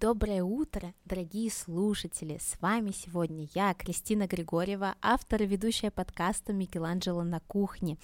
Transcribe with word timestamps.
Доброе 0.00 0.44
утро, 0.44 0.94
дорогие 1.06 1.50
слушатели! 1.50 2.38
С 2.40 2.56
вами 2.60 2.92
сегодня 2.92 3.48
я, 3.52 3.74
Кристина 3.74 4.28
Григорьева, 4.28 4.94
автор 5.02 5.42
и 5.42 5.46
ведущая 5.46 5.90
подкаста 5.90 6.52
«Микеланджело 6.52 7.24
на 7.24 7.40
кухне». 7.40 7.98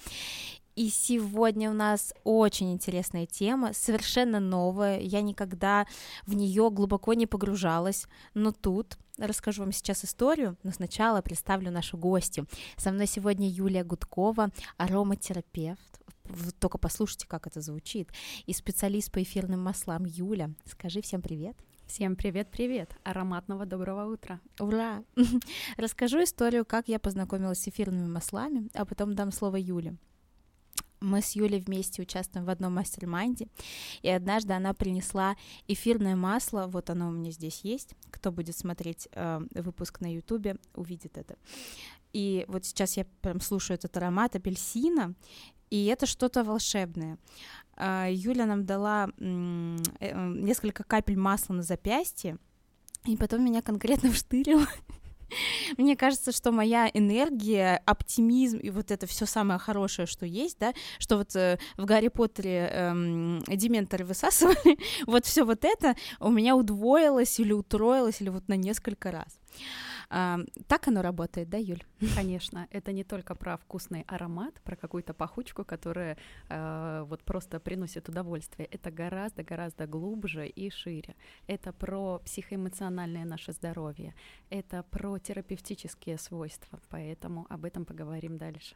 И 0.75 0.89
сегодня 0.89 1.69
у 1.69 1.73
нас 1.73 2.13
очень 2.25 2.73
интересная 2.73 3.25
тема, 3.25 3.71
совершенно 3.71 4.41
новая. 4.41 4.99
Я 4.99 5.21
никогда 5.21 5.87
в 6.27 6.33
нее 6.33 6.69
глубоко 6.69 7.13
не 7.13 7.27
погружалась, 7.27 8.07
но 8.33 8.51
тут 8.51 8.97
расскажу 9.17 9.63
вам 9.63 9.71
сейчас 9.71 10.03
историю, 10.03 10.57
но 10.63 10.71
сначала 10.71 11.21
представлю 11.21 11.71
нашу 11.71 11.97
гостью. 11.97 12.45
Со 12.75 12.91
мной 12.91 13.07
сегодня 13.07 13.47
Юлия 13.47 13.85
Гудкова, 13.85 14.49
ароматерапевт. 14.75 16.01
Вы 16.25 16.51
только 16.51 16.77
послушайте, 16.77 17.25
как 17.25 17.47
это 17.47 17.61
звучит. 17.61 18.09
И 18.47 18.51
специалист 18.51 19.09
по 19.13 19.23
эфирным 19.23 19.63
маслам 19.63 20.03
Юля. 20.03 20.49
Скажи 20.65 21.01
всем 21.01 21.21
привет. 21.21 21.55
Всем 21.87 22.15
привет-привет! 22.15 22.89
Ароматного 23.03 23.65
доброго 23.65 24.11
утра! 24.11 24.41
Ура! 24.59 25.03
Расскажу 25.77 26.23
историю, 26.23 26.65
как 26.65 26.87
я 26.87 26.97
познакомилась 26.97 27.59
с 27.59 27.67
эфирными 27.67 28.07
маслами, 28.07 28.69
а 28.73 28.85
потом 28.85 29.13
дам 29.13 29.31
слово 29.31 29.57
Юле 29.57 29.95
мы 31.05 31.21
с 31.21 31.33
Юлей 31.33 31.59
вместе 31.59 32.01
участвуем 32.01 32.45
в 32.45 32.49
одном 32.49 32.73
mastermind 32.73 33.35
е, 33.35 33.47
и 34.01 34.09
однажды 34.09 34.53
она 34.53 34.73
принесла 34.73 35.35
эфирное 35.67 36.15
масло, 36.15 36.65
вот 36.67 36.89
оно 36.89 37.09
у 37.09 37.11
меня 37.11 37.31
здесь 37.31 37.61
есть, 37.63 37.93
кто 38.09 38.31
будет 38.31 38.57
смотреть 38.57 39.07
э, 39.11 39.41
выпуск 39.53 40.01
на 40.01 40.11
ютубе, 40.11 40.57
увидит 40.73 41.17
это. 41.17 41.35
И 42.13 42.45
вот 42.47 42.65
сейчас 42.65 42.97
я 42.97 43.05
прям 43.21 43.41
слушаю 43.41 43.75
этот 43.75 43.95
аромат 43.97 44.35
апельсина, 44.35 45.13
и 45.75 45.85
это 45.85 46.05
что-то 46.05 46.43
волшебное. 46.43 47.17
Э, 47.75 48.07
Юля 48.09 48.45
нам 48.45 48.65
дала 48.65 49.09
э, 49.17 49.21
несколько 49.21 50.83
капель 50.83 51.17
масла 51.17 51.53
на 51.53 51.63
запястье, 51.63 52.37
и 53.05 53.17
потом 53.17 53.43
меня 53.43 53.61
конкретно 53.61 54.11
вштырило 54.13 54.67
Мне 55.77 55.95
кажется, 55.95 56.31
что 56.31 56.51
моя 56.51 56.89
энергия, 56.93 57.81
оптимизм 57.85 58.57
и 58.57 58.69
вот 58.69 58.91
это 58.91 59.07
все 59.07 59.25
самое 59.25 59.59
хорошее, 59.59 60.07
что 60.07 60.25
есть, 60.25 60.59
да, 60.59 60.73
что 60.99 61.17
вот 61.17 61.35
э, 61.35 61.59
в 61.77 61.85
Гарри 61.85 62.07
Поттере 62.07 62.69
эм, 62.71 63.43
дементоры 63.47 64.05
высасывали, 64.05 64.77
вот 65.07 65.25
все 65.25 65.43
вот 65.43 65.65
это 65.65 65.95
у 66.19 66.29
меня 66.29 66.55
удвоилось 66.55 67.39
или 67.39 67.51
утроилось, 67.51 68.21
или 68.21 68.29
вот 68.29 68.47
на 68.47 68.55
несколько 68.55 69.11
раз. 69.11 69.39
А, 70.09 70.39
так 70.67 70.87
оно 70.87 71.01
работает, 71.01 71.49
да, 71.49 71.57
Юль? 71.57 71.83
Конечно, 72.15 72.67
это 72.71 72.91
не 72.91 73.03
только 73.03 73.35
про 73.35 73.57
вкусный 73.57 74.03
аромат, 74.07 74.61
про 74.61 74.75
какую-то 74.75 75.13
пахучку, 75.13 75.63
которая 75.63 76.17
э, 76.49 77.03
вот 77.07 77.23
просто 77.23 77.59
приносит 77.59 78.09
удовольствие. 78.09 78.67
Это 78.71 78.91
гораздо-гораздо 78.91 79.87
глубже 79.87 80.47
и 80.47 80.69
шире. 80.69 81.15
Это 81.47 81.73
про 81.73 82.19
психоэмоциональное 82.19 83.25
наше 83.25 83.51
здоровье. 83.51 84.13
Это 84.49 84.83
про 84.83 85.17
терапевтические 85.19 86.17
свойства. 86.17 86.79
Поэтому 86.89 87.45
об 87.49 87.65
этом 87.65 87.85
поговорим 87.85 88.37
дальше. 88.37 88.75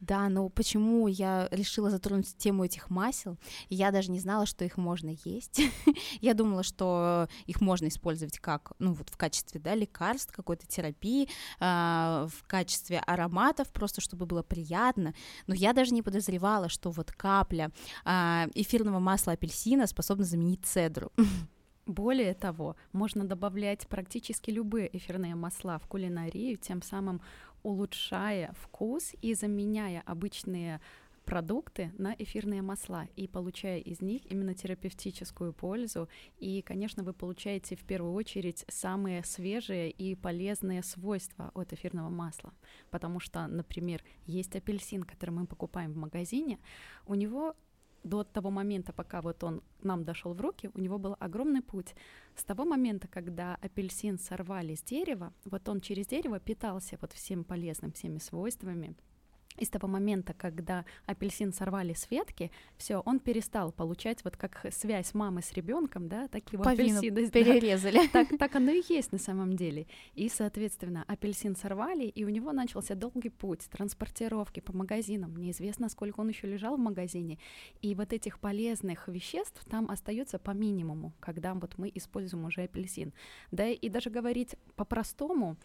Да, 0.00 0.28
но 0.28 0.48
почему 0.48 1.08
я 1.08 1.48
решила 1.50 1.90
затронуть 1.90 2.36
тему 2.36 2.64
этих 2.64 2.90
масел? 2.90 3.38
Я 3.68 3.90
даже 3.90 4.10
не 4.10 4.18
знала, 4.20 4.46
что 4.46 4.64
их 4.64 4.76
можно 4.76 5.16
есть. 5.24 5.60
я 6.20 6.34
думала, 6.34 6.62
что 6.62 7.28
их 7.46 7.60
можно 7.60 7.88
использовать 7.88 8.38
как, 8.38 8.72
ну 8.78 8.92
вот 8.92 9.08
в 9.08 9.16
качестве, 9.16 9.60
да, 9.60 9.74
лекарств, 9.74 10.34
какой-то 10.34 10.66
терапии, 10.66 11.28
э, 11.60 12.26
в 12.28 12.46
качестве 12.46 12.98
ароматов, 12.98 13.72
просто 13.72 14.00
чтобы 14.00 14.26
было 14.26 14.42
приятно. 14.42 15.14
Но 15.46 15.54
я 15.54 15.72
даже 15.72 15.94
не 15.94 16.02
подозревала, 16.02 16.68
что 16.68 16.90
вот 16.90 17.12
капля 17.12 17.70
э, 18.04 18.46
эфирного 18.54 18.98
масла 18.98 19.34
апельсина 19.34 19.86
способна 19.86 20.24
заменить 20.24 20.64
цедру. 20.66 21.12
Более 21.86 22.32
того, 22.32 22.76
можно 22.92 23.24
добавлять 23.24 23.86
практически 23.88 24.50
любые 24.50 24.94
эфирные 24.96 25.34
масла 25.34 25.78
в 25.78 25.86
кулинарию, 25.86 26.56
тем 26.56 26.80
самым 26.80 27.20
улучшая 27.64 28.54
вкус 28.56 29.14
и 29.20 29.34
заменяя 29.34 30.02
обычные 30.06 30.80
продукты 31.24 31.90
на 31.98 32.14
эфирные 32.18 32.62
масла 32.62 33.08
и 33.16 33.26
получая 33.26 33.78
из 33.78 34.00
них 34.00 34.22
именно 34.30 34.54
терапевтическую 34.54 35.52
пользу. 35.52 36.08
И, 36.38 36.62
конечно, 36.62 37.02
вы 37.02 37.12
получаете 37.12 37.76
в 37.76 37.84
первую 37.84 38.12
очередь 38.12 38.64
самые 38.68 39.24
свежие 39.24 39.90
и 39.90 40.14
полезные 40.14 40.82
свойства 40.82 41.50
от 41.54 41.72
эфирного 41.72 42.10
масла. 42.10 42.52
Потому 42.90 43.20
что, 43.20 43.46
например, 43.46 44.04
есть 44.26 44.54
апельсин, 44.54 45.02
который 45.02 45.30
мы 45.30 45.46
покупаем 45.46 45.92
в 45.92 45.96
магазине, 45.96 46.58
у 47.06 47.14
него 47.14 47.56
до 48.04 48.22
того 48.22 48.50
момента, 48.50 48.92
пока 48.92 49.20
вот 49.22 49.42
он 49.42 49.62
нам 49.82 50.04
дошел 50.04 50.34
в 50.34 50.40
руки, 50.40 50.70
у 50.74 50.80
него 50.80 50.98
был 50.98 51.16
огромный 51.18 51.62
путь. 51.62 51.94
С 52.36 52.44
того 52.44 52.64
момента, 52.64 53.08
когда 53.08 53.56
апельсин 53.56 54.18
сорвали 54.18 54.74
с 54.74 54.82
дерева, 54.82 55.32
вот 55.44 55.68
он 55.68 55.80
через 55.80 56.06
дерево 56.06 56.38
питался 56.38 56.98
вот 57.00 57.12
всем 57.12 57.44
полезным, 57.44 57.92
всеми 57.92 58.18
свойствами, 58.18 58.94
и 59.56 59.64
с 59.64 59.68
того 59.68 59.86
момента, 59.88 60.34
когда 60.34 60.84
апельсин 61.06 61.52
сорвали 61.52 61.94
с 61.94 62.10
ветки, 62.10 62.50
все, 62.76 63.00
он 63.04 63.20
перестал 63.20 63.72
получать 63.72 64.24
вот 64.24 64.36
как 64.36 64.66
связь 64.72 65.14
мамы 65.14 65.42
с 65.42 65.52
ребенком, 65.52 66.08
да, 66.08 66.28
так 66.28 66.52
его 66.52 66.64
Повину 66.64 66.98
апельсины 66.98 67.30
перерезали. 67.30 67.98
Да, 67.98 68.08
так, 68.12 68.38
так 68.38 68.56
оно 68.56 68.72
и 68.72 68.82
есть 68.88 69.12
на 69.12 69.18
самом 69.18 69.56
деле. 69.56 69.86
И, 70.14 70.28
соответственно, 70.28 71.04
апельсин 71.06 71.54
сорвали, 71.56 72.04
и 72.04 72.24
у 72.24 72.28
него 72.28 72.52
начался 72.52 72.94
долгий 72.94 73.30
путь 73.30 73.60
транспортировки 73.70 74.60
по 74.60 74.72
магазинам. 74.72 75.36
Неизвестно, 75.36 75.88
сколько 75.88 76.20
он 76.20 76.28
еще 76.28 76.46
лежал 76.46 76.76
в 76.76 76.80
магазине. 76.80 77.38
И 77.80 77.94
вот 77.94 78.12
этих 78.12 78.40
полезных 78.40 79.08
веществ 79.08 79.64
там 79.70 79.90
остается 79.90 80.38
по 80.38 80.50
минимуму, 80.50 81.12
когда 81.20 81.54
вот 81.54 81.78
мы 81.78 81.90
используем 81.94 82.44
уже 82.44 82.62
апельсин. 82.62 83.12
Да, 83.52 83.68
и 83.68 83.88
даже 83.88 84.10
говорить 84.10 84.56
по-простому, 84.76 85.56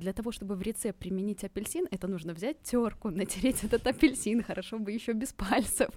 для 0.00 0.12
того, 0.12 0.32
чтобы 0.32 0.54
в 0.56 0.62
рецепт 0.62 0.98
применить 0.98 1.44
апельсин, 1.44 1.86
это 1.90 2.08
нужно 2.08 2.32
взять 2.32 2.62
терку, 2.62 3.10
натереть 3.10 3.64
этот 3.64 3.86
апельсин, 3.86 4.42
хорошо 4.42 4.78
бы 4.78 4.92
еще 4.92 5.12
без 5.12 5.32
пальцев. 5.32 5.90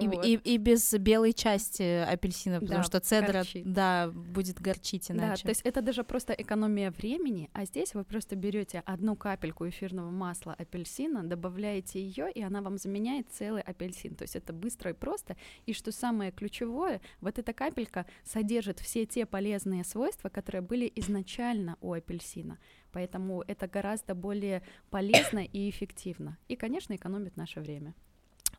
И, 0.00 0.08
вот. 0.08 0.24
и, 0.24 0.34
и 0.34 0.56
без 0.58 0.92
белой 0.94 1.32
части 1.32 1.82
апельсина, 1.82 2.60
потому 2.60 2.80
да, 2.80 2.84
что 2.84 3.00
цедра, 3.00 3.38
горчит. 3.38 3.72
да, 3.72 4.10
будет 4.12 4.60
горчить 4.60 5.10
иначе. 5.10 5.42
Да, 5.42 5.46
то 5.46 5.48
есть 5.48 5.62
это 5.62 5.82
даже 5.82 6.04
просто 6.04 6.32
экономия 6.32 6.90
времени, 6.90 7.50
а 7.52 7.64
здесь 7.64 7.94
вы 7.94 8.04
просто 8.04 8.36
берете 8.36 8.82
одну 8.86 9.16
капельку 9.16 9.68
эфирного 9.68 10.10
масла 10.10 10.54
апельсина, 10.54 11.24
добавляете 11.24 12.00
ее, 12.00 12.30
и 12.30 12.42
она 12.42 12.62
вам 12.62 12.78
заменяет 12.78 13.28
целый 13.30 13.62
апельсин. 13.62 14.14
То 14.14 14.22
есть 14.22 14.36
это 14.36 14.52
быстро 14.52 14.90
и 14.90 14.94
просто. 14.94 15.36
И 15.66 15.72
что 15.72 15.92
самое 15.92 16.30
ключевое, 16.30 17.00
вот 17.20 17.38
эта 17.38 17.52
капелька 17.52 18.06
содержит 18.24 18.80
все 18.80 19.06
те 19.06 19.26
полезные 19.26 19.84
свойства, 19.84 20.28
которые 20.28 20.62
были 20.62 20.90
изначально 20.94 21.76
у 21.80 21.92
апельсина. 21.92 22.58
Поэтому 22.96 23.44
это 23.46 23.68
гораздо 23.68 24.14
более 24.14 24.62
полезно 24.88 25.40
и 25.44 25.68
эффективно. 25.68 26.38
И, 26.48 26.56
конечно, 26.56 26.94
экономит 26.94 27.36
наше 27.36 27.60
время. 27.60 27.92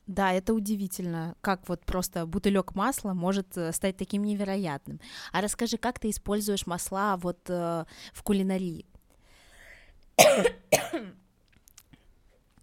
Да, 0.05 0.31
это 0.31 0.53
удивительно, 0.53 1.35
как 1.41 1.67
вот 1.67 1.83
просто 1.85 2.27
бутылек 2.27 2.75
масла 2.75 3.15
может 3.15 3.57
э, 3.57 3.71
стать 3.71 3.97
таким 3.97 4.23
невероятным. 4.23 4.99
А 5.31 5.41
расскажи, 5.41 5.77
как 5.77 5.97
ты 5.97 6.11
используешь 6.11 6.67
масла 6.67 7.17
вот 7.17 7.39
э, 7.49 7.85
в 8.13 8.21
кулинарии? 8.21 8.85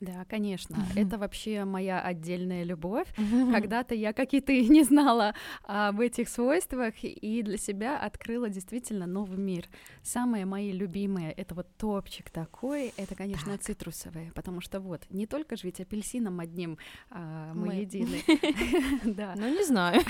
Да, 0.00 0.24
конечно. 0.28 0.76
Mm-hmm. 0.76 1.06
Это 1.06 1.18
вообще 1.18 1.64
моя 1.64 2.00
отдельная 2.00 2.64
любовь. 2.64 3.06
Mm-hmm. 3.16 3.52
Когда-то 3.52 3.94
я, 3.94 4.12
как 4.12 4.34
и 4.34 4.40
ты, 4.40 4.66
не 4.68 4.82
знала 4.82 5.34
об 5.62 6.00
этих 6.00 6.28
свойствах 6.28 6.94
и 7.02 7.42
для 7.42 7.56
себя 7.56 7.98
открыла 7.98 8.48
действительно 8.48 9.06
новый 9.06 9.38
мир. 9.38 9.66
Самые 10.02 10.46
мои 10.46 10.72
любимые 10.72 11.32
это 11.32 11.54
вот 11.54 11.68
топчик 11.76 12.30
такой, 12.30 12.92
это, 12.96 13.14
конечно, 13.14 13.52
так. 13.52 13.62
цитрусовые, 13.62 14.32
потому 14.34 14.60
что 14.60 14.80
вот 14.80 15.02
не 15.10 15.26
только 15.26 15.56
же 15.56 15.62
ведь 15.64 15.80
апельсином 15.80 16.40
одним 16.40 16.78
а, 17.10 17.52
мы, 17.54 17.66
мы 17.66 17.74
едины. 17.74 18.22
Да. 19.04 19.34
Ну 19.36 19.48
не 19.48 19.64
знаю. 19.64 20.02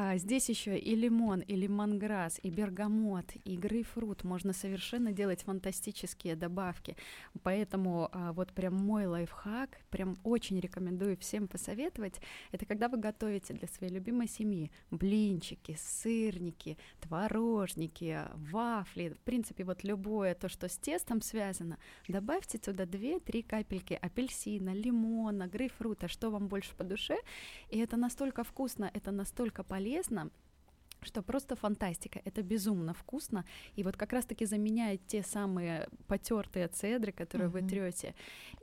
А, 0.00 0.16
здесь 0.16 0.48
еще 0.48 0.78
и 0.78 0.94
лимон, 0.94 1.40
и 1.40 1.56
лимонграсс, 1.56 2.38
и 2.44 2.50
бергамот, 2.50 3.32
и 3.44 3.56
грейпфрут. 3.56 4.22
Можно 4.22 4.52
совершенно 4.52 5.10
делать 5.10 5.42
фантастические 5.42 6.36
добавки. 6.36 6.96
Поэтому 7.42 8.08
а, 8.12 8.32
вот 8.32 8.52
прям 8.52 8.74
мой 8.74 9.06
лайфхак, 9.06 9.80
прям 9.90 10.20
очень 10.22 10.60
рекомендую 10.60 11.16
всем 11.16 11.48
посоветовать, 11.48 12.20
это 12.52 12.64
когда 12.64 12.88
вы 12.88 12.98
готовите 12.98 13.54
для 13.54 13.66
своей 13.66 13.92
любимой 13.92 14.28
семьи 14.28 14.70
блинчики, 14.92 15.76
сырники, 15.76 16.78
творожники, 17.00 18.20
вафли, 18.52 19.08
в 19.08 19.20
принципе, 19.22 19.64
вот 19.64 19.82
любое 19.82 20.36
то, 20.36 20.48
что 20.48 20.68
с 20.68 20.76
тестом 20.78 21.22
связано, 21.22 21.76
добавьте 22.06 22.58
туда 22.58 22.84
2-3 22.84 23.42
капельки 23.42 23.98
апельсина, 24.00 24.74
лимона, 24.74 25.48
грейпфрута, 25.48 26.06
что 26.06 26.30
вам 26.30 26.46
больше 26.46 26.76
по 26.76 26.84
душе, 26.84 27.18
и 27.68 27.80
это 27.80 27.96
настолько 27.96 28.44
вкусно, 28.44 28.88
это 28.94 29.10
настолько 29.10 29.64
полезно, 29.64 29.87
полезно, 29.88 30.30
что 31.02 31.22
просто 31.22 31.56
фантастика. 31.56 32.20
Это 32.24 32.42
безумно 32.42 32.94
вкусно. 32.94 33.44
И 33.76 33.82
вот 33.82 33.96
как 33.96 34.12
раз-таки 34.12 34.46
заменяет 34.46 35.06
те 35.06 35.22
самые 35.22 35.88
потертые 36.06 36.68
цедры, 36.68 37.12
которые 37.12 37.48
uh-huh. 37.48 37.62
вы 37.62 37.68
трете. 37.68 38.14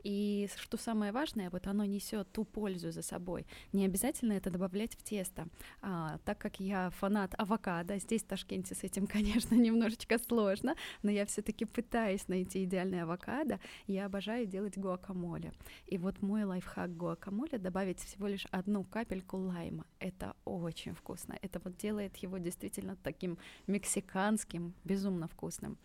И 0.03 0.47
что 0.57 0.77
самое 0.77 1.11
важное, 1.11 1.49
вот 1.49 1.67
оно 1.67 1.85
несет 1.85 2.31
ту 2.31 2.45
пользу 2.45 2.91
за 2.91 3.01
собой. 3.01 3.45
Не 3.73 3.85
обязательно 3.85 4.33
это 4.33 4.49
добавлять 4.51 4.93
в 4.95 5.03
тесто. 5.03 5.47
А, 5.81 6.19
так 6.25 6.37
как 6.37 6.59
я 6.59 6.89
фанат 6.91 7.33
авокадо, 7.37 7.97
здесь 7.97 8.23
в 8.23 8.27
Ташкенте 8.27 8.75
с 8.75 8.83
этим, 8.83 9.07
конечно, 9.15 9.55
немножечко 9.55 10.17
сложно, 10.19 10.75
но 11.03 11.11
я 11.11 11.25
все-таки 11.25 11.65
пытаюсь 11.65 12.27
найти 12.27 12.63
идеальный 12.63 13.03
авокадо. 13.03 13.59
Я 13.87 14.05
обожаю 14.05 14.45
делать 14.45 14.77
гуакамоле. 14.77 15.53
И 15.87 15.97
вот 15.97 16.21
мой 16.21 16.43
лайфхак 16.43 16.95
гуакамоле 16.95 17.57
добавить 17.57 17.99
всего 17.99 18.27
лишь 18.27 18.45
одну 18.51 18.83
капельку 18.83 19.37
лайма. 19.37 19.85
Это 19.99 20.35
очень 20.45 20.93
вкусно. 20.93 21.37
Это 21.41 21.59
вот 21.63 21.77
делает 21.77 22.15
его 22.25 22.37
действительно 22.37 22.95
таким 23.03 23.37
мексиканским, 23.67 24.73
безумно 24.83 25.27
вкусным. 25.27 25.77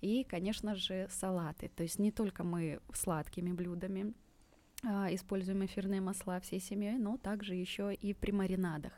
И, 0.00 0.24
конечно 0.24 0.74
же, 0.74 1.06
салаты. 1.10 1.70
То 1.76 1.84
есть 1.84 1.98
не 1.98 2.10
только 2.10 2.42
мы 2.42 2.80
сладкими 2.92 3.52
блюдами 3.52 4.14
а, 4.84 5.14
используем 5.14 5.64
эфирные 5.64 6.00
масла 6.00 6.40
всей 6.40 6.60
семьей, 6.60 6.98
но 6.98 7.16
также 7.16 7.54
еще 7.54 7.94
и 7.94 8.12
при 8.12 8.32
маринадах 8.32 8.92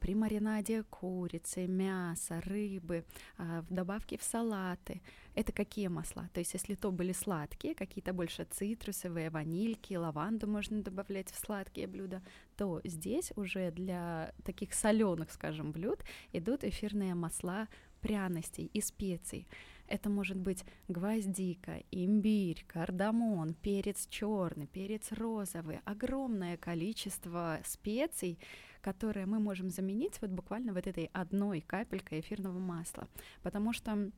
при 0.00 0.14
маринаде 0.14 0.82
курицы, 0.84 1.66
мяса, 1.66 2.40
рыбы, 2.42 3.04
а, 3.36 3.62
в 3.62 3.72
добавке 3.72 4.16
в 4.16 4.22
салаты. 4.22 5.02
Это 5.34 5.52
какие 5.52 5.88
масла? 5.88 6.30
То 6.32 6.40
есть 6.40 6.54
если 6.54 6.74
то 6.74 6.90
были 6.90 7.12
сладкие, 7.12 7.74
какие-то 7.74 8.12
больше 8.12 8.46
цитрусовые, 8.50 9.30
ванильки, 9.30 9.94
лаванду 9.94 10.46
можно 10.46 10.82
добавлять 10.82 11.30
в 11.30 11.38
сладкие 11.38 11.86
блюда, 11.86 12.22
то 12.56 12.80
здесь 12.84 13.32
уже 13.36 13.70
для 13.70 14.32
таких 14.44 14.72
соленых, 14.72 15.30
скажем, 15.30 15.72
блюд 15.72 16.02
идут 16.32 16.64
эфирные 16.64 17.14
масла 17.14 17.68
пряностей 18.00 18.70
и 18.72 18.80
специй. 18.80 19.46
Это 19.88 20.08
может 20.08 20.36
быть 20.36 20.64
гвоздика, 20.88 21.82
имбирь, 21.90 22.64
кардамон, 22.66 23.54
перец 23.54 24.06
черный, 24.08 24.66
перец 24.66 25.12
розовый, 25.12 25.80
огромное 25.84 26.56
количество 26.56 27.60
специй, 27.64 28.38
которые 28.86 29.26
мы 29.26 29.40
можем 29.40 29.68
заменить 29.68 30.20
вот 30.20 30.30
буквально 30.30 30.72
вот 30.72 30.86
этой 30.86 31.10
одной 31.12 31.60
капелькой 31.60 32.20
эфирного 32.20 32.60
масла, 32.60 33.08
потому 33.42 33.72
что 33.72 34.12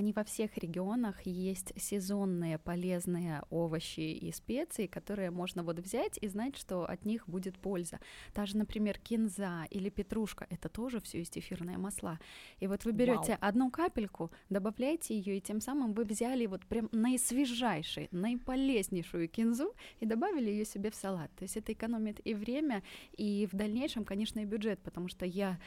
не 0.00 0.12
во 0.12 0.24
всех 0.24 0.56
регионах 0.58 1.22
есть 1.26 1.72
сезонные 1.76 2.58
полезные 2.58 3.42
овощи 3.50 4.00
и 4.00 4.32
специи, 4.32 4.86
которые 4.86 5.30
можно 5.30 5.62
вот 5.62 5.78
взять 5.78 6.18
и 6.20 6.28
знать, 6.28 6.56
что 6.56 6.84
от 6.84 7.04
них 7.04 7.28
будет 7.28 7.58
польза. 7.58 7.98
Даже, 8.34 8.56
например, 8.56 8.98
кинза 8.98 9.66
или 9.70 9.88
петрушка, 9.88 10.46
это 10.50 10.68
тоже 10.68 11.00
все 11.00 11.18
есть 11.18 11.36
эфирные 11.38 11.78
масла. 11.78 12.18
И 12.60 12.66
вот 12.66 12.84
вы 12.84 12.92
берете 12.92 13.38
одну 13.40 13.70
капельку, 13.70 14.30
добавляете 14.50 15.16
ее, 15.16 15.38
и 15.38 15.40
тем 15.40 15.60
самым 15.60 15.92
вы 15.92 16.04
взяли 16.04 16.46
вот 16.46 16.64
прям 16.66 16.88
наисвежайшую, 16.92 18.08
наиполезнейшую 18.10 19.28
кинзу 19.28 19.74
и 20.00 20.06
добавили 20.06 20.50
ее 20.50 20.64
себе 20.64 20.90
в 20.90 20.94
салат. 20.94 21.30
То 21.36 21.42
есть 21.42 21.56
это 21.56 21.72
экономит 21.72 22.20
и 22.24 22.34
время, 22.34 22.82
и 23.16 23.48
в 23.50 23.56
дальнейшем, 23.56 24.04
конечно, 24.04 24.40
и 24.40 24.44
бюджет, 24.44 24.80
потому 24.82 25.08
что 25.08 25.26
я 25.26 25.52
а, 25.52 25.58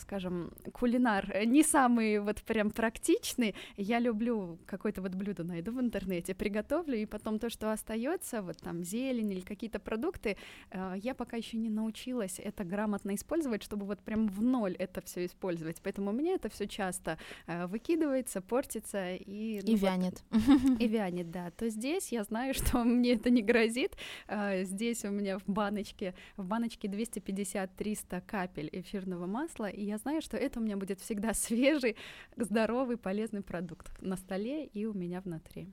скажем, 0.00 0.52
кулинар 0.72 1.30
э, 1.32 1.44
не 1.44 1.62
самый 1.62 2.18
вот 2.20 2.42
прям 2.42 2.70
практичный. 2.70 3.54
Я 3.76 3.98
люблю 3.98 4.58
какое-то 4.66 5.02
вот 5.02 5.14
блюдо 5.14 5.44
найду 5.44 5.72
в 5.72 5.80
интернете, 5.80 6.34
приготовлю, 6.34 6.96
и 6.96 7.06
потом 7.06 7.38
то, 7.38 7.50
что 7.50 7.72
остается, 7.72 8.42
вот 8.42 8.56
там 8.58 8.82
зелень 8.84 9.32
или 9.32 9.40
какие-то 9.40 9.78
продукты, 9.78 10.36
а, 10.70 10.94
я 10.94 11.14
пока 11.14 11.36
еще 11.36 11.56
не 11.56 11.70
научилась 11.70 12.38
это 12.38 12.64
грамотно 12.64 13.14
использовать, 13.14 13.62
чтобы 13.62 13.86
вот 13.86 14.00
прям 14.00 14.28
в 14.28 14.42
ноль 14.42 14.74
это 14.74 15.00
все 15.02 15.26
использовать. 15.26 15.80
Поэтому 15.82 16.10
у 16.10 16.12
меня 16.12 16.34
это 16.34 16.48
все 16.48 16.66
часто 16.66 17.18
э, 17.46 17.66
выкидывается, 17.66 18.40
портится 18.40 19.14
и... 19.14 19.60
Ну, 19.62 19.72
и 19.72 19.76
вянет. 19.76 20.22
Вот, 20.30 20.80
и 20.80 20.88
вянет, 20.88 21.30
да. 21.30 21.50
То 21.50 21.68
здесь 21.68 22.12
я 22.12 22.24
знаю, 22.24 22.54
что 22.58 22.84
мне 22.84 23.12
это 23.12 23.30
не 23.30 23.42
грозит. 23.42 23.96
А, 24.26 24.62
здесь 24.62 25.04
у 25.04 25.10
меня 25.10 25.38
в 25.38 25.44
баночке, 25.46 26.14
в 26.36 26.46
баночке 26.46 26.88
250-300 26.88 28.22
капель 28.26 28.68
эфирного 28.72 29.26
масла, 29.26 29.57
масла, 29.58 29.66
и 29.66 29.84
я 29.84 29.98
знаю, 29.98 30.22
что 30.22 30.36
это 30.36 30.60
у 30.60 30.62
меня 30.62 30.76
будет 30.76 31.00
всегда 31.00 31.34
свежий, 31.34 31.96
здоровый, 32.36 32.96
полезный 32.96 33.42
продукт 33.42 33.90
на 34.00 34.16
столе 34.16 34.66
и 34.66 34.86
у 34.86 34.94
меня 34.94 35.20
внутри. 35.20 35.68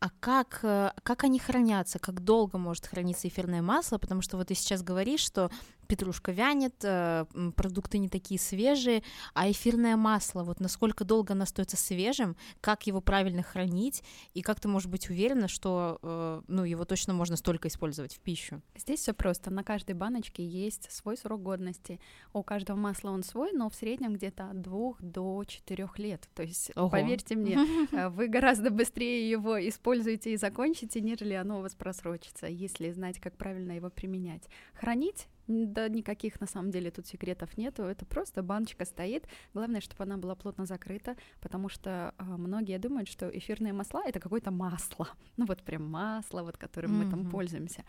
А 0.00 0.08
как, 0.20 0.60
э, 0.62 0.92
как 1.02 1.24
они 1.24 1.38
хранятся, 1.38 1.98
как 1.98 2.24
долго 2.24 2.56
может 2.56 2.86
храниться 2.86 3.28
эфирное 3.28 3.60
масло? 3.60 3.98
Потому 3.98 4.22
что 4.22 4.38
вот 4.38 4.48
ты 4.48 4.54
сейчас 4.54 4.82
говоришь, 4.82 5.20
что 5.20 5.50
петрушка 5.90 6.30
вянет, 6.30 6.74
э, 6.84 7.26
продукты 7.56 7.98
не 7.98 8.08
такие 8.08 8.38
свежие, 8.38 9.02
а 9.34 9.50
эфирное 9.50 9.96
масло, 9.96 10.44
вот 10.44 10.60
насколько 10.60 11.04
долго 11.04 11.32
оно 11.32 11.42
остается 11.42 11.76
свежим, 11.76 12.36
как 12.60 12.86
его 12.86 13.00
правильно 13.00 13.42
хранить, 13.42 14.04
и 14.32 14.40
как 14.40 14.60
ты 14.60 14.68
можешь 14.68 14.88
быть 14.88 15.10
уверена, 15.10 15.48
что 15.48 15.98
э, 16.00 16.42
ну, 16.46 16.64
его 16.64 16.84
точно 16.84 17.12
можно 17.12 17.36
столько 17.36 17.66
использовать 17.66 18.14
в 18.14 18.20
пищу? 18.20 18.62
Здесь 18.76 19.00
все 19.00 19.12
просто. 19.12 19.50
На 19.50 19.64
каждой 19.64 19.96
баночке 19.96 20.46
есть 20.46 20.90
свой 20.92 21.16
срок 21.16 21.42
годности. 21.42 21.98
У 22.32 22.44
каждого 22.44 22.76
масла 22.76 23.10
он 23.10 23.24
свой, 23.24 23.50
но 23.52 23.68
в 23.68 23.74
среднем 23.74 24.14
где-то 24.14 24.50
от 24.50 24.60
двух 24.60 25.02
до 25.02 25.44
четырех 25.44 25.98
лет. 25.98 26.28
То 26.34 26.44
есть, 26.44 26.70
Ого. 26.76 26.88
поверьте 26.88 27.34
мне, 27.34 27.58
вы 28.10 28.28
гораздо 28.28 28.70
быстрее 28.70 29.28
его 29.30 29.68
используете 29.68 30.32
и 30.32 30.36
закончите, 30.36 31.00
нежели 31.00 31.34
оно 31.34 31.58
у 31.58 31.62
вас 31.62 31.74
просрочится, 31.74 32.46
если 32.46 32.90
знать, 32.90 33.20
как 33.20 33.36
правильно 33.36 33.72
его 33.72 33.90
применять. 33.90 34.48
Хранить 34.74 35.28
да 35.50 35.88
никаких 35.88 36.40
на 36.40 36.46
самом 36.46 36.70
деле 36.70 36.90
тут 36.90 37.06
секретов 37.06 37.56
нету, 37.56 37.82
это 37.82 38.06
просто 38.06 38.42
баночка 38.42 38.84
стоит. 38.84 39.26
Главное, 39.52 39.80
чтобы 39.80 40.04
она 40.04 40.16
была 40.16 40.34
плотно 40.34 40.64
закрыта, 40.64 41.16
потому 41.40 41.68
что 41.68 42.14
э, 42.18 42.22
многие 42.22 42.78
думают, 42.78 43.08
что 43.08 43.28
эфирные 43.28 43.72
масла 43.72 44.02
это 44.06 44.20
какое-то 44.20 44.50
масло, 44.50 45.08
ну 45.36 45.46
вот 45.46 45.62
прям 45.62 45.90
масло, 45.90 46.42
вот 46.42 46.56
которым 46.56 46.92
mm-hmm. 46.92 47.04
мы 47.04 47.10
там 47.10 47.30
пользуемся. 47.30 47.84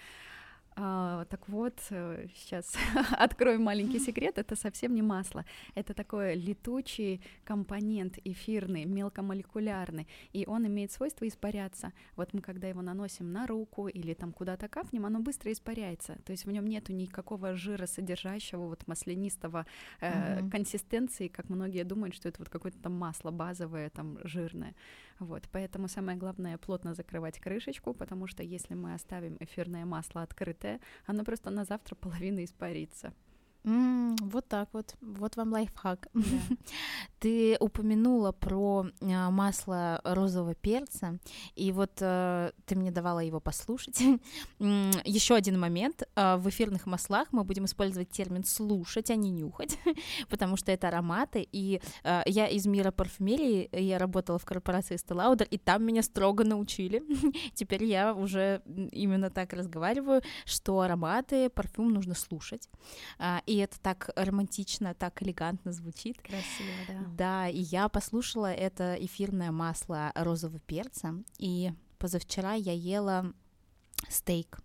А, 0.75 1.25
так 1.25 1.49
вот, 1.49 1.73
сейчас 1.89 2.75
э, 2.75 2.99
открою 3.17 3.59
маленький 3.59 3.99
секрет, 3.99 4.37
это 4.37 4.55
совсем 4.55 4.95
не 4.95 5.01
масло, 5.01 5.43
это 5.75 5.93
такой 5.93 6.35
летучий 6.35 7.21
компонент 7.43 8.17
эфирный, 8.23 8.85
мелкомолекулярный, 8.85 10.07
и 10.31 10.45
он 10.47 10.65
имеет 10.67 10.91
свойство 10.91 11.27
испаряться. 11.27 11.91
Вот 12.15 12.33
мы 12.33 12.41
когда 12.41 12.69
его 12.69 12.81
наносим 12.81 13.33
на 13.33 13.47
руку 13.47 13.89
или 13.89 14.13
там 14.13 14.31
куда-то 14.31 14.69
капнем, 14.69 15.05
оно 15.05 15.19
быстро 15.19 15.51
испаряется, 15.51 16.17
то 16.25 16.31
есть 16.31 16.45
в 16.45 16.51
нем 16.51 16.65
нету 16.65 16.93
никакого 16.93 17.53
жира 17.53 17.85
содержащего 17.85 18.67
вот 18.67 18.87
маслянистого 18.87 19.65
э, 19.99 20.39
uh-huh. 20.39 20.49
консистенции, 20.51 21.27
как 21.27 21.49
многие 21.49 21.83
думают, 21.83 22.15
что 22.15 22.29
это 22.29 22.39
вот 22.39 22.49
какое-то 22.49 22.79
там 22.79 22.93
масло 22.93 23.31
базовое, 23.31 23.89
там 23.89 24.19
жирное. 24.23 24.73
Вот, 25.19 25.43
поэтому 25.51 25.87
самое 25.87 26.17
главное 26.17 26.57
плотно 26.57 26.95
закрывать 26.95 27.39
крышечку, 27.39 27.93
потому 27.93 28.25
что 28.25 28.41
если 28.41 28.73
мы 28.73 28.95
оставим 28.95 29.37
эфирное 29.39 29.85
масло 29.85 30.23
открытое, 30.61 30.79
оно 31.05 31.23
просто 31.23 31.49
на 31.49 31.65
завтра 31.65 31.95
половина 31.95 32.43
испарится. 32.43 33.13
Mm, 33.63 34.15
вот 34.21 34.47
так 34.47 34.69
вот, 34.73 34.95
вот 35.01 35.35
вам 35.35 35.53
лайфхак. 35.53 36.07
Да. 36.13 36.21
Ты 37.19 37.57
упомянула 37.59 38.31
про 38.31 38.87
э, 38.99 39.29
масло 39.29 40.01
розового 40.03 40.55
перца, 40.55 41.19
и 41.55 41.71
вот 41.71 41.91
э, 41.99 42.51
ты 42.65 42.75
мне 42.75 42.89
давала 42.89 43.19
его 43.19 43.39
послушать. 43.39 44.01
Еще 44.59 45.35
один 45.35 45.59
момент: 45.59 46.01
э, 46.15 46.37
в 46.37 46.49
эфирных 46.49 46.87
маслах 46.87 47.27
мы 47.31 47.43
будем 47.43 47.65
использовать 47.65 48.09
термин 48.09 48.43
слушать, 48.43 49.11
а 49.11 49.15
не 49.15 49.29
нюхать, 49.29 49.77
потому 50.29 50.57
что 50.57 50.71
это 50.71 50.87
ароматы. 50.87 51.47
И 51.51 51.79
э, 52.03 52.21
я 52.25 52.47
из 52.47 52.65
мира 52.65 52.89
парфюмерии, 52.89 53.69
я 53.71 53.99
работала 53.99 54.39
в 54.39 54.45
корпорации 54.45 54.95
Estee 54.95 55.47
и 55.51 55.57
там 55.59 55.83
меня 55.83 56.01
строго 56.01 56.43
научили. 56.43 57.03
Теперь 57.53 57.83
я 57.83 58.15
уже 58.15 58.63
именно 58.91 59.29
так 59.29 59.53
разговариваю, 59.53 60.23
что 60.45 60.79
ароматы, 60.79 61.49
парфюм 61.49 61.93
нужно 61.93 62.15
слушать 62.15 62.67
и 63.51 63.57
это 63.57 63.79
так 63.81 64.09
романтично, 64.15 64.93
так 64.93 65.21
элегантно 65.21 65.73
звучит. 65.73 66.21
Красиво, 66.21 66.69
да. 66.87 67.03
Да, 67.17 67.49
и 67.49 67.59
я 67.59 67.89
послушала 67.89 68.51
это 68.51 68.95
эфирное 68.99 69.51
масло 69.51 70.11
розового 70.15 70.59
перца, 70.59 71.15
и 71.37 71.71
позавчера 71.97 72.53
я 72.53 72.73
ела 72.73 73.33
стейк. 74.09 74.59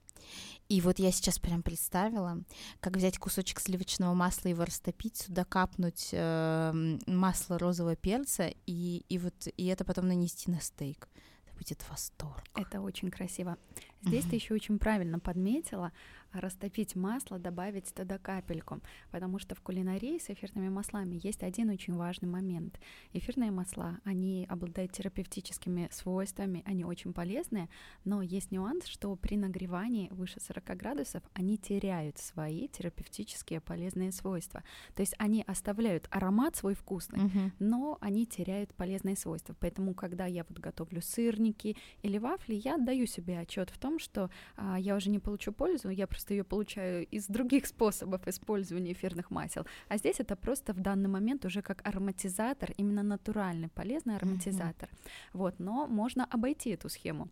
И 0.68 0.80
вот 0.80 0.98
я 0.98 1.12
сейчас 1.12 1.38
прям 1.38 1.62
представила, 1.62 2.42
как 2.80 2.96
взять 2.96 3.18
кусочек 3.18 3.60
сливочного 3.60 4.14
масла, 4.14 4.48
его 4.48 4.64
растопить, 4.64 5.16
сюда 5.16 5.44
капнуть 5.44 6.08
э, 6.12 6.98
масло 7.06 7.58
розового 7.58 7.96
перца, 7.96 8.52
и, 8.66 9.04
и 9.08 9.18
вот 9.18 9.48
и 9.56 9.66
это 9.66 9.84
потом 9.84 10.08
нанести 10.08 10.50
на 10.50 10.60
стейк 10.60 11.08
будет 11.56 11.84
восторг. 11.88 12.44
Это 12.54 12.80
очень 12.80 13.10
красиво. 13.10 13.56
Здесь 14.02 14.24
mm-hmm. 14.24 14.30
ты 14.30 14.36
еще 14.36 14.54
очень 14.54 14.78
правильно 14.78 15.18
подметила 15.18 15.92
растопить 16.32 16.96
масло, 16.96 17.38
добавить 17.38 17.92
туда 17.94 18.18
капельку, 18.18 18.80
потому 19.10 19.38
что 19.38 19.54
в 19.54 19.60
кулинарии 19.60 20.18
с 20.18 20.30
эфирными 20.30 20.68
маслами 20.68 21.18
есть 21.22 21.42
один 21.42 21.70
очень 21.70 21.94
важный 21.94 22.28
момент. 22.28 22.78
Эфирные 23.12 23.50
масла, 23.50 23.98
они 24.04 24.46
обладают 24.48 24.92
терапевтическими 24.92 25.88
свойствами, 25.90 26.62
они 26.66 26.84
очень 26.84 27.12
полезные, 27.12 27.68
но 28.04 28.22
есть 28.22 28.50
нюанс, 28.50 28.86
что 28.86 29.14
при 29.16 29.36
нагревании 29.36 30.08
выше 30.10 30.40
40 30.40 30.64
градусов 30.76 31.22
они 31.32 31.56
теряют 31.56 32.18
свои 32.18 32.68
терапевтические 32.68 33.60
полезные 33.60 34.12
свойства. 34.12 34.62
То 34.94 35.00
есть 35.00 35.14
они 35.18 35.44
оставляют 35.46 36.08
аромат 36.10 36.56
свой 36.56 36.74
вкусный, 36.74 37.20
uh-huh. 37.20 37.52
но 37.58 37.98
они 38.00 38.26
теряют 38.26 38.74
полезные 38.74 39.16
свойства. 39.16 39.54
Поэтому, 39.58 39.94
когда 39.94 40.26
я 40.26 40.44
вот 40.48 40.58
готовлю 40.58 41.00
сырники 41.02 41.76
или 42.02 42.18
вафли, 42.18 42.54
я 42.54 42.78
даю 42.78 43.06
себе 43.06 43.38
отчет 43.38 43.70
в 43.70 43.78
том, 43.78 43.98
что 43.98 44.30
а, 44.56 44.78
я 44.78 44.96
уже 44.96 45.10
не 45.10 45.18
получу 45.18 45.52
пользу, 45.52 45.88
я 45.88 46.06
просто 46.16 46.32
ее 46.32 46.44
получаю 46.44 47.06
из 47.06 47.26
других 47.26 47.66
способов 47.66 48.26
использования 48.26 48.92
эфирных 48.92 49.30
масел. 49.30 49.66
А 49.88 49.98
здесь 49.98 50.18
это 50.18 50.34
просто 50.34 50.72
в 50.72 50.80
данный 50.80 51.10
момент 51.10 51.44
уже 51.44 51.60
как 51.60 51.86
ароматизатор, 51.86 52.70
именно 52.78 53.02
натуральный, 53.02 53.68
полезный 53.68 54.16
ароматизатор. 54.16 54.88
Mm-hmm. 54.88 55.30
Вот, 55.34 55.58
но 55.58 55.86
можно 55.86 56.24
обойти 56.24 56.70
эту 56.70 56.88
схему 56.88 57.28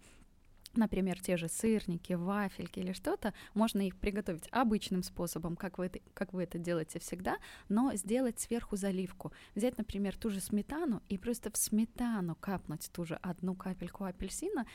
например, 0.77 1.21
те 1.21 1.37
же 1.37 1.49
сырники, 1.49 2.15
вафельки 2.15 2.81
или 2.81 2.93
что-то, 2.93 3.33
можно 3.55 3.87
их 3.87 3.97
приготовить 3.97 4.49
обычным 4.51 5.05
способом, 5.05 5.55
как 5.55 5.79
вы, 5.79 5.87
это, 5.87 6.01
как 6.15 6.33
вы 6.33 6.43
это 6.43 6.59
делаете 6.59 6.99
всегда, 6.99 7.37
но 7.69 7.95
сделать 7.95 8.41
сверху 8.41 8.75
заливку. 8.77 9.33
Взять, 9.55 9.79
например, 9.79 10.17
ту 10.17 10.31
же 10.31 10.41
сметану 10.41 11.01
и 11.09 11.17
просто 11.17 11.53
в 11.53 11.57
сметану 11.57 12.35
капнуть 12.35 12.91
ту 12.93 13.05
же 13.05 13.15
одну 13.23 13.55
капельку 13.55 14.03
апельсина 14.05 14.67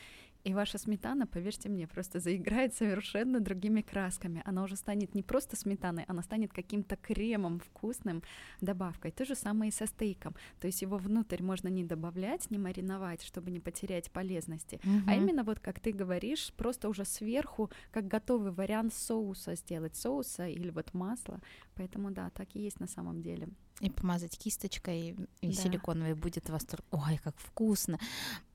и 0.44 0.54
ваша 0.54 0.78
сметана, 0.78 1.26
поверьте 1.26 1.68
мне, 1.68 1.86
просто 1.86 2.20
заиграет 2.20 2.74
совершенно 2.74 3.40
другими 3.40 3.82
красками. 3.82 4.42
Она 4.44 4.62
уже 4.62 4.76
станет 4.76 5.14
не 5.14 5.22
просто 5.22 5.56
сметаной, 5.56 6.04
она 6.08 6.22
станет 6.22 6.52
каким-то 6.52 6.96
кремом 6.96 7.60
вкусным 7.60 8.22
добавкой. 8.60 9.10
То 9.10 9.24
же 9.24 9.34
самое 9.34 9.68
и 9.68 9.72
со 9.72 9.86
стейком. 9.86 10.34
То 10.60 10.66
есть 10.66 10.82
его 10.82 10.96
внутрь 10.96 11.42
можно 11.42 11.68
не 11.68 11.84
добавлять, 11.84 12.50
не 12.50 12.58
мариновать, 12.58 13.22
чтобы 13.22 13.50
не 13.50 13.60
потерять 13.60 14.10
полезности. 14.10 14.80
Угу. 14.84 15.02
А 15.06 15.14
именно 15.14 15.44
вот, 15.44 15.60
как 15.60 15.80
ты 15.80 15.92
говоришь, 15.92 16.52
просто 16.56 16.88
уже 16.88 17.04
сверху, 17.04 17.70
как 17.90 18.06
готовый 18.06 18.52
вариант 18.52 18.94
соуса 18.94 19.54
сделать, 19.56 19.96
соуса 19.96 20.48
или 20.48 20.70
вот 20.70 20.94
масла. 20.94 21.40
Поэтому 21.74 22.10
да, 22.10 22.30
так 22.30 22.48
и 22.54 22.60
есть 22.60 22.80
на 22.80 22.86
самом 22.86 23.22
деле. 23.22 23.48
И 23.80 23.90
помазать 23.90 24.38
кисточкой 24.38 25.16
и 25.40 25.46
да. 25.46 25.52
силиконовой 25.52 26.14
будет 26.14 26.48
восторг. 26.50 26.84
Ой, 26.90 27.18
как 27.22 27.38
вкусно 27.38 27.98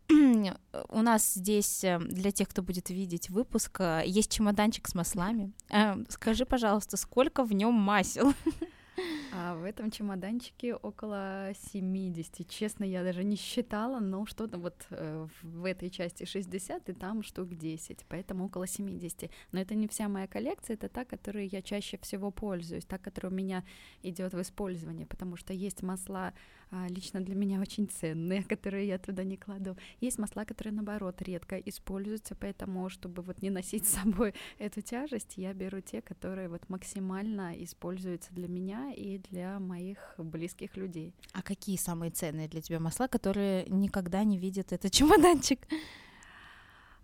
у 0.09 1.01
нас 1.01 1.33
здесь 1.33 1.83
э, 1.83 1.99
для 1.99 2.31
тех, 2.31 2.49
кто 2.49 2.61
будет 2.61 2.89
видеть 2.89 3.29
выпуск, 3.29 3.77
э, 3.79 4.03
есть 4.05 4.31
чемоданчик 4.31 4.87
с 4.87 4.95
маслами. 4.95 5.51
Э, 5.69 5.95
скажи, 6.09 6.45
пожалуйста, 6.45 6.97
сколько 6.97 7.43
в 7.43 7.53
нем 7.53 7.73
масел? 7.73 8.33
А 9.33 9.55
в 9.55 9.63
этом 9.63 9.91
чемоданчике 9.91 10.75
около 10.75 11.51
70. 11.73 12.47
Честно, 12.47 12.83
я 12.83 13.03
даже 13.03 13.23
не 13.23 13.35
считала, 13.35 13.99
но 13.99 14.25
что-то 14.25 14.57
вот 14.57 14.85
э, 14.89 15.27
в 15.41 15.65
этой 15.65 15.89
части 15.89 16.25
60 16.25 16.89
и 16.89 16.93
там 16.93 17.23
штук 17.23 17.55
10, 17.55 18.05
поэтому 18.07 18.45
около 18.45 18.67
70. 18.67 19.29
Но 19.51 19.59
это 19.59 19.75
не 19.75 19.87
вся 19.87 20.07
моя 20.07 20.27
коллекция, 20.27 20.75
это 20.75 20.87
та, 20.87 21.05
которой 21.05 21.47
я 21.47 21.61
чаще 21.61 21.97
всего 21.97 22.31
пользуюсь, 22.31 22.85
та, 22.85 22.97
которая 22.97 23.31
у 23.31 23.35
меня 23.35 23.63
идет 24.03 24.33
в 24.33 24.41
использование, 24.41 25.05
потому 25.05 25.35
что 25.35 25.53
есть 25.53 25.83
масла 25.83 26.33
а, 26.71 26.87
лично 26.87 27.21
для 27.21 27.35
меня 27.35 27.59
очень 27.59 27.87
ценные, 27.87 28.43
которые 28.49 28.87
я 28.87 28.97
туда 28.97 29.23
не 29.23 29.37
кладу. 29.37 29.77
Есть 30.01 30.19
масла, 30.19 30.45
которые 30.45 30.73
наоборот 30.73 31.21
редко 31.21 31.57
используются, 31.57 32.35
поэтому, 32.35 32.89
чтобы 32.89 33.21
вот 33.21 33.41
не 33.41 33.49
носить 33.49 33.87
с 33.87 34.01
собой 34.01 34.33
эту 34.59 34.81
тяжесть, 34.81 35.37
я 35.37 35.53
беру 35.53 35.81
те, 35.81 36.01
которые 36.01 36.49
вот 36.49 36.69
максимально 36.69 37.53
используются 37.63 38.33
для 38.33 38.47
меня 38.47 38.84
и 38.91 39.19
для 39.19 39.59
моих 39.59 40.15
близких 40.17 40.77
людей. 40.77 41.13
А 41.33 41.41
какие 41.41 41.77
самые 41.77 42.11
ценные 42.11 42.47
для 42.47 42.61
тебя 42.61 42.79
масла, 42.79 43.07
которые 43.07 43.65
никогда 43.67 44.23
не 44.23 44.37
видят 44.37 44.71
этот 44.73 44.91
чемоданчик? 44.93 45.59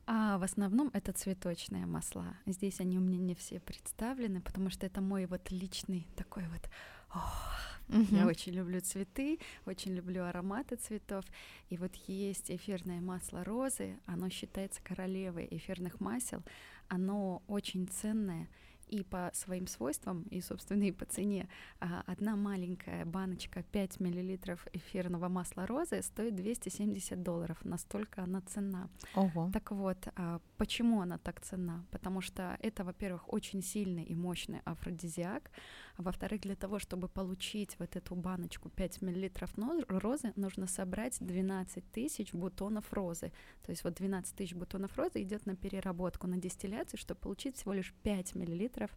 А 0.07 0.37
в 0.37 0.43
основном 0.43 0.89
это 0.93 1.13
цветочные 1.13 1.85
масла. 1.85 2.35
Здесь 2.45 2.79
они 2.79 2.97
у 2.97 3.01
меня 3.01 3.19
не 3.19 3.35
все 3.35 3.59
представлены, 3.59 4.41
потому 4.41 4.69
что 4.69 4.85
это 4.85 4.99
мой 5.01 5.25
вот 5.25 5.51
личный 5.51 6.07
такой 6.15 6.43
вот 6.47 6.69
Угу. 7.89 8.15
Я 8.15 8.25
очень 8.25 8.53
люблю 8.53 8.79
цветы, 8.79 9.39
очень 9.65 9.93
люблю 9.93 10.23
ароматы 10.23 10.77
цветов. 10.77 11.25
И 11.69 11.77
вот 11.77 11.93
есть 12.07 12.49
эфирное 12.49 13.01
масло 13.01 13.43
розы, 13.43 13.97
оно 14.05 14.29
считается 14.29 14.81
королевой 14.81 15.47
эфирных 15.51 15.99
масел. 15.99 16.41
Оно 16.87 17.43
очень 17.47 17.87
ценное 17.87 18.47
и 18.91 19.03
по 19.03 19.31
своим 19.33 19.67
свойствам, 19.67 20.23
и, 20.31 20.41
собственно, 20.41 20.83
и 20.83 20.91
по 20.91 21.05
цене. 21.05 21.47
А, 21.79 22.03
одна 22.05 22.35
маленькая 22.35 23.05
баночка 23.05 23.63
5 23.63 23.99
мл 23.99 24.37
эфирного 24.73 25.29
масла 25.29 25.65
розы 25.65 26.01
стоит 26.01 26.35
270 26.35 27.23
долларов. 27.23 27.57
Настолько 27.63 28.23
она 28.23 28.41
цена. 28.41 28.89
Ого. 29.15 29.49
Так 29.53 29.71
вот, 29.71 29.97
а, 30.15 30.39
почему 30.57 31.01
она 31.01 31.17
так 31.17 31.39
цена? 31.41 31.85
Потому 31.91 32.21
что 32.21 32.57
это, 32.61 32.83
во-первых, 32.83 33.33
очень 33.33 33.63
сильный 33.63 34.03
и 34.03 34.15
мощный 34.15 34.59
афродизиак. 34.65 35.51
А 35.97 36.01
во-вторых, 36.01 36.41
для 36.41 36.55
того, 36.55 36.79
чтобы 36.79 37.07
получить 37.07 37.77
вот 37.79 37.95
эту 37.95 38.15
баночку 38.15 38.69
5 38.69 39.01
мл 39.01 39.29
розы, 39.87 40.33
нужно 40.35 40.67
собрать 40.67 41.17
12 41.19 41.91
тысяч 41.91 42.33
бутонов 42.33 42.91
розы. 42.93 43.31
То 43.63 43.71
есть 43.71 43.83
вот 43.83 43.93
12 43.93 44.35
тысяч 44.35 44.53
бутонов 44.53 44.97
розы 44.97 45.21
идет 45.21 45.45
на 45.45 45.55
переработку, 45.55 46.27
на 46.27 46.37
дистилляцию, 46.37 46.99
чтобы 46.99 47.19
получить 47.19 47.57
всего 47.57 47.73
лишь 47.73 47.93
5 48.03 48.35
миллилитров 48.35 48.91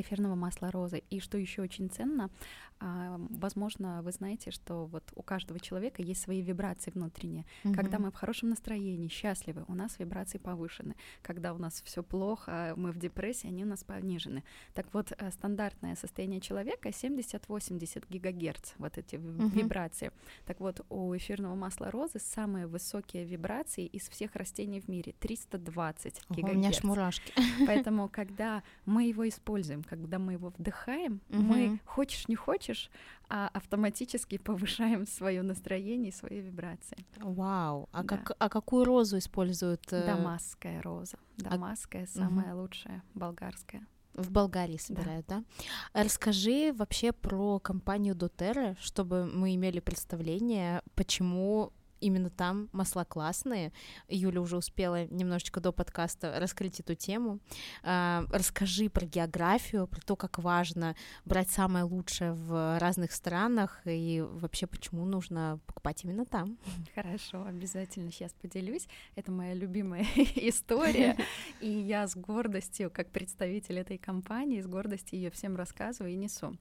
эфирного 0.00 0.34
масла 0.34 0.70
розы. 0.70 1.02
И 1.10 1.20
что 1.20 1.38
еще 1.38 1.62
очень 1.62 1.88
ценно, 1.90 2.30
а, 2.78 3.18
возможно, 3.30 4.02
вы 4.02 4.12
знаете, 4.12 4.50
что 4.50 4.86
вот 4.86 5.02
у 5.14 5.22
каждого 5.22 5.58
человека 5.58 6.02
есть 6.02 6.20
свои 6.20 6.42
вибрации 6.42 6.90
внутренние. 6.90 7.44
Mm-hmm. 7.64 7.74
Когда 7.74 7.98
мы 7.98 8.10
в 8.10 8.14
хорошем 8.14 8.50
настроении, 8.50 9.08
счастливы, 9.08 9.64
у 9.68 9.74
нас 9.74 9.98
вибрации 9.98 10.38
повышены. 10.38 10.94
Когда 11.22 11.54
у 11.54 11.58
нас 11.58 11.80
все 11.84 12.02
плохо, 12.02 12.74
мы 12.76 12.92
в 12.92 12.98
депрессии, 12.98 13.46
они 13.46 13.64
у 13.64 13.66
нас 13.66 13.82
понижены. 13.82 14.44
Так 14.74 14.92
вот, 14.92 15.12
э, 15.16 15.30
стандартное 15.30 15.96
состояние 15.96 16.40
человека 16.40 16.90
70-80 16.90 18.04
гигагерц, 18.10 18.74
вот 18.78 18.98
эти 18.98 19.14
mm-hmm. 19.14 19.50
вибрации. 19.50 20.12
Так 20.44 20.60
вот, 20.60 20.84
у 20.90 21.16
эфирного 21.16 21.54
масла 21.54 21.90
розы 21.90 22.18
самые 22.18 22.66
высокие 22.66 23.24
вибрации 23.24 23.86
из 23.86 24.08
всех 24.08 24.36
растений 24.36 24.80
в 24.80 24.88
мире 24.88 25.14
320 25.18 26.20
Ого, 26.28 26.36
гигагерц. 26.36 26.54
У 26.54 26.58
меня 26.58 26.72
шмурашки. 26.72 27.32
Поэтому, 27.66 28.10
когда 28.10 28.62
мы 28.84 29.04
его 29.04 29.26
используем, 29.26 29.82
когда 29.86 30.18
мы 30.18 30.34
его 30.34 30.52
вдыхаем, 30.56 31.20
mm-hmm. 31.28 31.40
мы 31.40 31.80
хочешь 31.84 32.28
не 32.28 32.36
хочешь 32.36 32.90
а 33.28 33.50
автоматически 33.52 34.38
повышаем 34.44 35.06
свое 35.06 35.42
настроение 35.42 36.10
и 36.10 36.14
свои 36.14 36.40
вибрации. 36.40 36.98
Вау! 37.18 37.88
А, 37.92 38.02
да. 38.02 38.16
как, 38.16 38.36
а 38.38 38.48
какую 38.48 38.84
розу 38.84 39.18
используют? 39.18 39.92
Э, 39.92 40.06
Дамасская 40.06 40.80
роза. 40.82 41.18
Дамасская 41.36 42.04
а... 42.04 42.06
самая 42.06 42.54
угу. 42.54 42.62
лучшая, 42.62 43.02
болгарская. 43.14 43.86
В 44.14 44.30
Болгарии 44.30 44.78
собирают, 44.78 45.26
да. 45.26 45.44
да? 45.92 46.04
Расскажи 46.04 46.72
вообще 46.72 47.12
про 47.12 47.58
компанию 47.58 48.14
Дотерра, 48.14 48.74
чтобы 48.80 49.26
мы 49.26 49.54
имели 49.54 49.78
представление, 49.78 50.80
почему 50.94 51.70
именно 52.00 52.30
там 52.30 52.68
масла 52.72 53.04
классные. 53.04 53.72
Юля 54.08 54.40
уже 54.40 54.56
успела 54.56 55.06
немножечко 55.06 55.60
до 55.60 55.72
подкаста 55.72 56.38
раскрыть 56.38 56.80
эту 56.80 56.94
тему. 56.94 57.38
А, 57.82 58.24
расскажи 58.30 58.88
про 58.88 59.06
географию, 59.06 59.86
про 59.86 60.00
то, 60.00 60.16
как 60.16 60.38
важно 60.38 60.94
брать 61.24 61.50
самое 61.50 61.84
лучшее 61.84 62.32
в 62.32 62.78
разных 62.78 63.12
странах 63.12 63.80
и 63.84 64.22
вообще 64.22 64.66
почему 64.66 65.04
нужно 65.04 65.60
покупать 65.66 66.04
именно 66.04 66.24
там. 66.24 66.58
Хорошо, 66.94 67.44
обязательно 67.44 68.10
сейчас 68.10 68.32
поделюсь. 68.34 68.86
Это 69.14 69.30
моя 69.30 69.54
любимая 69.54 70.06
история, 70.36 71.16
и 71.60 71.68
я 71.68 72.06
с 72.06 72.16
гордостью, 72.16 72.90
как 72.90 73.10
представитель 73.10 73.78
этой 73.78 73.98
компании, 73.98 74.60
с 74.60 74.66
гордостью 74.66 75.18
ее 75.18 75.30
всем 75.30 75.56
рассказываю 75.56 76.12
и 76.12 76.16
несу. 76.16 76.56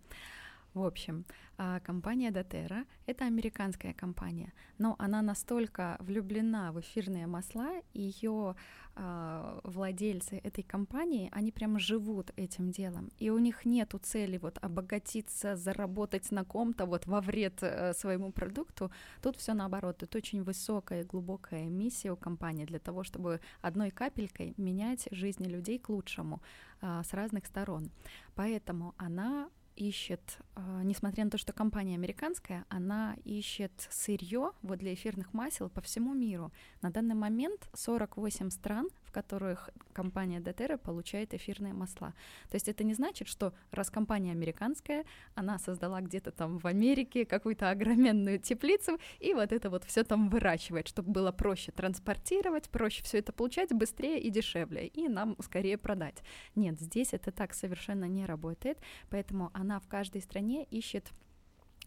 В 0.75 0.83
общем, 0.83 1.23
а, 1.57 1.79
компания 1.79 2.31
Дотерра— 2.31 2.83
это 3.05 3.23
американская 3.25 3.93
компания, 3.93 4.51
но 4.77 4.97
она 4.99 5.21
настолько 5.21 5.95
влюблена 6.01 6.73
в 6.73 6.81
эфирные 6.81 7.27
масла, 7.27 7.81
ее 7.93 8.57
а, 8.93 9.61
владельцы 9.63 10.37
этой 10.43 10.65
компании, 10.65 11.29
они 11.31 11.53
прямо 11.53 11.79
живут 11.79 12.31
этим 12.35 12.71
делом, 12.71 13.09
и 13.17 13.29
у 13.29 13.37
них 13.39 13.63
нету 13.63 13.99
цели 13.99 14.37
вот 14.37 14.57
обогатиться, 14.61 15.55
заработать 15.55 16.29
на 16.31 16.43
ком-то 16.43 16.85
вот 16.85 17.07
во 17.07 17.21
вред 17.21 17.59
э, 17.61 17.93
своему 17.93 18.33
продукту. 18.33 18.91
Тут 19.21 19.37
все 19.37 19.53
наоборот, 19.53 20.03
это 20.03 20.17
очень 20.17 20.43
высокая 20.43 21.03
и 21.03 21.05
глубокая 21.05 21.69
миссия 21.69 22.11
у 22.11 22.17
компании 22.17 22.65
для 22.65 22.79
того, 22.79 23.05
чтобы 23.05 23.39
одной 23.61 23.91
капелькой 23.91 24.53
менять 24.57 25.07
жизни 25.11 25.47
людей 25.47 25.79
к 25.79 25.87
лучшему 25.87 26.41
а, 26.81 27.01
с 27.01 27.13
разных 27.13 27.45
сторон. 27.45 27.91
Поэтому 28.35 28.93
она 28.97 29.49
ищет, 29.75 30.39
а, 30.55 30.83
несмотря 30.83 31.25
на 31.25 31.31
то, 31.31 31.37
что 31.37 31.53
компания 31.53 31.95
американская, 31.95 32.65
она 32.69 33.15
ищет 33.23 33.87
сырье 33.89 34.51
вот 34.61 34.79
для 34.79 34.93
эфирных 34.93 35.33
масел 35.33 35.69
по 35.69 35.81
всему 35.81 36.13
миру. 36.13 36.51
На 36.81 36.91
данный 36.91 37.15
момент 37.15 37.69
48 37.73 38.49
стран 38.49 38.87
которых 39.15 39.69
компания 39.93 40.41
Дотерра 40.41 40.75
получает 40.77 41.33
эфирные 41.33 41.73
масла. 41.73 42.13
То 42.49 42.55
есть 42.55 42.67
это 42.67 42.83
не 42.83 42.93
значит, 42.93 43.29
что 43.29 43.53
раз 43.71 43.89
компания 43.89 44.31
американская, 44.31 45.05
она 45.35 45.57
создала 45.57 46.01
где-то 46.01 46.31
там 46.31 46.57
в 46.57 46.67
Америке 46.67 47.25
какую-то 47.25 47.69
огроменную 47.69 48.39
теплицу 48.39 48.99
и 49.21 49.33
вот 49.33 49.53
это 49.53 49.69
вот 49.69 49.85
все 49.85 50.03
там 50.03 50.29
выращивает, 50.29 50.89
чтобы 50.89 51.11
было 51.13 51.31
проще 51.31 51.71
транспортировать, 51.71 52.69
проще 52.69 53.03
все 53.03 53.19
это 53.19 53.31
получать 53.31 53.71
быстрее 53.71 54.19
и 54.19 54.29
дешевле, 54.29 54.87
и 54.87 55.07
нам 55.07 55.37
скорее 55.39 55.77
продать. 55.77 56.21
Нет, 56.55 56.77
здесь 56.81 57.13
это 57.13 57.31
так 57.31 57.53
совершенно 57.53 58.05
не 58.05 58.25
работает, 58.25 58.77
поэтому 59.09 59.49
она 59.53 59.79
в 59.79 59.87
каждой 59.87 60.21
стране 60.21 60.65
ищет 60.71 61.13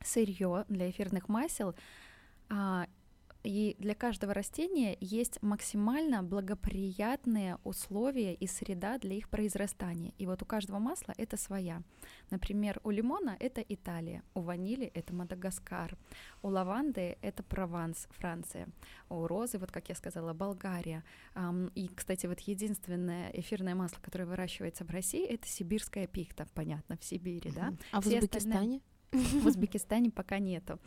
сырье 0.02 0.64
для 0.68 0.88
эфирных 0.88 1.28
масел, 1.28 1.74
а, 2.48 2.86
и 3.44 3.76
для 3.78 3.94
каждого 3.94 4.34
растения 4.34 4.96
есть 5.00 5.40
максимально 5.42 6.22
благоприятные 6.22 7.58
условия 7.64 8.34
и 8.34 8.46
среда 8.46 8.98
для 8.98 9.14
их 9.14 9.28
произрастания. 9.28 10.12
И 10.18 10.26
вот 10.26 10.42
у 10.42 10.44
каждого 10.44 10.78
масла 10.78 11.14
это 11.16 11.36
своя. 11.36 11.82
Например, 12.30 12.80
у 12.84 12.90
лимона 12.90 13.36
это 13.38 13.60
Италия, 13.60 14.22
у 14.34 14.40
ванили 14.40 14.86
это 14.86 15.14
Мадагаскар, 15.14 15.96
у 16.42 16.48
лаванды 16.48 17.16
это 17.22 17.42
Прованс, 17.42 18.08
Франция, 18.10 18.68
у 19.08 19.26
розы, 19.26 19.58
вот 19.58 19.70
как 19.70 19.88
я 19.88 19.94
сказала, 19.94 20.32
Болгария. 20.32 21.04
И, 21.74 21.88
кстати, 21.94 22.26
вот 22.26 22.40
единственное 22.40 23.30
эфирное 23.30 23.74
масло, 23.74 23.98
которое 24.02 24.24
выращивается 24.24 24.84
в 24.84 24.90
России, 24.90 25.24
это 25.24 25.46
сибирская 25.46 26.06
пихта, 26.06 26.46
понятно, 26.54 26.96
в 26.96 27.04
Сибири, 27.04 27.50
да. 27.50 27.72
А 27.92 28.00
в 28.00 28.06
Узбекистане? 28.06 28.52
Остальные... 28.52 28.80
В 29.12 29.46
Узбекистане 29.46 30.10
пока 30.10 30.38
нету. 30.38 30.78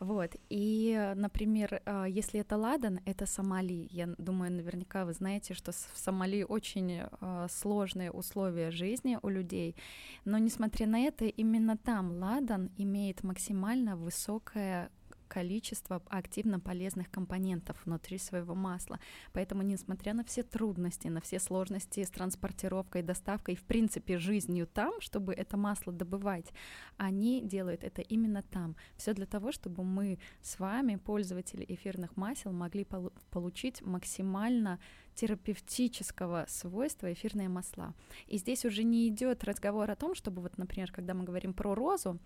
Вот. 0.00 0.34
И, 0.48 1.12
например, 1.14 1.80
а, 1.84 2.06
если 2.06 2.40
это 2.40 2.56
ладан, 2.56 3.00
это 3.04 3.26
Сомали. 3.26 3.88
Я 3.90 4.08
думаю, 4.18 4.52
наверняка 4.52 5.04
вы 5.04 5.12
знаете, 5.12 5.54
что 5.54 5.72
в 5.72 5.90
Сомали 5.94 6.42
очень 6.42 7.02
а, 7.20 7.46
сложные 7.48 8.10
условия 8.10 8.70
жизни 8.70 9.18
у 9.22 9.28
людей. 9.28 9.76
Но, 10.24 10.38
несмотря 10.38 10.86
на 10.86 11.00
это, 11.00 11.26
именно 11.26 11.76
там 11.76 12.10
ладан 12.18 12.70
имеет 12.76 13.22
максимально 13.22 13.96
высокое 13.96 14.90
количество 15.28 16.02
активно 16.08 16.58
полезных 16.58 17.10
компонентов 17.10 17.76
внутри 17.84 18.18
своего 18.18 18.54
масла. 18.54 18.98
Поэтому, 19.32 19.62
несмотря 19.62 20.14
на 20.14 20.24
все 20.24 20.42
трудности, 20.42 21.08
на 21.08 21.20
все 21.20 21.38
сложности 21.38 22.02
с 22.02 22.10
транспортировкой, 22.10 23.02
доставкой, 23.02 23.54
в 23.54 23.62
принципе, 23.62 24.18
жизнью 24.18 24.66
там, 24.66 25.00
чтобы 25.00 25.32
это 25.34 25.56
масло 25.56 25.92
добывать, 25.92 26.52
они 26.96 27.42
делают 27.42 27.84
это 27.84 28.02
именно 28.02 28.42
там. 28.42 28.76
Все 28.96 29.14
для 29.14 29.26
того, 29.26 29.52
чтобы 29.52 29.84
мы 29.84 30.18
с 30.42 30.58
вами, 30.58 30.96
пользователи 30.96 31.64
эфирных 31.68 32.16
масел, 32.16 32.52
могли 32.52 32.84
пол- 32.84 33.12
получить 33.30 33.82
максимально 33.82 34.78
терапевтического 35.14 36.46
свойства 36.48 37.12
эфирные 37.12 37.48
масла. 37.48 37.94
И 38.26 38.38
здесь 38.38 38.64
уже 38.64 38.84
не 38.84 39.08
идет 39.08 39.44
разговор 39.44 39.90
о 39.90 39.96
том, 39.96 40.14
чтобы 40.14 40.42
вот, 40.42 40.58
например, 40.58 40.92
когда 40.92 41.14
мы 41.14 41.24
говорим 41.24 41.52
про 41.52 41.74
розу, 41.74 42.18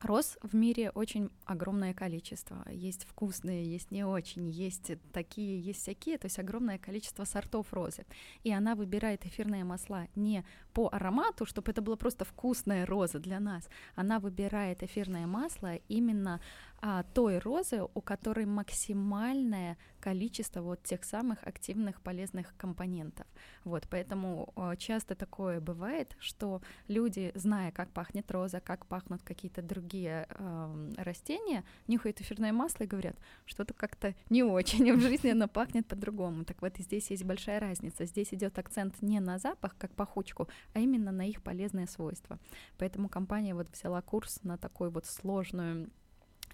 Роз 0.00 0.36
в 0.42 0.54
мире 0.54 0.90
очень 0.90 1.30
огромное 1.44 1.94
количество. 1.94 2.64
Есть 2.70 3.04
вкусные, 3.04 3.64
есть 3.64 3.90
не 3.90 4.04
очень, 4.04 4.50
есть 4.50 4.92
такие, 5.12 5.60
есть 5.60 5.80
всякие, 5.80 6.18
то 6.18 6.26
есть 6.26 6.38
огромное 6.38 6.78
количество 6.78 7.24
сортов 7.24 7.72
розы. 7.72 8.04
И 8.42 8.52
она 8.52 8.74
выбирает 8.74 9.24
эфирные 9.24 9.64
масла 9.64 10.08
не 10.14 10.44
по 10.74 10.88
аромату, 10.92 11.46
чтобы 11.46 11.70
это 11.70 11.80
было 11.82 11.96
просто 11.96 12.24
вкусная 12.24 12.84
роза 12.84 13.18
для 13.18 13.40
нас. 13.40 13.68
Она 13.94 14.18
выбирает 14.18 14.82
эфирное 14.82 15.26
масло 15.26 15.76
именно 15.88 16.40
а, 16.86 17.02
той 17.14 17.38
розы, 17.38 17.80
у 17.94 18.00
которой 18.02 18.44
максимальное 18.44 19.78
количество 20.00 20.60
вот 20.60 20.82
тех 20.82 21.02
самых 21.04 21.42
активных 21.42 22.02
полезных 22.02 22.54
компонентов. 22.58 23.26
Вот, 23.64 23.86
поэтому 23.88 24.52
а, 24.54 24.76
часто 24.76 25.14
такое 25.14 25.60
бывает, 25.60 26.14
что 26.18 26.60
люди, 26.88 27.32
зная, 27.34 27.72
как 27.72 27.90
пахнет 27.90 28.30
роза, 28.30 28.60
как 28.60 28.84
пахнут 28.84 29.22
какие-то 29.22 29.62
другие 29.62 30.26
э, 30.28 30.90
растения, 30.98 31.64
нюхают 31.86 32.20
эфирное 32.20 32.52
масло 32.52 32.84
и 32.84 32.86
говорят, 32.86 33.16
что-то 33.46 33.72
как-то 33.72 34.14
не 34.28 34.42
очень, 34.42 34.92
в 34.96 35.00
жизни 35.00 35.30
оно 35.30 35.48
пахнет 35.48 35.86
по-другому. 35.86 36.44
Так 36.44 36.60
вот, 36.60 36.76
здесь 36.76 37.10
есть 37.10 37.24
большая 37.24 37.60
разница. 37.60 38.04
Здесь 38.04 38.34
идет 38.34 38.58
акцент 38.58 39.00
не 39.00 39.20
на 39.20 39.38
запах, 39.38 39.74
как 39.78 39.94
пахучку, 39.94 40.48
а 40.72 40.80
именно 40.80 41.12
на 41.12 41.28
их 41.28 41.42
полезные 41.42 41.86
свойства. 41.86 42.38
Поэтому 42.78 43.08
компания 43.08 43.54
вот 43.54 43.68
взяла 43.72 44.02
курс 44.02 44.40
на 44.42 44.56
такой 44.56 44.90
вот 44.90 45.06
сложную 45.06 45.90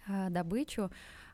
а, 0.06 0.30
добычу, 0.30 0.90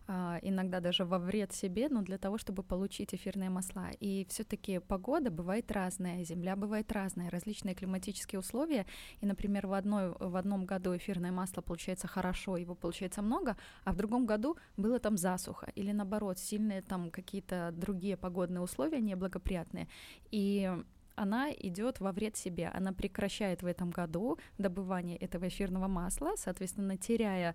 а, 0.08 0.38
иногда 0.42 0.80
даже 0.80 1.04
во 1.04 1.18
вред 1.18 1.52
себе, 1.52 1.88
но 1.88 2.02
для 2.02 2.18
того, 2.18 2.38
чтобы 2.38 2.62
получить 2.62 3.14
эфирные 3.14 3.50
масла. 3.50 3.90
И 3.98 4.24
все-таки 4.28 4.78
погода 4.78 5.30
бывает 5.30 5.72
разная, 5.72 6.24
земля 6.24 6.54
бывает 6.54 6.92
разная, 6.92 7.30
различные 7.30 7.74
климатические 7.74 8.38
условия. 8.38 8.86
И, 9.20 9.26
например, 9.26 9.66
в, 9.66 9.72
одной, 9.72 10.14
в 10.18 10.36
одном 10.36 10.64
году 10.64 10.96
эфирное 10.96 11.32
масло 11.32 11.60
получается 11.60 12.06
хорошо, 12.06 12.56
его 12.56 12.74
получается 12.74 13.20
много, 13.20 13.56
а 13.84 13.92
в 13.92 13.96
другом 13.96 14.26
году 14.26 14.56
было 14.76 15.00
там 15.00 15.16
засуха 15.16 15.72
или 15.74 15.90
наоборот 15.90 16.38
сильные 16.38 16.82
там 16.82 17.10
какие-то 17.10 17.72
другие 17.72 18.16
погодные 18.16 18.60
условия 18.60 19.00
неблагоприятные. 19.00 19.88
И 20.30 20.70
она 21.16 21.50
идет 21.52 22.00
во 22.00 22.12
вред 22.12 22.36
себе. 22.36 22.68
Она 22.68 22.92
прекращает 22.92 23.62
в 23.62 23.66
этом 23.66 23.90
году 23.90 24.38
добывание 24.58 25.16
этого 25.16 25.48
эфирного 25.48 25.88
масла, 25.88 26.34
соответственно, 26.36 26.96
теряя 26.96 27.54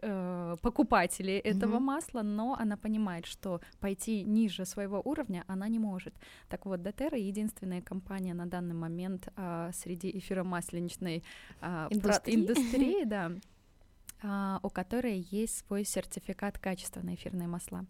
э, 0.00 0.56
покупателей 0.62 1.38
этого 1.38 1.76
mm-hmm. 1.76 1.80
масла, 1.80 2.22
но 2.22 2.56
она 2.58 2.76
понимает, 2.76 3.26
что 3.26 3.60
пойти 3.80 4.24
ниже 4.24 4.64
своего 4.64 5.00
уровня 5.04 5.44
она 5.46 5.68
не 5.68 5.78
может. 5.78 6.14
Так 6.48 6.66
вот, 6.66 6.82
Дотера 6.82 7.18
единственная 7.18 7.82
компания 7.82 8.34
на 8.34 8.46
данный 8.46 8.74
момент 8.74 9.28
э, 9.36 9.70
среди 9.74 10.10
эфиромасленичной 10.18 11.22
э, 11.60 11.86
индустрии, 11.90 12.34
индустрии 12.34 13.04
да, 13.06 13.32
э, 14.22 14.58
у 14.62 14.70
которой 14.70 15.26
есть 15.30 15.58
свой 15.66 15.84
сертификат 15.84 16.58
качества 16.58 17.00
на 17.02 17.14
эфирные 17.14 17.48
масла 17.48 17.84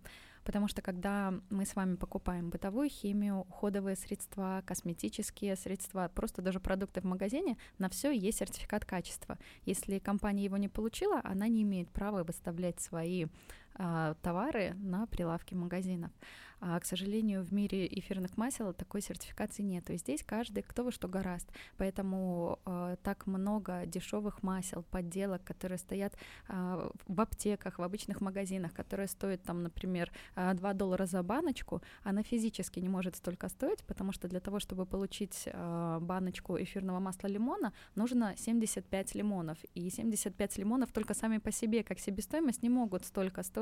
потому 0.45 0.69
что 0.69 0.83
когда 0.83 1.35
мы 1.51 1.65
с 1.65 1.75
вами 1.77 1.97
покупаем 1.97 2.51
бытовую 2.51 2.89
химию, 2.89 3.41
уходовые 3.49 3.97
средства, 3.97 4.63
косметические 4.67 5.57
средства, 5.57 6.11
просто 6.15 6.43
даже 6.43 6.61
продукты 6.61 7.01
в 7.01 7.05
магазине, 7.05 7.57
на 7.79 7.89
все 7.89 8.11
есть 8.11 8.39
сертификат 8.39 8.85
качества. 8.85 9.39
Если 9.65 9.99
компания 9.99 10.45
его 10.45 10.57
не 10.57 10.69
получила, 10.69 11.21
она 11.25 11.49
не 11.49 11.63
имеет 11.63 11.91
права 11.91 12.25
выставлять 12.25 12.81
свои 12.81 13.27
товары 14.23 14.75
на 14.81 15.07
прилавке 15.07 15.57
магазинов. 15.57 16.11
А, 16.65 16.79
к 16.79 16.85
сожалению, 16.85 17.43
в 17.43 17.53
мире 17.53 17.89
эфирных 17.89 18.37
масел 18.37 18.73
такой 18.73 19.03
сертификации 19.03 19.63
нет. 19.65 19.91
И 19.91 19.97
здесь 19.97 20.23
каждый 20.23 20.63
кто 20.63 20.85
во 20.85 20.93
что 20.93 21.09
гораст. 21.09 21.49
Поэтому 21.77 22.61
э, 22.65 22.97
так 23.03 23.27
много 23.27 23.85
дешевых 23.85 24.45
масел, 24.45 24.85
подделок, 24.85 25.43
которые 25.43 25.79
стоят 25.79 26.15
э, 26.49 26.91
в 27.09 27.21
аптеках, 27.21 27.81
в 27.81 27.83
обычных 27.83 28.21
магазинах, 28.21 28.73
которые 28.73 29.09
стоят 29.09 29.43
там, 29.43 29.65
например, 29.65 30.13
2 30.37 30.73
доллара 30.75 31.07
за 31.07 31.23
баночку, 31.25 31.83
она 32.05 32.23
физически 32.23 32.79
не 32.79 32.89
может 32.89 33.17
столько 33.17 33.49
стоить, 33.49 33.83
потому 33.85 34.13
что 34.13 34.29
для 34.29 34.39
того, 34.39 34.61
чтобы 34.61 34.87
получить 34.87 35.49
э, 35.53 35.99
баночку 36.01 36.57
эфирного 36.57 37.01
масла 37.01 37.27
лимона, 37.27 37.73
нужно 37.97 38.37
75 38.37 39.17
лимонов. 39.17 39.59
И 39.75 39.91
75 39.91 40.59
лимонов 40.59 40.93
только 40.93 41.15
сами 41.15 41.39
по 41.39 41.51
себе, 41.51 41.83
как 41.83 41.99
себестоимость, 41.99 42.63
не 42.63 42.71
могут 42.71 43.05
столько 43.05 43.43
стоить, 43.43 43.62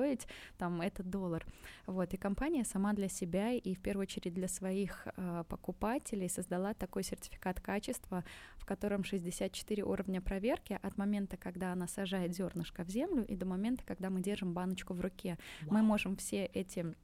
там, 0.59 0.81
этот 0.81 1.09
доллар. 1.09 1.47
Вот, 1.87 2.13
и 2.15 2.17
компания 2.17 2.65
сама 2.65 2.81
сама 2.81 2.93
для 2.95 3.09
себя 3.09 3.53
и 3.53 3.75
в 3.75 3.81
первую 3.81 4.03
очередь 4.03 4.35
для 4.35 4.49
своих 4.49 5.07
э, 5.17 5.45
покупателей 5.49 6.29
создала 6.29 6.75
такой 6.75 7.03
сертификат 7.03 7.61
качества, 7.61 8.25
в 8.57 8.65
котором 8.65 9.05
64 9.05 9.83
уровня 9.83 10.21
проверки 10.21 10.79
от 10.83 10.99
момента, 10.99 11.37
когда 11.37 11.73
она 11.73 11.87
сажает 11.87 12.35
зернышко 12.35 12.85
в 12.85 12.89
землю, 12.89 13.25
и 13.27 13.37
до 13.37 13.47
момента, 13.47 13.85
когда 13.87 14.11
мы 14.11 14.23
держим 14.23 14.55
баночку 14.55 14.95
в 14.95 15.01
руке. 15.01 15.37
Wow. 15.63 15.69
Мы 15.71 15.83
можем 15.83 16.17
все 16.17 16.47
эти 16.55 16.95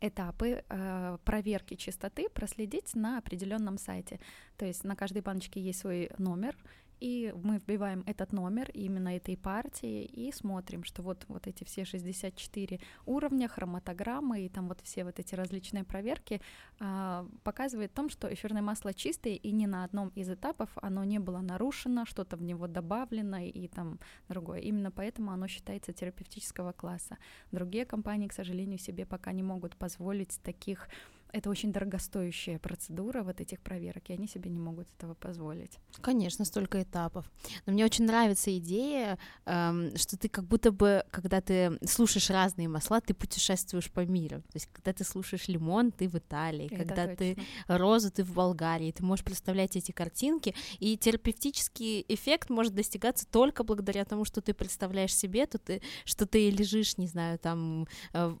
этапы 0.00 0.64
э, 0.68 1.18
проверки 1.24 1.76
чистоты 1.76 2.28
проследить 2.28 2.94
на 2.94 3.18
определенном 3.18 3.78
сайте. 3.78 4.18
То 4.56 4.66
есть 4.66 4.84
на 4.84 4.96
каждой 4.96 5.22
баночке 5.22 5.60
есть 5.60 5.80
свой 5.80 6.10
номер, 6.18 6.56
и 7.02 7.34
мы 7.42 7.58
вбиваем 7.58 8.04
этот 8.06 8.32
номер 8.32 8.70
именно 8.74 9.16
этой 9.16 9.36
партии 9.36 10.04
и 10.04 10.30
смотрим, 10.30 10.84
что 10.84 11.02
вот, 11.02 11.24
вот 11.26 11.48
эти 11.48 11.64
все 11.64 11.84
64 11.84 12.78
уровня, 13.06 13.48
хроматограммы 13.48 14.42
и 14.42 14.48
там 14.48 14.68
вот 14.68 14.80
все 14.82 15.04
вот 15.04 15.18
эти 15.18 15.34
различные 15.34 15.82
проверки 15.82 16.40
а, 16.78 17.26
показывают 17.42 17.90
о 17.90 17.96
том, 17.96 18.08
что 18.08 18.32
эфирное 18.32 18.62
масло 18.62 18.94
чистое 18.94 19.32
и 19.32 19.50
ни 19.50 19.66
на 19.66 19.82
одном 19.82 20.10
из 20.10 20.30
этапов 20.30 20.70
оно 20.80 21.02
не 21.02 21.18
было 21.18 21.40
нарушено, 21.40 22.04
что-то 22.06 22.36
в 22.36 22.42
него 22.42 22.68
добавлено 22.68 23.38
и 23.38 23.66
там 23.66 23.98
другое. 24.28 24.60
Именно 24.60 24.92
поэтому 24.92 25.32
оно 25.32 25.48
считается 25.48 25.92
терапевтического 25.92 26.70
класса. 26.70 27.18
Другие 27.50 27.84
компании, 27.84 28.28
к 28.28 28.32
сожалению, 28.32 28.78
себе 28.78 29.06
пока 29.06 29.32
не 29.32 29.42
могут 29.42 29.74
позволить 29.76 30.40
таких 30.44 30.88
это 31.32 31.50
очень 31.50 31.72
дорогостоящая 31.72 32.58
процедура 32.58 33.22
вот 33.22 33.40
этих 33.40 33.60
проверок, 33.60 34.10
и 34.10 34.12
они 34.12 34.28
себе 34.28 34.50
не 34.50 34.58
могут 34.58 34.88
этого 34.98 35.14
позволить. 35.14 35.78
Конечно, 36.00 36.44
столько 36.44 36.82
этапов. 36.82 37.30
Но 37.66 37.72
мне 37.72 37.84
очень 37.84 38.04
нравится 38.04 38.56
идея, 38.58 39.18
эм, 39.46 39.96
что 39.96 40.18
ты 40.18 40.28
как 40.28 40.44
будто 40.44 40.70
бы, 40.70 41.04
когда 41.10 41.40
ты 41.40 41.78
слушаешь 41.86 42.30
разные 42.30 42.68
масла, 42.68 43.00
ты 43.00 43.14
путешествуешь 43.14 43.90
по 43.90 44.04
миру. 44.04 44.42
То 44.42 44.54
есть, 44.54 44.68
когда 44.72 44.92
ты 44.92 45.04
слушаешь 45.04 45.48
лимон, 45.48 45.90
ты 45.90 46.08
в 46.08 46.16
Италии, 46.16 46.66
это 46.66 46.76
когда 46.76 47.06
точно. 47.06 47.16
ты 47.16 47.36
розу, 47.66 48.10
ты 48.10 48.24
в 48.24 48.34
Болгарии, 48.34 48.92
ты 48.92 49.02
можешь 49.02 49.24
представлять 49.24 49.76
эти 49.76 49.92
картинки, 49.92 50.54
и 50.80 50.98
терапевтический 50.98 52.04
эффект 52.08 52.50
может 52.50 52.74
достигаться 52.74 53.26
только 53.26 53.64
благодаря 53.64 54.04
тому, 54.04 54.24
что 54.24 54.42
ты 54.42 54.52
представляешь 54.52 55.16
себе, 55.16 55.46
то 55.46 55.58
ты, 55.58 55.80
что 56.04 56.26
ты 56.26 56.50
лежишь, 56.50 56.98
не 56.98 57.06
знаю, 57.06 57.38
там 57.38 57.86
э, 58.12 58.36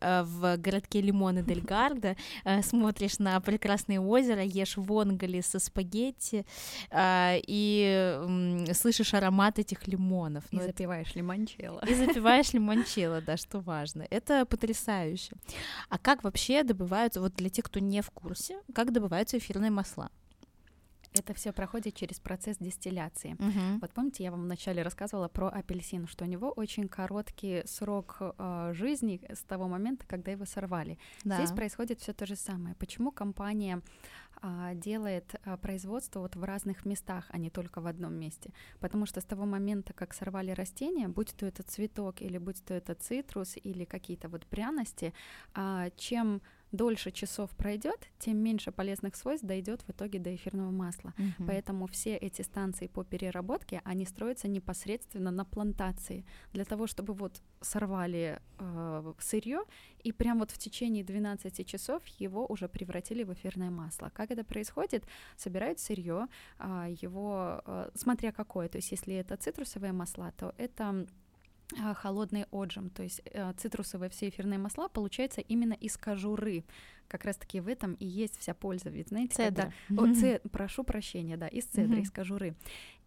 э, 0.00 0.22
в 0.22 0.56
городке 0.56 1.02
Лимоны 1.02 1.42
Дель 1.42 1.60
Гарда, 1.60 2.13
э, 2.44 2.62
смотришь 2.62 3.18
на 3.18 3.40
прекрасное 3.40 4.00
озеро, 4.00 4.42
ешь 4.42 4.76
вонгали 4.76 5.40
со 5.40 5.58
спагетти 5.58 6.44
и 6.96 8.68
слышишь 8.72 9.14
аромат 9.14 9.58
этих 9.58 9.86
лимонов. 9.88 10.44
И 10.50 10.56
ну, 10.56 10.62
запиваешь 10.62 11.10
это... 11.10 11.18
лимончелло. 11.18 11.80
И 11.88 11.94
запиваешь 11.94 12.52
лимончелло, 12.52 13.20
да, 13.20 13.36
что 13.36 13.60
важно. 13.60 14.06
Это 14.10 14.46
потрясающе. 14.46 15.32
А 15.88 15.98
как 15.98 16.24
вообще 16.24 16.62
добываются, 16.62 17.20
вот 17.20 17.34
для 17.34 17.48
тех, 17.50 17.64
кто 17.64 17.80
не 17.80 18.00
в 18.02 18.10
курсе, 18.10 18.58
как 18.74 18.92
добываются 18.92 19.38
эфирные 19.38 19.70
масла? 19.70 20.10
Это 21.16 21.32
все 21.32 21.52
проходит 21.52 21.94
через 21.94 22.18
процесс 22.18 22.56
дистилляции. 22.58 23.34
Угу. 23.34 23.78
Вот 23.80 23.92
помните, 23.92 24.24
я 24.24 24.32
вам 24.32 24.42
вначале 24.42 24.82
рассказывала 24.82 25.28
про 25.28 25.48
апельсин, 25.48 26.08
что 26.08 26.24
у 26.24 26.28
него 26.28 26.50
очень 26.50 26.88
короткий 26.88 27.62
срок 27.66 28.16
э, 28.20 28.72
жизни 28.74 29.20
с 29.32 29.42
того 29.44 29.68
момента, 29.68 30.04
когда 30.08 30.32
его 30.32 30.44
сорвали. 30.44 30.98
Да. 31.22 31.36
Здесь 31.36 31.52
происходит 31.52 32.00
все 32.00 32.12
то 32.12 32.26
же 32.26 32.34
самое. 32.34 32.74
Почему 32.74 33.12
компания 33.12 33.80
э, 34.42 34.72
делает 34.74 35.36
э, 35.44 35.56
производство 35.56 36.18
вот 36.18 36.34
в 36.34 36.42
разных 36.42 36.84
местах, 36.84 37.26
а 37.28 37.38
не 37.38 37.48
только 37.48 37.80
в 37.80 37.86
одном 37.86 38.14
месте? 38.14 38.52
Потому 38.80 39.06
что 39.06 39.20
с 39.20 39.24
того 39.24 39.46
момента, 39.46 39.92
как 39.92 40.14
сорвали 40.14 40.50
растение, 40.50 41.06
будь 41.06 41.32
то 41.36 41.46
это 41.46 41.62
цветок 41.62 42.22
или 42.22 42.38
будь 42.38 42.64
то 42.64 42.74
это 42.74 42.96
цитрус 42.96 43.56
или 43.62 43.84
какие-то 43.84 44.28
вот 44.28 44.46
пряности, 44.46 45.14
э, 45.54 45.90
чем 45.96 46.42
дольше 46.74 47.10
часов 47.10 47.50
пройдет, 47.50 48.08
тем 48.18 48.38
меньше 48.38 48.72
полезных 48.72 49.16
свойств 49.16 49.46
дойдет 49.46 49.82
в 49.82 49.90
итоге 49.90 50.18
до 50.18 50.34
эфирного 50.34 50.70
масла. 50.70 51.14
Угу. 51.18 51.46
Поэтому 51.46 51.86
все 51.86 52.16
эти 52.16 52.42
станции 52.42 52.86
по 52.86 53.04
переработке, 53.04 53.80
они 53.84 54.04
строятся 54.06 54.48
непосредственно 54.48 55.30
на 55.30 55.44
плантации, 55.44 56.24
для 56.52 56.64
того, 56.64 56.86
чтобы 56.86 57.14
вот 57.14 57.42
сорвали 57.60 58.40
э, 58.58 59.12
сырье 59.18 59.60
и 60.02 60.12
прям 60.12 60.38
вот 60.38 60.50
в 60.50 60.58
течение 60.58 61.04
12 61.04 61.66
часов 61.66 62.06
его 62.20 62.46
уже 62.46 62.68
превратили 62.68 63.24
в 63.24 63.32
эфирное 63.32 63.70
масло. 63.70 64.10
Как 64.12 64.30
это 64.30 64.44
происходит? 64.44 65.04
Собирают 65.36 65.78
сырье, 65.78 66.26
э, 66.58 66.94
его, 67.00 67.62
э, 67.64 67.90
смотря 67.94 68.32
какое, 68.32 68.68
то 68.68 68.78
есть 68.78 68.92
если 68.92 69.14
это 69.14 69.36
цитрусовые 69.36 69.92
масла, 69.92 70.32
то 70.36 70.54
это 70.58 70.84
а, 70.84 71.06
холодный 71.94 72.46
отжим, 72.50 72.90
то 72.90 73.02
есть 73.02 73.22
э, 73.24 73.52
цитрусовые 73.56 74.10
все 74.10 74.28
эфирные 74.28 74.58
масла 74.58 74.88
получаются 74.88 75.40
именно 75.40 75.74
из 75.74 75.96
кожуры. 75.96 76.64
Как 77.08 77.24
раз-таки 77.24 77.60
в 77.60 77.68
этом 77.68 77.94
и 77.94 78.06
есть 78.06 78.38
вся 78.38 78.54
польза. 78.54 78.88
Ведь 78.88 79.08
знаете, 79.08 79.34
цедра. 79.34 79.72
когда... 79.88 80.02
О, 80.02 80.14
цед... 80.14 80.42
Прошу 80.50 80.84
прощения, 80.84 81.36
да, 81.36 81.48
из 81.48 81.64
цедры, 81.64 82.00
из 82.00 82.10
кожуры. 82.10 82.54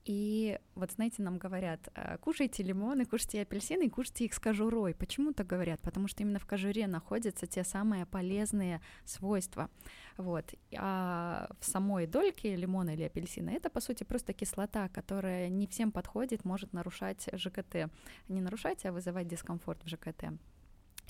И 0.07 0.57
вот, 0.75 0.93
знаете, 0.93 1.21
нам 1.21 1.37
говорят, 1.37 1.89
«А, 1.93 2.17
кушайте 2.17 2.63
лимоны, 2.63 3.03
кушайте 3.03 3.41
апельсины, 3.41 3.89
кушайте 3.89 4.23
их 4.23 4.33
с 4.33 4.39
кожурой. 4.39 4.95
Почему 4.95 5.33
так 5.33 5.47
говорят? 5.47 5.81
Потому 5.81 6.07
что 6.07 6.23
именно 6.23 6.39
в 6.39 6.45
кожуре 6.45 6.87
находятся 6.87 7.45
те 7.45 7.65
самые 7.65 8.05
полезные 8.05 8.79
свойства. 9.03 9.69
Вот. 10.15 10.53
А 10.77 11.49
в 11.59 11.65
самой 11.65 12.07
дольке 12.07 12.55
лимона 12.55 12.91
или 12.91 13.03
апельсина 13.03 13.49
это, 13.49 13.69
по 13.69 13.81
сути, 13.81 14.05
просто 14.05 14.31
кислота, 14.31 14.87
которая 14.87 15.49
не 15.49 15.67
всем 15.67 15.91
подходит, 15.91 16.45
может 16.45 16.71
нарушать 16.71 17.27
ЖКТ. 17.33 17.91
Не 18.29 18.39
нарушать, 18.39 18.85
а 18.85 18.93
вызывать 18.93 19.27
дискомфорт 19.27 19.83
в 19.83 19.89
ЖКТ. 19.89 20.39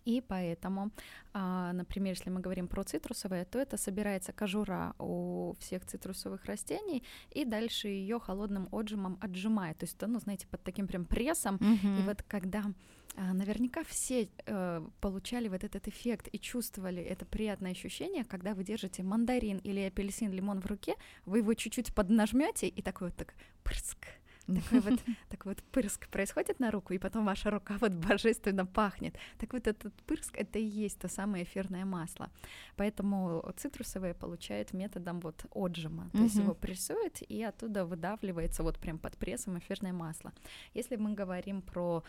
И 0.08 0.22
поэтому, 0.22 0.91
а, 1.34 1.74
например, 1.74 2.13
если 2.13 2.30
мы 2.30 2.39
говорим 2.39 2.70
про 2.70 2.84
цитрусовые, 2.84 3.43
то 3.43 3.60
это 3.60 3.76
собирается 3.76 4.32
кожура 4.32 4.93
у 5.00 5.54
всех 5.60 5.86
цитрусовых 5.86 6.46
растений, 6.46 7.04
и 7.36 7.43
дальше 7.43 7.89
ее 7.89 8.17
холодным 8.17 8.70
отжимом 8.72 9.17
отжимает. 9.20 9.78
То 9.80 9.86
есть, 9.86 10.02
ну, 10.02 10.20
знаете, 10.20 10.48
под 10.48 10.63
таким 10.63 10.88
прям 10.88 11.04
прессом. 11.04 11.58
Mm-hmm. 11.58 12.00
И 12.00 12.02
вот 12.04 12.24
когда 12.24 12.63
а, 13.17 13.34
наверняка 13.34 13.84
все 13.84 14.30
э, 14.46 14.88
получали 15.02 15.50
вот 15.50 15.65
этот 15.65 15.89
эффект 15.89 16.30
и 16.32 16.39
чувствовали 16.39 17.04
это 17.04 17.26
приятное 17.26 17.72
ощущение, 17.72 18.24
когда 18.24 18.54
вы 18.54 18.63
держите 18.63 19.04
мандарин 19.04 19.58
или 19.58 19.82
апельсин, 19.82 20.32
лимон 20.32 20.62
в 20.62 20.67
руке, 20.67 20.96
вы 21.26 21.39
его 21.39 21.54
чуть-чуть 21.54 21.93
поднажмете 21.93 22.70
и 22.70 22.82
такой 22.82 23.08
вот 23.08 23.17
так 23.17 23.34
прыск, 23.63 24.08
такой 24.47 24.79
вот, 24.79 24.99
такой 25.29 25.53
вот 25.53 25.63
пырск 25.71 26.07
происходит 26.07 26.60
на 26.60 26.71
руку, 26.71 26.93
и 26.93 26.97
потом 26.97 27.25
ваша 27.25 27.49
рука 27.49 27.77
вот 27.79 27.91
божественно 27.91 28.65
пахнет. 28.65 29.15
Так 29.38 29.53
вот 29.53 29.67
этот 29.67 29.93
пырск— 30.03 30.36
это 30.38 30.60
и 30.60 30.63
есть 30.63 30.99
то 30.99 31.07
самое 31.07 31.43
эфирное 31.43 31.86
масло. 31.86 32.29
Поэтому 32.75 33.43
цитрусовые 33.57 34.13
получают 34.13 34.73
методом 34.73 35.19
вот 35.19 35.45
отжима, 35.51 36.10
то 36.12 36.19
есть 36.19 36.36
его 36.36 36.53
прессуют, 36.53 37.21
и 37.21 37.43
оттуда 37.43 37.86
выдавливается 37.86 38.63
вот 38.63 38.79
прям 38.79 38.97
под 38.97 39.17
прессом 39.17 39.57
эфирное 39.60 39.93
масло. 39.93 40.33
Если 40.73 40.95
мы 40.95 41.13
говорим 41.13 41.62
про 41.62 42.03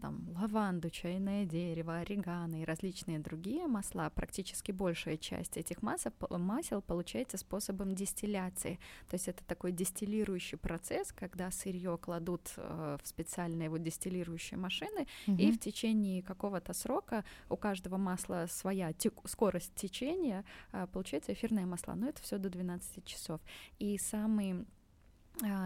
там 0.00 0.28
лаванду, 0.36 0.90
чайное 0.90 1.44
дерево, 1.44 1.98
орегано 1.98 2.62
и 2.62 2.64
различные 2.64 3.18
другие 3.18 3.66
масла, 3.66 4.10
практически 4.10 4.72
большая 4.72 5.16
часть 5.16 5.56
этих 5.56 5.82
масел, 5.82 6.12
масел 6.30 6.82
получается 6.82 7.38
способом 7.38 7.94
дистилляции. 7.94 8.78
То 9.08 9.14
есть 9.14 9.28
это 9.28 9.44
такой 9.44 9.72
дистиллирующий 9.72 10.58
процесс, 10.58 11.12
когда 11.12 11.50
сырье 11.50 11.98
кладут 11.98 12.52
э, 12.56 12.98
в 13.02 13.06
специальные 13.06 13.70
вот 13.70 13.82
дистиллирующие 13.82 14.58
машины, 14.58 15.06
угу. 15.26 15.36
и 15.36 15.50
в 15.52 15.58
течение 15.58 16.22
какого-то 16.22 16.72
срока 16.72 17.24
у 17.48 17.56
каждого 17.56 17.96
масла 17.96 18.46
своя 18.48 18.92
тек- 18.92 19.26
скорость 19.26 19.74
течения, 19.74 20.44
э, 20.72 20.86
получается 20.92 21.32
эфирное 21.32 21.66
масло. 21.66 21.94
Но 21.94 22.08
это 22.08 22.22
все 22.22 22.38
до 22.38 22.50
12 22.50 23.04
часов. 23.04 23.40
И 23.78 23.96
самый 23.98 24.54
а, 24.54 24.64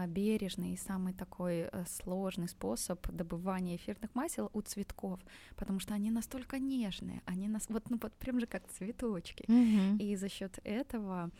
бережный 0.07 0.73
и 0.73 0.77
самый 0.77 1.13
такой 1.13 1.69
э, 1.71 1.85
сложный 1.87 2.47
способ 2.47 3.05
добывания 3.11 3.75
эфирных 3.75 4.13
масел 4.15 4.49
у 4.53 4.61
цветков, 4.61 5.19
потому 5.55 5.79
что 5.79 5.93
они 5.93 6.11
настолько 6.11 6.59
нежные, 6.59 7.21
они 7.25 7.47
нас 7.47 7.65
вот 7.69 7.89
ну 7.89 7.99
вот 8.01 8.13
прям 8.13 8.39
же 8.39 8.45
как 8.45 8.67
цветочки, 8.67 9.43
mm-hmm. 9.47 9.97
и 9.97 10.15
за 10.15 10.29
счет 10.29 10.59
этого 10.63 11.31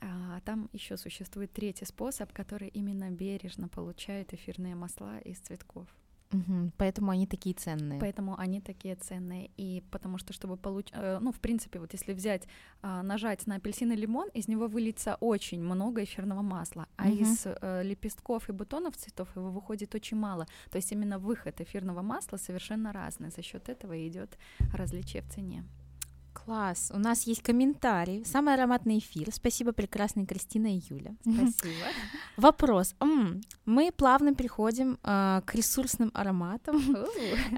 а, 0.00 0.40
там 0.44 0.68
еще 0.72 0.96
существует 0.96 1.52
третий 1.52 1.84
способ, 1.84 2.32
который 2.32 2.68
именно 2.68 3.10
бережно 3.10 3.68
получает 3.68 4.34
эфирные 4.34 4.74
масла 4.74 5.18
из 5.20 5.38
цветков. 5.38 5.88
Угу, 6.32 6.72
поэтому 6.76 7.10
они 7.10 7.26
такие 7.26 7.54
ценные. 7.54 7.98
Поэтому 8.00 8.38
они 8.38 8.60
такие 8.60 8.96
ценные. 8.96 9.50
И 9.56 9.82
потому 9.90 10.18
что, 10.18 10.32
чтобы 10.32 10.56
получить, 10.56 10.92
э, 10.94 11.18
ну, 11.20 11.32
в 11.32 11.40
принципе, 11.40 11.78
вот 11.78 11.92
если 11.94 12.12
взять, 12.12 12.46
э, 12.82 13.02
нажать 13.02 13.46
на 13.46 13.56
апельсин 13.56 13.92
и 13.92 13.96
лимон, 13.96 14.28
из 14.34 14.48
него 14.48 14.68
выльется 14.68 15.16
очень 15.20 15.62
много 15.62 16.04
эфирного 16.04 16.42
масла, 16.42 16.86
а 16.96 17.08
угу. 17.08 17.16
из 17.16 17.46
э, 17.46 17.82
лепестков 17.82 18.48
и 18.48 18.52
бутонов 18.52 18.96
цветов 18.96 19.28
его 19.36 19.50
выходит 19.50 19.94
очень 19.94 20.18
мало. 20.18 20.46
То 20.70 20.76
есть 20.76 20.92
именно 20.92 21.18
выход 21.18 21.60
эфирного 21.60 22.02
масла 22.02 22.36
совершенно 22.36 22.92
разный. 22.92 23.30
За 23.30 23.42
счет 23.42 23.68
этого 23.68 24.06
идет 24.06 24.38
различие 24.74 25.22
в 25.22 25.28
цене. 25.28 25.64
Класс. 26.48 26.90
У 26.94 26.98
нас 26.98 27.26
есть 27.26 27.42
комментарий. 27.42 28.24
Самый 28.24 28.54
ароматный 28.54 28.98
эфир. 29.00 29.28
Спасибо, 29.32 29.72
прекрасная 29.72 30.24
Кристина 30.24 30.68
и 30.68 30.80
Юля. 30.88 31.14
Спасибо. 31.20 31.74
Вопрос. 32.38 32.94
Мы 33.66 33.92
плавно 33.92 34.34
переходим 34.34 34.98
э, 35.02 35.42
к 35.44 35.54
ресурсным 35.54 36.10
ароматам. 36.14 36.82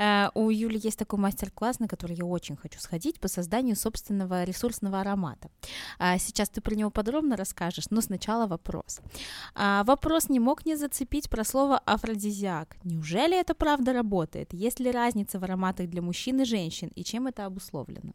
Э, 0.00 0.30
у 0.34 0.50
Юли 0.50 0.80
есть 0.82 0.98
такой 0.98 1.18
мастер-класс, 1.18 1.78
на 1.78 1.86
который 1.86 2.16
я 2.16 2.24
очень 2.24 2.56
хочу 2.56 2.80
сходить 2.80 3.20
по 3.20 3.28
созданию 3.28 3.76
собственного 3.76 4.44
ресурсного 4.44 5.00
аромата. 5.00 5.50
А, 5.98 6.18
сейчас 6.18 6.48
ты 6.48 6.60
про 6.60 6.74
него 6.74 6.90
подробно 6.90 7.36
расскажешь, 7.36 7.90
но 7.90 8.00
сначала 8.00 8.46
вопрос. 8.46 9.00
А, 9.54 9.84
вопрос 9.84 10.28
не 10.28 10.40
мог 10.40 10.66
не 10.66 10.76
зацепить 10.76 11.30
про 11.30 11.44
слово 11.44 11.78
афродизиак. 11.78 12.76
Неужели 12.84 13.38
это 13.38 13.54
правда 13.54 13.92
работает? 13.92 14.52
Есть 14.52 14.80
ли 14.80 14.90
разница 14.90 15.38
в 15.38 15.44
ароматах 15.44 15.88
для 15.88 16.02
мужчин 16.02 16.40
и 16.40 16.44
женщин, 16.44 16.90
и 16.96 17.04
чем 17.04 17.28
это 17.28 17.46
обусловлено? 17.46 18.12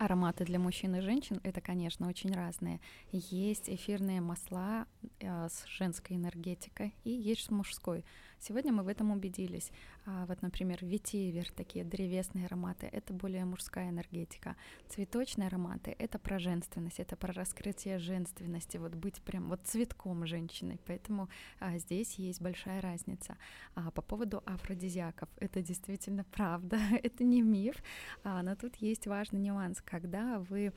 Ароматы 0.00 0.46
для 0.46 0.58
мужчин 0.58 0.96
и 0.96 1.02
женщин 1.02 1.40
это, 1.42 1.60
конечно, 1.60 2.08
очень 2.08 2.32
разные. 2.32 2.80
Есть 3.12 3.68
эфирные 3.68 4.22
масла 4.22 4.86
э, 5.18 5.46
с 5.46 5.66
женской 5.66 6.16
энергетикой 6.16 6.94
и 7.04 7.10
есть 7.10 7.42
с 7.42 7.50
мужской. 7.50 8.02
Сегодня 8.40 8.72
мы 8.72 8.82
в 8.82 8.88
этом 8.88 9.10
убедились. 9.10 9.70
А 10.06 10.24
вот, 10.24 10.40
например, 10.40 10.78
ветивер, 10.80 11.50
такие 11.52 11.84
древесные 11.84 12.46
ароматы, 12.46 12.86
это 12.86 13.12
более 13.12 13.44
мужская 13.44 13.90
энергетика. 13.90 14.56
Цветочные 14.88 15.48
ароматы— 15.48 15.94
это 15.98 16.18
про 16.18 16.38
женственность, 16.38 17.00
это 17.00 17.16
про 17.16 17.34
раскрытие 17.34 17.98
женственности, 17.98 18.78
вот 18.78 18.94
быть 18.94 19.20
прям 19.22 19.50
вот 19.50 19.60
цветком 19.64 20.26
женщины. 20.26 20.78
Поэтому 20.86 21.28
а, 21.58 21.76
здесь 21.76 22.14
есть 22.14 22.40
большая 22.40 22.80
разница. 22.80 23.36
А 23.74 23.90
по 23.90 24.00
поводу 24.00 24.42
афродизиаков, 24.46 25.28
это 25.36 25.60
действительно 25.60 26.24
правда, 26.32 26.78
это 27.02 27.24
не 27.24 27.42
миф, 27.42 27.76
а, 28.24 28.42
но 28.42 28.56
тут 28.56 28.76
есть 28.76 29.06
важный 29.06 29.40
нюанс, 29.40 29.82
когда 29.82 30.38
вы 30.38 30.72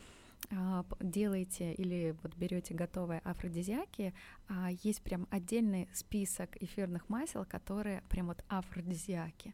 делаете 1.00 1.74
или 1.74 2.16
вот 2.22 2.36
берете 2.36 2.74
готовые 2.74 3.22
афродизиаки, 3.24 4.14
а, 4.48 4.70
есть 4.84 5.02
прям 5.02 5.28
отдельный 5.32 5.90
список 5.94 6.62
эфирных 6.62 7.10
масел, 7.10 7.46
которые 7.46 8.04
прям 8.10 8.28
вот 8.28 8.44
афродизиаки. 8.50 9.54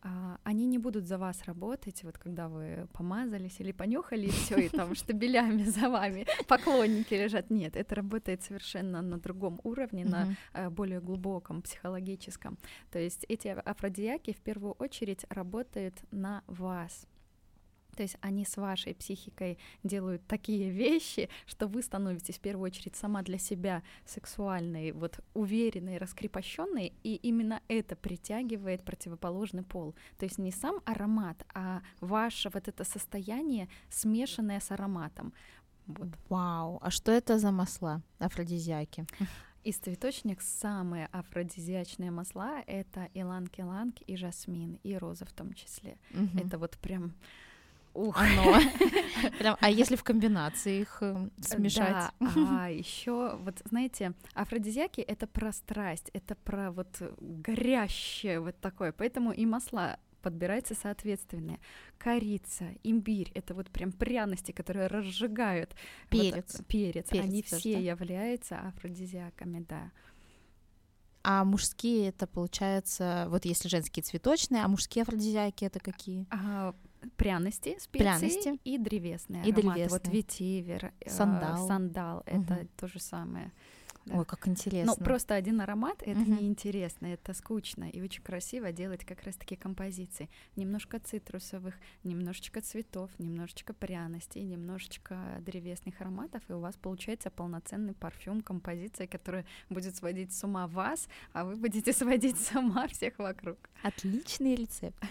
А, 0.00 0.38
они 0.44 0.66
не 0.66 0.78
будут 0.78 1.06
за 1.06 1.18
вас 1.18 1.44
работать, 1.44 2.04
вот 2.04 2.18
когда 2.18 2.48
вы 2.48 2.86
помазались 2.92 3.58
или 3.58 3.72
понюхали, 3.72 4.26
и 4.26 4.30
все, 4.30 4.58
и 4.58 4.68
там 4.68 4.94
штабелями 4.94 5.64
за 5.64 5.88
вами 5.88 6.26
поклонники 6.46 7.14
лежат. 7.14 7.50
Нет, 7.50 7.76
это 7.76 7.96
работает 7.96 8.42
совершенно 8.42 9.02
на 9.02 9.18
другом 9.18 9.60
уровне, 9.64 10.04
на 10.04 10.36
э, 10.52 10.70
более 10.70 11.00
глубоком 11.00 11.62
психологическом. 11.62 12.58
То 12.92 12.98
есть 12.98 13.24
эти 13.28 13.48
афродиаки 13.48 14.32
в 14.32 14.40
первую 14.40 14.72
очередь 14.72 15.24
работают 15.30 15.94
на 16.12 16.44
вас. 16.46 17.06
То 17.98 18.04
есть 18.04 18.16
они 18.20 18.44
с 18.44 18.56
вашей 18.56 18.94
психикой 18.94 19.58
делают 19.82 20.24
такие 20.28 20.70
вещи, 20.70 21.28
что 21.46 21.66
вы 21.66 21.82
становитесь 21.82 22.36
в 22.36 22.40
первую 22.40 22.66
очередь 22.66 22.94
сама 22.94 23.22
для 23.22 23.38
себя 23.38 23.82
сексуальной, 24.06 24.92
вот 24.92 25.18
уверенной, 25.34 25.98
раскрепощенной, 25.98 26.92
и 27.02 27.16
именно 27.16 27.60
это 27.66 27.96
притягивает 27.96 28.84
противоположный 28.84 29.64
пол. 29.64 29.96
То 30.16 30.26
есть 30.26 30.38
не 30.38 30.52
сам 30.52 30.80
аромат, 30.84 31.44
а 31.52 31.82
ваше 32.00 32.50
вот 32.54 32.68
это 32.68 32.84
состояние, 32.84 33.68
смешанное 33.90 34.60
с 34.60 34.70
ароматом. 34.70 35.32
Вот. 35.88 36.10
Вау, 36.28 36.78
а 36.80 36.92
что 36.92 37.10
это 37.10 37.40
за 37.40 37.50
масла, 37.50 38.00
афродизиаки? 38.20 39.06
Из 39.64 39.76
цветочник 39.76 40.40
самые 40.40 41.06
афродизиачные 41.06 42.12
масла— 42.12 42.62
это 42.68 43.08
иланг-иланг 43.14 44.00
и 44.06 44.16
жасмин, 44.16 44.78
и 44.84 44.96
роза 44.96 45.24
в 45.24 45.32
том 45.32 45.52
числе. 45.52 45.98
Угу. 46.14 46.38
Это 46.38 46.58
вот 46.58 46.78
прям 46.78 47.12
Ух. 47.94 48.16
Оно. 48.16 48.58
Прям, 49.38 49.56
а 49.60 49.70
если 49.70 49.96
в 49.96 50.04
комбинации 50.04 50.82
их 50.82 50.98
э, 51.00 51.28
смешать? 51.40 52.12
Да, 52.20 52.30
а 52.60 52.70
еще, 52.70 53.36
вот 53.42 53.60
знаете, 53.64 54.12
афродизиаки— 54.34 55.00
это 55.02 55.26
про 55.26 55.52
страсть, 55.52 56.10
это 56.12 56.34
про 56.34 56.70
вот 56.70 56.88
горящее 57.20 58.40
вот 58.40 58.58
такое, 58.60 58.92
поэтому 58.92 59.32
и 59.32 59.46
масла 59.46 59.98
подбираются 60.22 60.74
соответственные. 60.74 61.58
Корица, 61.96 62.66
имбирь— 62.82 63.30
это 63.34 63.54
вот 63.54 63.70
прям 63.70 63.92
пряности, 63.92 64.52
которые 64.52 64.86
разжигают. 64.88 65.74
Перец. 66.10 66.58
Вот, 66.58 66.66
перец. 66.66 67.08
перец. 67.08 67.24
Они 67.24 67.42
все 67.42 67.74
да? 67.74 67.80
являются 67.80 68.60
афродизиаками, 68.60 69.64
да. 69.68 69.90
А 71.22 71.44
мужские 71.44 72.08
это 72.08 72.26
получается, 72.26 73.26
вот 73.28 73.44
если 73.44 73.68
женские 73.68 74.02
цветочные, 74.02 74.64
а 74.64 74.68
мужские 74.68 75.02
афродизиаки 75.02 75.64
это 75.64 75.80
какие? 75.80 76.26
А, 76.30 76.74
пряности, 77.16 77.76
специи 77.78 77.98
пряности. 77.98 78.60
и 78.64 78.78
древесные 78.78 79.44
и 79.44 79.52
ароматы. 79.52 79.72
Древесные. 79.74 79.88
Вот 79.88 80.08
ветивер, 80.08 80.92
сандал, 81.06 81.64
э, 81.64 81.68
сандал 81.68 82.18
угу. 82.26 82.42
это 82.42 82.66
то 82.76 82.86
же 82.88 82.98
самое. 83.00 83.52
Да. 84.08 84.18
Ой, 84.18 84.24
как 84.24 84.48
интересно. 84.48 84.94
Ну, 84.98 85.04
просто 85.04 85.34
один 85.34 85.60
аромат— 85.60 86.02
это 86.06 86.20
угу. 86.20 86.32
неинтересно, 86.32 87.06
это 87.06 87.34
скучно, 87.34 87.84
и 87.84 88.00
очень 88.00 88.22
красиво 88.22 88.72
делать 88.72 89.04
как 89.04 89.22
раз-таки 89.22 89.56
композиции. 89.56 90.30
Немножко 90.56 90.98
цитрусовых, 90.98 91.74
немножечко 92.04 92.60
цветов, 92.60 93.10
немножечко 93.18 93.74
пряностей, 93.74 94.42
немножечко 94.42 95.18
древесных 95.40 96.00
ароматов, 96.00 96.42
и 96.48 96.52
у 96.52 96.60
вас 96.60 96.76
получается 96.76 97.30
полноценный 97.30 97.94
парфюм, 97.94 98.40
композиция, 98.40 99.06
которая 99.06 99.44
будет 99.68 99.94
сводить 99.96 100.32
с 100.32 100.42
ума 100.44 100.66
вас, 100.66 101.08
а 101.32 101.44
вы 101.44 101.56
будете 101.56 101.92
сводить 101.98 102.40
с 102.40 102.54
ума 102.56 102.88
всех 102.88 103.18
вокруг. 103.18 103.58
Отличный 103.82 104.54
рецепт. 104.54 105.02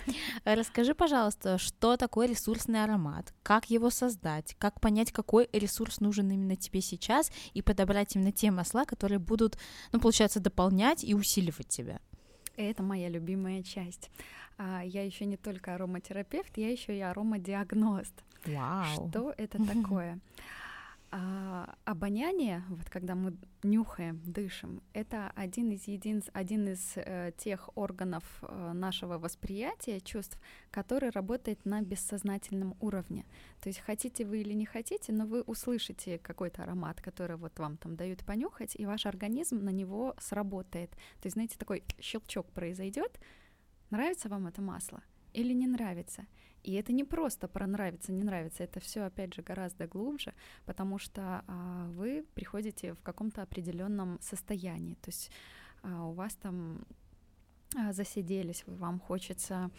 Расскажи, 0.43 0.95
пожалуйста, 0.95 1.57
что 1.57 1.97
такое 1.97 2.27
ресурсный 2.27 2.83
аромат, 2.83 3.33
как 3.43 3.69
его 3.69 3.89
создать, 3.89 4.55
как 4.57 4.81
понять, 4.81 5.11
какой 5.11 5.47
ресурс 5.53 5.99
нужен 5.99 6.31
именно 6.31 6.55
тебе 6.55 6.81
сейчас, 6.81 7.31
и 7.53 7.61
подобрать 7.61 8.15
именно 8.15 8.31
те 8.31 8.51
масла, 8.51 8.85
которые 8.87 9.19
будут, 9.19 9.57
ну, 9.91 9.99
получается, 9.99 10.39
дополнять 10.39 11.03
и 11.03 11.13
усиливать 11.13 11.67
тебя. 11.67 11.99
Это 12.55 12.81
моя 12.81 13.09
любимая 13.09 13.61
часть. 13.61 14.09
А, 14.57 14.81
я 14.83 15.03
еще 15.03 15.25
не 15.25 15.37
только 15.37 15.75
ароматерапевт, 15.75 16.57
я 16.57 16.71
еще 16.71 16.97
и 16.97 17.01
аромадиагност. 17.01 18.13
Вау. 18.45 19.09
Что 19.09 19.33
это 19.37 19.59
такое? 19.73 20.19
А, 21.09 21.75
обоняние, 21.85 22.63
вот 22.67 22.89
когда 22.89 23.15
мы 23.15 23.37
нюхаем, 23.63 24.21
дышим, 24.25 24.81
это 24.91 25.31
один 25.35 25.71
из 25.71 25.87
един, 25.87 26.21
один 26.33 26.67
из 26.67 26.93
э, 26.97 27.31
тех 27.37 27.69
органов 27.75 28.23
э, 28.41 28.73
нашего 28.73 29.17
восприятия 29.17 30.01
чувств, 30.01 30.37
который 30.69 31.09
работает 31.11 31.63
на 31.65 31.81
бессознательном 31.81 32.75
уровне. 32.81 33.25
То 33.61 33.69
есть 33.69 33.79
хотите 33.79 34.25
вы 34.25 34.41
или 34.41 34.51
не 34.53 34.65
хотите, 34.65 35.13
но 35.13 35.25
вы 35.25 35.43
услышите 35.43 36.17
какой-то 36.17 36.63
аромат, 36.63 37.01
который 37.01 37.37
вот 37.37 37.57
вам 37.57 37.77
там 37.77 37.95
дают 37.95 38.25
понюхать, 38.25 38.75
и 38.75 38.85
ваш 38.85 39.05
организм 39.05 39.63
на 39.63 39.69
него 39.69 40.13
сработает. 40.19 40.91
То 40.91 41.27
есть, 41.27 41.35
знаете, 41.35 41.57
такой 41.57 41.85
щелчок 42.01 42.51
произойдет. 42.51 43.17
Нравится 43.91 44.27
вам 44.27 44.47
это 44.47 44.61
масло 44.61 45.01
или 45.37 45.53
не 45.53 45.67
нравится? 45.67 46.25
И 46.67 46.73
это 46.73 46.91
не 46.91 47.05
просто 47.05 47.47
про 47.47 47.65
нравится, 47.65 48.11
не 48.11 48.23
нравится, 48.23 48.61
это 48.61 48.81
все 48.81 49.03
опять 49.03 49.33
же 49.33 49.41
гораздо 49.41 49.87
глубже, 49.87 50.33
потому 50.65 50.99
что 50.99 51.21
а, 51.47 51.87
вы 51.91 52.25
приходите 52.33 52.93
в 52.93 53.01
каком-то 53.03 53.41
определенном 53.41 54.19
состоянии, 54.19 54.95
то 54.95 55.07
есть 55.09 55.31
а, 55.81 56.03
у 56.03 56.11
вас 56.11 56.35
там 56.35 56.85
а, 57.73 57.93
засиделись, 57.93 58.63
вам 58.67 58.99
хочется 58.99 59.71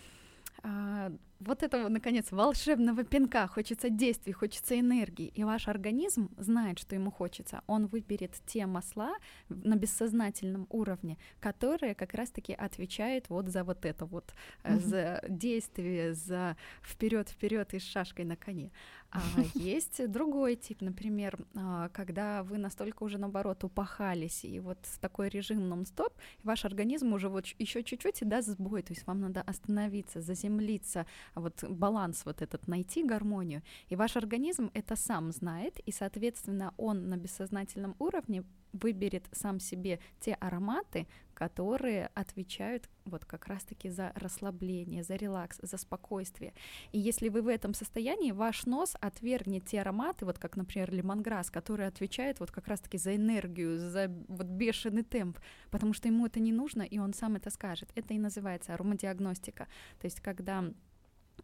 а, 0.63 1.13
вот 1.41 1.63
этого, 1.63 1.89
наконец, 1.89 2.31
волшебного 2.31 3.05
пинка, 3.05 3.47
хочется 3.47 3.91
действий, 3.91 4.33
хочется 4.33 4.79
энергии, 4.79 5.29
и 5.29 5.45
ваш 5.45 5.69
организм 5.69 6.31
знает, 6.37 6.79
что 6.79 6.95
ему 6.95 7.11
хочется. 7.11 7.63
Он 7.67 7.87
выберет 7.87 8.33
те 8.47 8.67
масла 8.67 9.15
на 9.49 9.77
бессознательном 9.77 10.67
уровне, 10.71 11.17
которые 11.41 11.95
как 11.95 12.15
раз-таки 12.15 12.53
отвечают 12.53 13.29
вот 13.29 13.49
за 13.49 13.63
вот 13.63 13.85
это 13.85 14.05
вот, 14.05 14.35
mm-hmm. 14.65 14.81
за 14.81 15.25
действие, 15.29 16.15
за 16.15 16.57
вперед 16.83 17.29
вперед 17.29 17.75
и 17.75 17.79
с 17.79 17.85
шашкой 17.85 18.25
на 18.25 18.37
коне. 18.37 18.73
А 19.11 19.21
есть 19.55 20.07
другой 20.11 20.57
тип, 20.57 20.83
например, 20.83 21.39
а, 21.55 21.89
когда 21.91 22.43
вы 22.43 22.59
настолько 22.59 23.05
уже 23.05 23.19
наоборот 23.19 23.65
упахались, 23.65 24.45
и 24.45 24.61
вот 24.61 24.79
такой 25.01 25.29
режим 25.29 25.69
нон-стоп, 25.69 26.13
ваш 26.43 26.65
организм 26.65 27.13
уже 27.13 27.29
вот 27.29 27.47
еще 27.59 27.83
чуть-чуть 27.83 28.23
и 28.23 28.25
даст 28.25 28.49
сбой, 28.49 28.83
то 28.83 28.93
есть 28.93 29.07
вам 29.07 29.21
надо 29.21 29.41
остановиться, 29.43 30.21
заземлиться, 30.21 31.07
вот 31.35 31.65
баланс 31.65 32.23
вот 32.25 32.43
этот 32.43 32.69
найти, 32.69 33.05
гармонию. 33.05 33.63
И 33.89 33.97
ваш 33.97 34.17
организм 34.17 34.71
это 34.75 34.97
сам 34.97 35.33
знает, 35.33 35.79
и, 35.81 35.93
соответственно, 35.93 36.75
он 36.77 37.09
на 37.09 37.17
бессознательном 37.17 37.95
уровне 37.99 38.45
выберет 38.73 39.25
сам 39.33 39.61
себе 39.61 39.99
те 40.21 40.35
ароматы, 40.35 41.07
которые 41.35 42.11
отвечают 42.15 42.89
вот 43.05 43.25
как 43.25 43.47
раз-таки 43.47 43.89
за 43.89 44.13
расслабление, 44.15 45.03
за 45.05 45.15
релакс, 45.15 45.59
за 45.63 45.77
спокойствие. 45.77 46.53
И 46.93 46.99
если 46.99 47.29
вы 47.29 47.43
в 47.43 47.49
этом 47.49 47.75
состоянии, 47.75 48.33
ваш 48.33 48.67
нос 48.67 48.97
отвергнет 49.01 49.65
те 49.67 49.81
ароматы, 49.81 50.25
вот 50.25 50.39
как, 50.39 50.57
например, 50.57 50.93
лимонграсс, 50.93 51.51
который 51.51 51.87
отвечает 51.87 52.41
вот 52.41 52.51
как 52.51 52.67
раз-таки 52.67 52.99
за 52.99 53.15
энергию, 53.15 53.79
за 53.79 54.13
вот 54.29 54.47
бешеный 54.47 55.05
темп, 55.05 55.39
потому 55.71 55.93
что 55.93 56.09
ему 56.09 56.27
это 56.27 56.41
не 56.41 56.53
нужно, 56.53 56.83
и 56.83 56.99
он 56.99 57.15
сам 57.15 57.37
это 57.37 57.51
скажет. 57.51 57.91
Это 57.95 58.15
и 58.15 58.19
называется 58.19 58.75
аромадиагностика. 58.75 59.69
То 60.01 60.05
есть 60.07 60.21
когда 60.21 60.65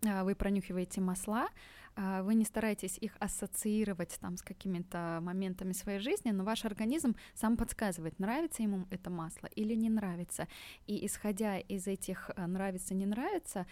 вы 0.02 0.34
пронюхиваете 0.34 1.00
масла, 1.00 1.48
а, 1.96 2.22
вы 2.22 2.34
не 2.34 2.44
стараетесь 2.44 2.98
их 2.98 3.16
ассоциировать 3.20 4.18
там 4.20 4.36
с 4.36 4.42
какими-то 4.42 5.20
моментами 5.22 5.72
своей 5.72 6.00
жизни, 6.00 6.30
но 6.30 6.44
ваш 6.44 6.64
организм 6.64 7.14
сам 7.34 7.56
подсказывает, 7.56 8.18
нравится 8.18 8.62
ему 8.62 8.86
это 8.90 9.10
масло 9.10 9.46
или 9.54 9.74
не 9.74 9.88
нравится. 9.88 10.48
И 10.86 11.06
исходя 11.06 11.58
из 11.58 11.86
этих 11.86 12.30
а, 12.34 12.46
нравится, 12.46 12.94
не 12.94 13.06
нравится, 13.06 13.66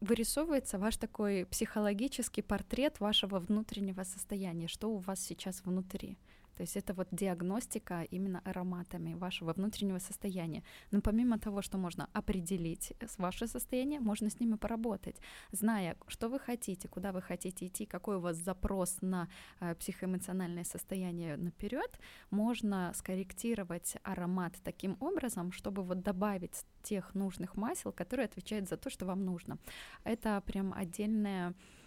вырисовывается 0.00 0.78
ваш 0.78 0.96
такой 0.96 1.44
психологический 1.46 2.42
портрет 2.42 3.00
вашего 3.00 3.40
внутреннего 3.40 4.04
состояния, 4.04 4.68
что 4.68 4.88
у 4.88 4.98
вас 4.98 5.18
сейчас 5.20 5.62
внутри. 5.64 6.16
То 6.56 6.62
есть 6.62 6.76
это 6.76 6.94
вот 6.94 7.08
диагностика 7.10 8.02
именно 8.02 8.40
ароматами 8.44 9.14
вашего 9.14 9.52
внутреннего 9.52 9.98
состояния. 9.98 10.62
Но 10.90 11.00
помимо 11.00 11.38
того, 11.38 11.62
что 11.62 11.78
можно 11.78 12.08
определить 12.12 12.92
ваше 13.18 13.46
состояние, 13.46 14.00
можно 14.00 14.28
с 14.30 14.40
ними 14.40 14.56
поработать, 14.56 15.16
зная, 15.52 15.96
что 16.06 16.28
вы 16.28 16.38
хотите, 16.38 16.88
куда 16.88 17.12
вы 17.12 17.22
хотите 17.22 17.66
идти, 17.66 17.86
какой 17.86 18.16
у 18.16 18.20
вас 18.20 18.36
запрос 18.36 18.98
на 19.00 19.28
э, 19.60 19.74
психоэмоциональное 19.74 20.64
состояние 20.64 21.36
наперед, 21.36 21.98
можно 22.30 22.92
скорректировать 22.94 23.96
аромат 24.02 24.54
таким 24.64 24.96
образом, 25.00 25.52
чтобы 25.52 25.82
вот 25.82 26.02
добавить 26.02 26.64
тех 26.82 27.14
нужных 27.14 27.56
масел, 27.56 27.92
которые 27.92 28.26
отвечают 28.26 28.68
за 28.68 28.76
то, 28.76 28.90
что 28.90 29.06
вам 29.06 29.24
нужно. 29.24 29.58
Это 30.04 30.42
прям 30.46 30.72
отдельная 30.72 31.50
э, 31.50 31.79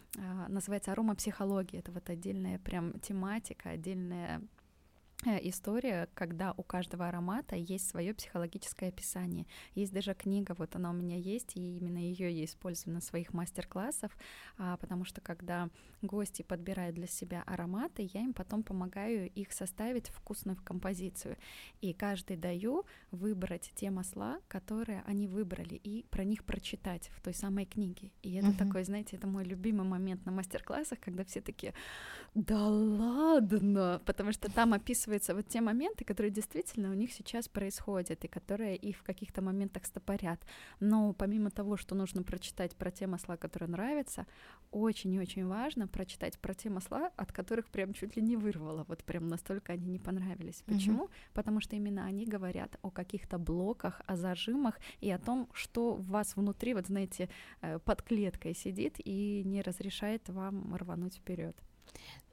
называется 0.47 0.91
аромапсихология. 0.91 1.79
Это 1.79 1.91
вот 1.91 2.09
отдельная 2.09 2.59
прям 2.59 2.99
тематика, 2.99 3.69
отдельная 3.69 4.41
история, 5.43 6.09
когда 6.13 6.53
у 6.57 6.63
каждого 6.63 7.07
аромата 7.07 7.55
есть 7.55 7.89
свое 7.89 8.13
психологическое 8.13 8.87
описание. 8.87 9.45
Есть 9.75 9.93
даже 9.93 10.13
книга, 10.13 10.55
вот 10.57 10.75
она 10.75 10.89
у 10.89 10.93
меня 10.93 11.17
есть, 11.17 11.55
и 11.55 11.77
именно 11.77 11.97
ее 11.97 12.31
я 12.31 12.45
использую 12.45 12.93
на 12.93 13.01
своих 13.01 13.33
мастер-классах, 13.33 14.11
а, 14.57 14.77
потому 14.77 15.05
что 15.05 15.21
когда 15.21 15.69
гости 16.01 16.41
подбирают 16.41 16.95
для 16.95 17.07
себя 17.07 17.43
ароматы, 17.45 18.09
я 18.13 18.21
им 18.21 18.33
потом 18.33 18.63
помогаю 18.63 19.29
их 19.29 19.51
составить 19.51 20.09
вкусную 20.09 20.57
композицию. 20.63 21.37
И 21.81 21.93
каждый 21.93 22.37
даю 22.37 22.85
выбрать 23.11 23.71
те 23.75 23.89
масла, 23.89 24.39
которые 24.47 25.03
они 25.05 25.27
выбрали, 25.27 25.75
и 25.75 26.03
про 26.09 26.23
них 26.23 26.43
прочитать 26.43 27.09
в 27.15 27.21
той 27.21 27.33
самой 27.33 27.65
книге. 27.65 28.11
И 28.21 28.33
это 28.33 28.47
uh-huh. 28.47 28.57
такой, 28.57 28.83
знаете, 28.83 29.15
это 29.15 29.27
мой 29.27 29.43
любимый 29.43 29.87
момент 29.87 30.25
на 30.25 30.31
мастер-классах, 30.31 30.99
когда 30.99 31.23
все 31.23 31.41
такие, 31.41 31.73
да 32.35 32.67
ладно, 32.67 34.01
потому 34.05 34.31
что 34.31 34.51
там 34.51 34.73
описываются 35.13 35.35
вот 35.35 35.47
те 35.47 35.61
моменты, 35.61 36.05
которые 36.05 36.31
действительно 36.31 36.89
у 36.89 36.93
них 36.93 37.13
сейчас 37.13 37.47
происходят 37.47 38.25
и 38.25 38.27
которые 38.27 38.75
их 38.75 38.97
в 38.97 39.03
каких-то 39.03 39.41
моментах 39.41 39.85
стопорят. 39.85 40.39
Но 40.79 41.13
помимо 41.13 41.49
того, 41.49 41.77
что 41.77 41.95
нужно 41.95 42.23
прочитать 42.23 42.75
про 42.75 42.91
те 42.91 43.07
масла, 43.07 43.37
которые 43.37 43.69
нравятся, 43.69 44.25
очень 44.71 45.13
и 45.13 45.19
очень 45.19 45.45
важно 45.45 45.87
прочитать 45.87 46.39
про 46.39 46.53
те 46.53 46.69
масла, 46.69 47.11
от 47.17 47.31
которых 47.31 47.67
прям 47.67 47.93
чуть 47.93 48.17
ли 48.17 48.21
не 48.21 48.37
вырвало, 48.37 48.85
вот 48.87 49.03
прям 49.03 49.27
настолько 49.27 49.73
они 49.73 49.87
не 49.87 49.99
понравились. 49.99 50.63
Почему? 50.65 51.05
Mm-hmm. 51.05 51.33
Потому 51.33 51.61
что 51.61 51.75
именно 51.75 52.05
они 52.05 52.25
говорят 52.25 52.77
о 52.81 52.89
каких-то 52.89 53.37
блоках, 53.37 54.01
о 54.07 54.15
зажимах 54.15 54.79
и 55.01 55.11
о 55.11 55.17
том, 55.17 55.47
что 55.53 55.93
у 55.93 56.01
вас 56.01 56.35
внутри, 56.35 56.73
вот 56.73 56.87
знаете, 56.87 57.29
э, 57.61 57.79
под 57.79 58.01
клеткой 58.01 58.55
сидит 58.55 58.95
и 59.05 59.43
не 59.45 59.61
разрешает 59.61 60.29
вам 60.29 60.75
рвануть 60.75 61.15
вперед. 61.15 61.55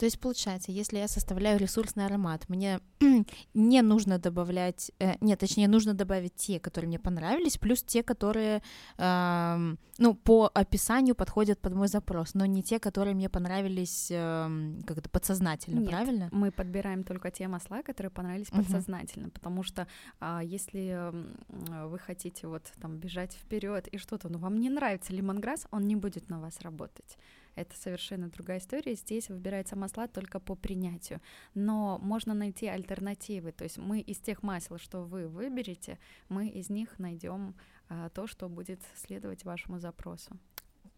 То 0.00 0.06
есть, 0.06 0.18
получается, 0.18 0.72
если 0.72 0.96
я 0.96 1.08
составляю 1.08 1.58
ресурсный 1.58 2.06
аромат, 2.06 2.48
мне 2.48 2.80
не 3.54 3.82
нужно 3.82 4.18
добавлять, 4.18 4.90
э, 4.98 5.16
нет, 5.20 5.38
точнее, 5.38 5.68
нужно 5.68 5.92
добавить 5.92 6.34
те, 6.36 6.58
которые 6.58 6.88
мне 6.88 6.98
понравились, 6.98 7.58
плюс 7.58 7.82
те, 7.82 8.02
которые, 8.02 8.62
э, 8.96 9.76
ну, 9.98 10.14
по 10.14 10.50
описанию 10.54 11.14
подходят 11.14 11.60
под 11.60 11.74
мой 11.74 11.88
запрос, 11.88 12.32
но 12.32 12.46
не 12.46 12.62
те, 12.62 12.78
которые 12.78 13.14
мне 13.14 13.28
понравились 13.28 14.08
э, 14.10 14.80
как-то 14.86 15.10
подсознательно, 15.10 15.80
нет, 15.80 15.90
правильно? 15.90 16.28
мы 16.32 16.50
подбираем 16.50 17.04
только 17.04 17.30
те 17.30 17.46
масла, 17.46 17.82
которые 17.82 18.10
понравились 18.10 18.48
uh-huh. 18.48 18.62
подсознательно, 18.62 19.28
потому 19.28 19.62
что 19.62 19.86
э, 20.20 20.40
если 20.42 20.94
э, 20.96 21.86
вы 21.88 21.98
хотите 21.98 22.46
вот 22.46 22.62
там 22.80 22.96
бежать 22.96 23.34
вперед 23.34 23.86
и 23.88 23.98
что-то, 23.98 24.30
ну, 24.30 24.38
вам 24.38 24.58
не 24.60 24.70
нравится 24.70 25.12
лимонграсс, 25.12 25.66
он 25.70 25.86
не 25.86 25.96
будет 25.96 26.30
на 26.30 26.40
вас 26.40 26.62
работать 26.62 27.18
это 27.54 27.76
совершенно 27.76 28.28
другая 28.28 28.58
история. 28.58 28.94
Здесь 28.94 29.28
выбирается 29.28 29.76
масла 29.76 30.08
только 30.08 30.40
по 30.40 30.54
принятию. 30.54 31.20
Но 31.54 31.98
можно 31.98 32.34
найти 32.34 32.66
альтернативы. 32.66 33.52
То 33.52 33.64
есть 33.64 33.78
мы 33.78 34.00
из 34.00 34.18
тех 34.18 34.42
масел, 34.42 34.78
что 34.78 35.04
вы 35.04 35.28
выберете, 35.28 35.98
мы 36.28 36.48
из 36.48 36.70
них 36.70 36.98
найдем 36.98 37.54
а, 37.88 38.08
то, 38.10 38.26
что 38.26 38.48
будет 38.48 38.80
следовать 38.94 39.44
вашему 39.44 39.78
запросу. 39.78 40.36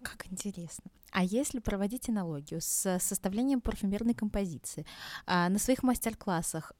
Как 0.03 0.27
интересно. 0.31 0.91
А 1.13 1.23
если 1.23 1.59
проводить 1.59 2.09
аналогию 2.09 2.61
с 2.63 2.99
составлением 2.99 3.61
парфюмерной 3.61 4.15
композиции, 4.15 4.87
а, 5.27 5.51
на 5.51 5.59
своих 5.59 5.83
мастер-классах, 5.83 6.73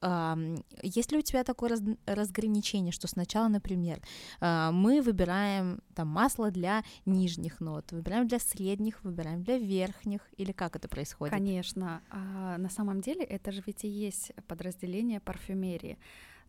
есть 0.81 1.11
ли 1.11 1.19
у 1.19 1.21
тебя 1.21 1.43
такое 1.43 1.69
раз, 1.69 1.81
разграничение, 2.07 2.91
что 2.91 3.07
сначала, 3.07 3.47
например, 3.47 4.01
а, 4.39 4.71
мы 4.71 5.03
выбираем 5.03 5.81
там 5.93 6.07
масло 6.07 6.49
для 6.49 6.83
нижних 7.05 7.59
нот, 7.59 7.91
выбираем 7.91 8.27
для 8.27 8.39
средних, 8.39 9.03
выбираем 9.03 9.43
для 9.43 9.59
верхних, 9.59 10.21
или 10.35 10.51
как 10.51 10.75
это 10.75 10.87
происходит? 10.87 11.31
Конечно. 11.31 12.01
А, 12.09 12.57
на 12.57 12.69
самом 12.69 13.01
деле 13.01 13.23
это 13.23 13.51
же 13.51 13.61
ведь 13.67 13.83
и 13.83 13.87
есть 13.87 14.31
подразделение 14.47 15.19
парфюмерии. 15.19 15.99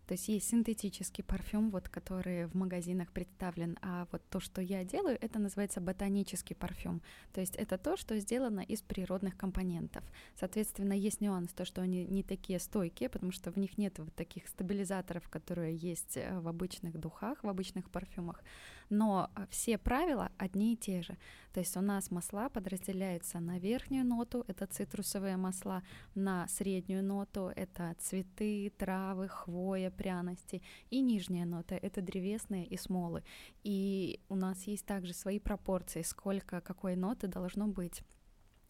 То 0.06 0.14
есть 0.14 0.28
есть 0.28 0.48
синтетический 0.48 1.24
парфюм, 1.24 1.70
вот, 1.70 1.88
который 1.88 2.46
в 2.46 2.54
магазинах 2.54 3.10
представлен, 3.12 3.78
а 3.80 4.06
вот 4.12 4.22
то, 4.28 4.40
что 4.40 4.60
я 4.60 4.84
делаю, 4.84 5.18
это 5.20 5.38
называется 5.38 5.80
ботанический 5.80 6.54
парфюм. 6.54 7.02
То 7.32 7.40
есть 7.40 7.56
это 7.56 7.78
то, 7.78 7.96
что 7.96 8.18
сделано 8.18 8.60
из 8.60 8.82
природных 8.82 9.36
компонентов. 9.36 10.04
Соответственно, 10.38 10.92
есть 10.92 11.20
нюанс, 11.20 11.52
то, 11.52 11.64
что 11.64 11.82
они 11.82 12.04
не 12.06 12.22
такие 12.22 12.58
стойкие, 12.58 13.08
потому 13.08 13.32
что 13.32 13.50
в 13.50 13.56
них 13.56 13.78
нет 13.78 13.98
вот 13.98 14.14
таких 14.14 14.48
стабилизаторов, 14.48 15.28
которые 15.28 15.74
есть 15.76 16.16
э, 16.16 16.38
в 16.38 16.48
обычных 16.48 16.98
духах, 16.98 17.42
в 17.42 17.48
обычных 17.48 17.90
парфюмах 17.90 18.42
но 18.90 19.30
все 19.50 19.78
правила 19.78 20.30
одни 20.38 20.74
и 20.74 20.76
те 20.76 21.02
же. 21.02 21.16
То 21.52 21.60
есть 21.60 21.76
у 21.76 21.80
нас 21.80 22.10
масла 22.10 22.48
подразделяются 22.48 23.38
на 23.38 23.58
верхнюю 23.58 24.04
ноту, 24.04 24.44
это 24.48 24.66
цитрусовые 24.66 25.36
масла, 25.36 25.82
на 26.14 26.48
среднюю 26.48 27.04
ноту, 27.04 27.52
это 27.54 27.94
цветы, 27.98 28.72
травы, 28.76 29.28
хвоя, 29.28 29.90
пряности, 29.90 30.62
и 30.90 31.00
нижняя 31.00 31.46
нота, 31.46 31.76
это 31.76 32.02
древесные 32.02 32.66
и 32.66 32.76
смолы. 32.76 33.22
И 33.62 34.20
у 34.28 34.34
нас 34.34 34.64
есть 34.64 34.84
также 34.84 35.14
свои 35.14 35.38
пропорции, 35.38 36.02
сколько 36.02 36.60
какой 36.60 36.96
ноты 36.96 37.28
должно 37.28 37.68
быть. 37.68 38.02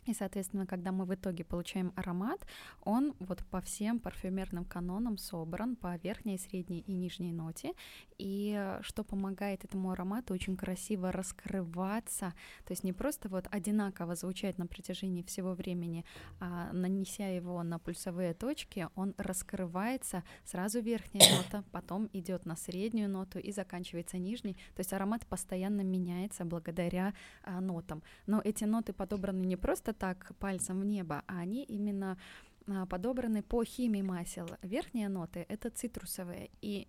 И, 0.06 0.14
соответственно, 0.14 0.66
когда 0.66 0.92
мы 0.92 1.04
в 1.04 1.14
итоге 1.14 1.44
получаем 1.44 1.92
аромат, 1.96 2.46
он 2.82 3.14
вот 3.20 3.44
по 3.46 3.60
всем 3.60 3.98
парфюмерным 3.98 4.64
канонам 4.64 5.16
собран 5.16 5.76
по 5.76 5.96
верхней, 5.96 6.38
средней 6.38 6.80
и 6.80 6.92
нижней 6.92 7.32
ноте. 7.32 7.72
И 8.18 8.78
что 8.82 9.02
помогает 9.02 9.64
этому 9.64 9.90
аромату 9.90 10.34
очень 10.34 10.56
красиво 10.56 11.10
раскрываться, 11.10 12.34
то 12.64 12.72
есть 12.72 12.84
не 12.84 12.92
просто 12.92 13.28
вот 13.28 13.48
одинаково 13.50 14.14
звучать 14.14 14.58
на 14.58 14.66
протяжении 14.66 15.22
всего 15.22 15.54
времени, 15.54 16.04
а 16.38 16.72
нанеся 16.72 17.24
его 17.24 17.62
на 17.62 17.78
пульсовые 17.78 18.34
точки, 18.34 18.88
он 18.94 19.14
раскрывается 19.16 20.22
сразу 20.44 20.80
верхняя 20.80 21.36
нота, 21.36 21.64
потом 21.72 22.10
идет 22.12 22.44
на 22.46 22.56
среднюю 22.56 23.08
ноту 23.08 23.38
и 23.38 23.52
заканчивается 23.52 24.18
нижней. 24.18 24.54
То 24.74 24.80
есть 24.80 24.92
аромат 24.92 25.26
постоянно 25.26 25.80
меняется 25.80 26.44
благодаря 26.44 27.14
а, 27.42 27.60
нотам. 27.60 28.02
Но 28.26 28.40
эти 28.44 28.64
ноты 28.64 28.92
подобраны 28.92 29.44
не 29.44 29.56
просто 29.56 29.93
так 29.94 30.32
пальцем 30.38 30.80
в 30.80 30.84
небо, 30.84 31.22
а 31.26 31.38
они 31.38 31.64
именно 31.64 32.18
а, 32.66 32.86
подобраны 32.86 33.42
по 33.42 33.64
химии 33.64 34.02
масел. 34.02 34.48
Верхние 34.62 35.08
ноты— 35.08 35.46
это 35.48 35.70
цитрусовые, 35.70 36.50
и 36.62 36.86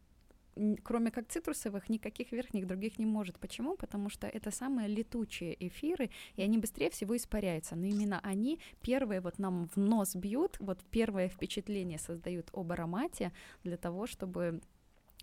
кроме 0.84 1.12
как 1.12 1.28
цитрусовых, 1.28 1.90
никаких 1.90 2.32
верхних 2.32 2.66
других 2.66 2.98
не 3.00 3.06
может. 3.06 3.40
Почему? 3.40 3.76
Потому 3.76 4.10
что 4.10 4.28
это 4.28 4.52
самые 4.52 4.88
летучие 4.88 5.56
эфиры, 5.68 6.10
и 6.36 6.42
они 6.42 6.58
быстрее 6.58 6.90
всего 6.90 7.16
испаряются. 7.16 7.76
Но 7.76 7.86
именно 7.86 8.20
они 8.24 8.60
первые 8.82 9.22
вот 9.22 9.40
нам 9.40 9.68
в 9.68 9.78
нос 9.78 10.16
бьют, 10.16 10.58
вот 10.60 10.80
первое 10.92 11.28
впечатление 11.28 12.00
создают 12.00 12.50
об 12.54 12.72
аромате 12.72 13.32
для 13.64 13.78
того, 13.78 14.08
чтобы 14.08 14.62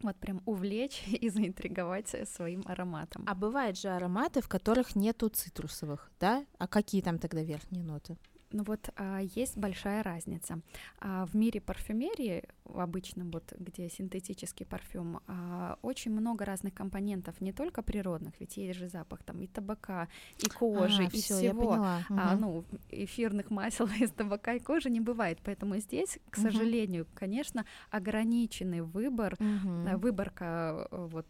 вот 0.02 0.16
прям 0.16 0.42
увлечь 0.46 1.02
и 1.06 1.28
заинтриговать 1.28 2.14
своим 2.28 2.62
ароматом. 2.66 3.24
А 3.26 3.34
бывают 3.34 3.78
же 3.78 3.88
ароматы, 3.88 4.40
в 4.40 4.48
которых 4.48 4.96
нету 4.96 5.28
цитрусовых, 5.28 6.10
да? 6.20 6.44
А 6.58 6.66
какие 6.66 7.02
там 7.02 7.18
тогда 7.18 7.42
верхние 7.42 7.84
ноты? 7.84 8.16
Ну 8.52 8.64
вот 8.64 8.90
а, 8.96 9.20
есть 9.20 9.56
большая 9.56 10.02
разница. 10.02 10.60
А, 11.00 11.26
в 11.26 11.34
мире 11.34 11.60
парфюмерии, 11.60 12.44
в 12.64 12.80
обычном 12.80 13.30
вот, 13.30 13.52
где 13.58 13.88
синтетический 13.88 14.66
парфюм, 14.66 15.20
а, 15.26 15.78
очень 15.82 16.12
много 16.12 16.44
разных 16.44 16.74
компонентов, 16.74 17.40
не 17.40 17.52
только 17.52 17.82
природных, 17.82 18.34
ведь 18.40 18.56
есть 18.56 18.78
же 18.78 18.88
запах 18.88 19.22
там 19.22 19.40
и 19.40 19.46
табака, 19.46 20.08
и 20.38 20.48
кожи, 20.48 21.02
а, 21.02 21.06
и 21.06 21.08
всё, 21.08 21.36
всего. 21.36 21.74
Я 21.74 22.04
А, 22.10 22.36
ну, 22.36 22.64
эфирных 22.90 23.50
масел 23.50 23.86
из 24.00 24.10
табака 24.10 24.54
и 24.54 24.60
кожи 24.60 24.90
не 24.90 25.00
бывает, 25.00 25.38
поэтому 25.44 25.78
здесь, 25.78 26.18
к 26.30 26.38
угу. 26.38 26.46
сожалению, 26.46 27.06
конечно, 27.14 27.64
ограниченный 27.90 28.82
выбор, 28.82 29.34
угу. 29.38 29.98
выборка 29.98 30.88
э, 30.90 31.06
вот 31.06 31.26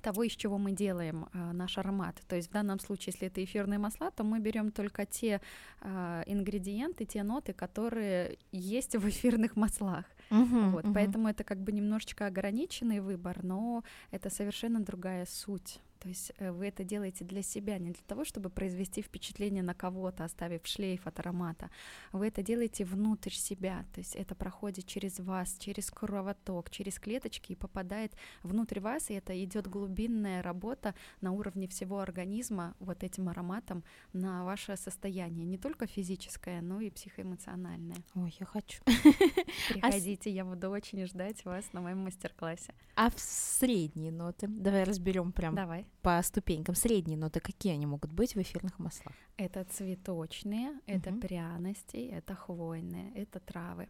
того, 0.00 0.22
из 0.22 0.32
чего 0.32 0.58
мы 0.58 0.72
делаем 0.72 1.28
э, 1.32 1.52
наш 1.52 1.78
аромат. 1.78 2.20
То 2.28 2.36
есть 2.36 2.48
в 2.48 2.52
данном 2.52 2.80
случае, 2.80 3.12
если 3.14 3.28
это 3.28 3.42
эфирные 3.42 3.78
масла, 3.78 4.10
то 4.10 4.24
мы 4.24 4.40
берем 4.40 4.70
только 4.70 5.06
те 5.06 5.40
э, 5.80 6.22
ингредиенты, 6.26 7.04
те 7.04 7.22
ноты, 7.22 7.52
которые 7.52 8.38
есть 8.52 8.96
в 8.96 9.08
эфирных 9.08 9.56
маслах. 9.56 10.04
Uh-huh, 10.30 10.70
вот, 10.70 10.84
uh-huh. 10.84 10.94
Поэтому 10.94 11.28
это 11.28 11.44
как 11.44 11.58
бы 11.58 11.72
немножечко 11.72 12.26
ограниченный 12.26 13.00
выбор, 13.00 13.42
но 13.42 13.82
это 14.10 14.30
совершенно 14.30 14.80
другая 14.80 15.26
суть. 15.26 15.80
То 16.00 16.08
есть 16.08 16.32
э, 16.38 16.50
вы 16.50 16.68
это 16.68 16.82
делаете 16.82 17.24
для 17.24 17.42
себя, 17.42 17.78
не 17.78 17.90
для 17.90 18.02
того, 18.06 18.24
чтобы 18.24 18.48
произвести 18.48 19.02
впечатление 19.02 19.62
на 19.62 19.74
кого-то, 19.74 20.24
оставив 20.24 20.66
шлейф 20.66 21.06
от 21.06 21.18
аромата. 21.20 21.70
Вы 22.12 22.28
это 22.28 22.42
делаете 22.42 22.84
внутрь 22.84 23.32
себя, 23.32 23.84
то 23.92 24.00
есть 24.00 24.16
это 24.16 24.34
проходит 24.34 24.86
через 24.86 25.20
вас, 25.20 25.56
через 25.58 25.90
кровоток, 25.90 26.70
через 26.70 26.98
клеточки 26.98 27.52
и 27.52 27.56
попадает 27.56 28.12
внутрь 28.42 28.80
вас, 28.80 29.10
и 29.10 29.14
это 29.14 29.44
идет 29.44 29.68
глубинная 29.68 30.42
работа 30.42 30.94
на 31.20 31.32
уровне 31.32 31.68
всего 31.68 32.00
организма 32.00 32.74
вот 32.80 33.04
этим 33.04 33.28
ароматом 33.28 33.84
на 34.14 34.44
ваше 34.44 34.76
состояние, 34.76 35.44
не 35.44 35.58
только 35.58 35.86
физическое, 35.86 36.62
но 36.62 36.80
и 36.80 36.90
психоэмоциональное. 36.90 37.96
Ой, 38.14 38.34
я 38.40 38.46
хочу. 38.46 38.82
Приходите, 39.68 40.30
я 40.30 40.44
буду 40.46 40.70
очень 40.70 41.04
ждать 41.06 41.44
вас 41.44 41.72
на 41.74 41.82
моем 41.82 41.98
мастер-классе. 41.98 42.74
А 42.94 43.10
в 43.10 43.18
средние 43.18 44.12
ноты? 44.12 44.46
Давай 44.48 44.84
разберем 44.84 45.32
прям. 45.32 45.54
Давай. 45.54 45.89
По 46.02 46.22
ступенькам 46.22 46.74
средние 46.74 47.18
ноты, 47.18 47.40
какие 47.40 47.72
они 47.74 47.86
могут 47.86 48.12
быть 48.12 48.34
в 48.34 48.40
эфирных 48.40 48.78
маслах? 48.78 49.14
Это 49.36 49.64
цветочные, 49.64 50.80
это 50.86 51.10
угу. 51.10 51.20
пряности, 51.20 51.96
это 51.96 52.34
хвойные, 52.34 53.12
это 53.14 53.40
травы. 53.40 53.88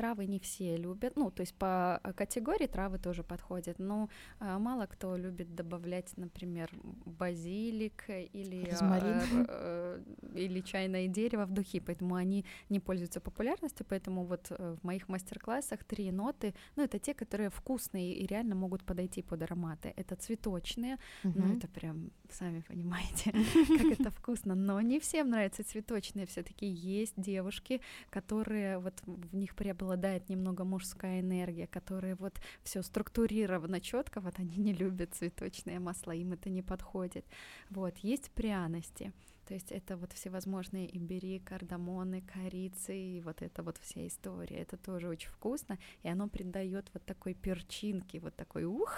Травы 0.00 0.24
не 0.24 0.38
все 0.38 0.78
любят, 0.78 1.16
ну, 1.16 1.30
то 1.30 1.42
есть 1.42 1.54
по 1.54 2.00
категории 2.16 2.66
травы 2.66 2.98
тоже 2.98 3.22
подходят, 3.22 3.78
но 3.78 4.08
а, 4.38 4.58
мало 4.58 4.86
кто 4.86 5.14
любит 5.14 5.54
добавлять, 5.54 6.16
например, 6.16 6.70
базилик 7.04 8.04
или, 8.08 8.66
а, 8.80 10.00
или 10.34 10.60
чайное 10.62 11.06
дерево 11.06 11.44
в 11.44 11.52
духи, 11.52 11.80
поэтому 11.80 12.14
они 12.14 12.46
не 12.70 12.80
пользуются 12.80 13.20
популярностью, 13.20 13.84
поэтому 13.86 14.24
вот 14.24 14.46
э, 14.48 14.76
в 14.80 14.86
моих 14.86 15.10
мастер-классах 15.10 15.84
три 15.84 16.10
ноты, 16.10 16.54
ну, 16.76 16.84
это 16.84 16.98
те, 16.98 17.12
которые 17.12 17.50
вкусные 17.50 18.14
и 18.14 18.26
реально 18.26 18.54
могут 18.54 18.84
подойти 18.84 19.20
под 19.20 19.42
ароматы. 19.42 19.92
Это 19.96 20.16
цветочные, 20.16 20.96
угу. 21.24 21.34
ну, 21.38 21.56
это 21.58 21.68
прям, 21.68 22.10
сами 22.30 22.62
понимаете, 22.66 23.32
как 23.68 24.00
это 24.00 24.10
вкусно, 24.10 24.54
но 24.54 24.80
не 24.80 24.98
всем 24.98 25.28
нравятся 25.28 25.62
цветочные, 25.62 26.24
все 26.24 26.42
таки 26.42 26.64
есть 26.64 27.12
девушки, 27.18 27.82
которые 28.08 28.78
вот 28.78 28.94
в 29.04 29.36
них 29.36 29.54
преобладают 29.54 29.89
преобладает 29.90 30.28
немного 30.28 30.64
мужская 30.64 31.20
энергия, 31.20 31.66
которая 31.66 32.14
вот 32.16 32.40
все 32.62 32.82
структурировано 32.82 33.80
четко, 33.80 34.20
вот 34.20 34.38
они 34.38 34.56
не 34.58 34.72
любят 34.72 35.14
цветочные 35.14 35.80
масла, 35.80 36.12
им 36.12 36.32
это 36.32 36.50
не 36.50 36.62
подходит. 36.62 37.24
Вот, 37.70 37.98
есть 38.04 38.30
пряности. 38.30 39.12
То 39.46 39.54
есть 39.54 39.72
это 39.72 39.96
вот 39.96 40.12
всевозможные 40.12 40.96
имбири, 40.96 41.40
кардамоны, 41.40 42.22
корицы, 42.22 42.96
и 42.96 43.20
вот 43.20 43.42
это 43.42 43.64
вот 43.64 43.78
вся 43.78 44.06
история. 44.06 44.58
Это 44.58 44.76
тоже 44.76 45.08
очень 45.08 45.30
вкусно, 45.30 45.76
и 46.04 46.08
оно 46.08 46.28
придает 46.28 46.88
вот 46.94 47.04
такой 47.04 47.34
перчинки, 47.34 48.18
вот 48.18 48.36
такой 48.36 48.64
ух, 48.64 48.92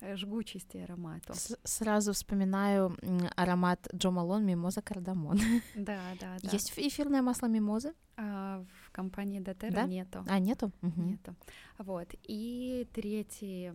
э, 0.00 0.16
жгучести 0.16 0.78
аромату. 0.78 1.34
С 1.34 1.58
Сразу 1.64 2.12
вспоминаю 2.12 2.96
аромат 3.36 3.86
Джо 3.94 4.10
Малон 4.10 4.46
мимоза 4.46 4.80
кардамон. 4.80 5.38
Да, 5.74 6.00
да, 6.20 6.36
да. 6.42 6.50
Есть 6.52 6.72
эфирное 6.78 7.20
масло 7.20 7.48
мимозы? 7.48 7.92
А, 8.16 8.64
в 8.86 8.87
компании 8.98 9.40
Дотера 9.40 9.74
да? 9.74 9.86
нету. 9.86 10.24
А, 10.26 10.38
нету? 10.40 10.72
Угу. 10.82 11.02
Нету. 11.02 11.34
Вот. 11.78 12.08
И 12.28 12.86
третий, 12.92 13.70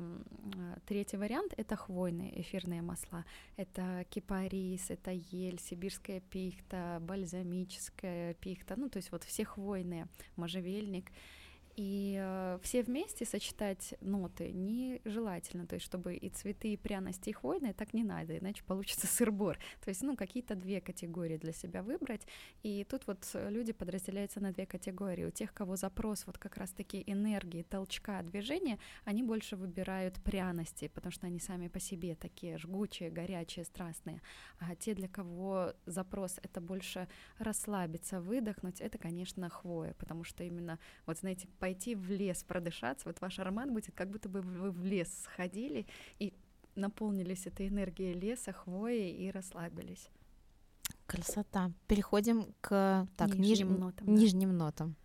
третий 0.85 1.17
вариант— 1.17 1.53
это 1.57 1.75
хвойные 1.77 2.41
эфирные 2.41 2.81
масла. 2.81 3.23
Это 3.55 4.05
кипарис, 4.09 4.89
это 4.89 5.11
ель, 5.11 5.59
сибирская 5.59 6.19
пихта, 6.19 6.97
бальзамическая 7.01 8.33
пихта, 8.33 8.75
ну, 8.77 8.89
то 8.89 8.97
есть 8.97 9.11
вот 9.11 9.23
все 9.23 9.45
хвойные, 9.45 10.07
можжевельник— 10.35 11.09
и 11.75 12.17
э, 12.19 12.59
все 12.61 12.83
вместе 12.83 13.25
сочетать 13.25 13.95
ноты 13.99 14.51
нежелательно, 14.51 15.65
то 15.65 15.75
есть 15.75 15.85
чтобы 15.85 16.15
и 16.15 16.29
цветы, 16.29 16.73
и 16.73 16.77
пряности, 16.77 17.29
и 17.29 17.33
хвойные 17.33 17.73
так 17.73 17.93
не 17.93 18.03
надо, 18.03 18.37
иначе 18.37 18.63
получится 18.63 19.07
сырбор. 19.07 19.57
То 19.83 19.89
есть, 19.89 20.01
ну, 20.03 20.15
какие-то 20.15 20.55
две 20.55 20.81
категории 20.81 21.37
для 21.37 21.51
себя 21.51 21.81
выбрать. 21.81 22.27
И 22.61 22.83
тут 22.83 23.07
вот 23.07 23.25
люди 23.33 23.73
подразделяются 23.73 24.39
на 24.39 24.51
две 24.51 24.65
категории. 24.65 25.25
У 25.25 25.31
тех, 25.31 25.53
кого 25.53 25.75
запрос 25.75 26.25
вот 26.27 26.37
как 26.37 26.57
раз-таки 26.57 27.03
энергии, 27.07 27.63
толчка, 27.63 28.21
движения, 28.21 28.77
они 29.05 29.23
больше 29.23 29.55
выбирают 29.55 30.21
пряности, 30.23 30.89
потому 30.93 31.11
что 31.11 31.27
они 31.27 31.39
сами 31.39 31.67
по 31.69 31.79
себе 31.79 32.15
такие 32.15 32.57
жгучие, 32.57 33.09
горячие, 33.09 33.65
страстные. 33.65 34.21
А 34.59 34.75
те, 34.75 34.93
для 34.93 35.07
кого 35.07 35.73
запрос— 35.85 36.39
это 36.43 36.61
больше 36.61 37.07
расслабиться, 37.39 38.21
выдохнуть, 38.21 38.79
это, 38.79 38.97
конечно, 38.97 39.49
хвоя, 39.49 39.93
потому 39.95 40.23
что 40.23 40.43
именно, 40.43 40.79
вот 41.05 41.17
знаете, 41.17 41.47
пойти 41.63 41.95
в 41.95 42.11
лес 42.11 42.43
продышаться, 42.43 43.07
вот 43.07 43.21
ваш 43.21 43.39
аромат 43.39 43.71
будет, 43.71 43.95
как 43.95 44.09
будто 44.11 44.27
бы 44.27 44.41
вы 44.41 44.69
в 44.69 44.83
лес 44.83 45.07
сходили 45.23 45.85
и 46.19 46.33
наполнились 46.75 47.47
этой 47.47 47.69
энергией 47.69 48.11
леса, 48.11 48.51
хвои 48.51 49.09
и 49.09 49.31
расслабились. 49.31 50.09
Красота. 51.05 51.71
Переходим 51.87 52.53
к 52.59 53.07
так, 53.15 53.35
нижним, 53.35 53.69
ниж... 53.69 53.79
нотам, 53.79 54.05
да. 54.05 54.11
нижним 54.11 54.57
нотам. 54.57 54.95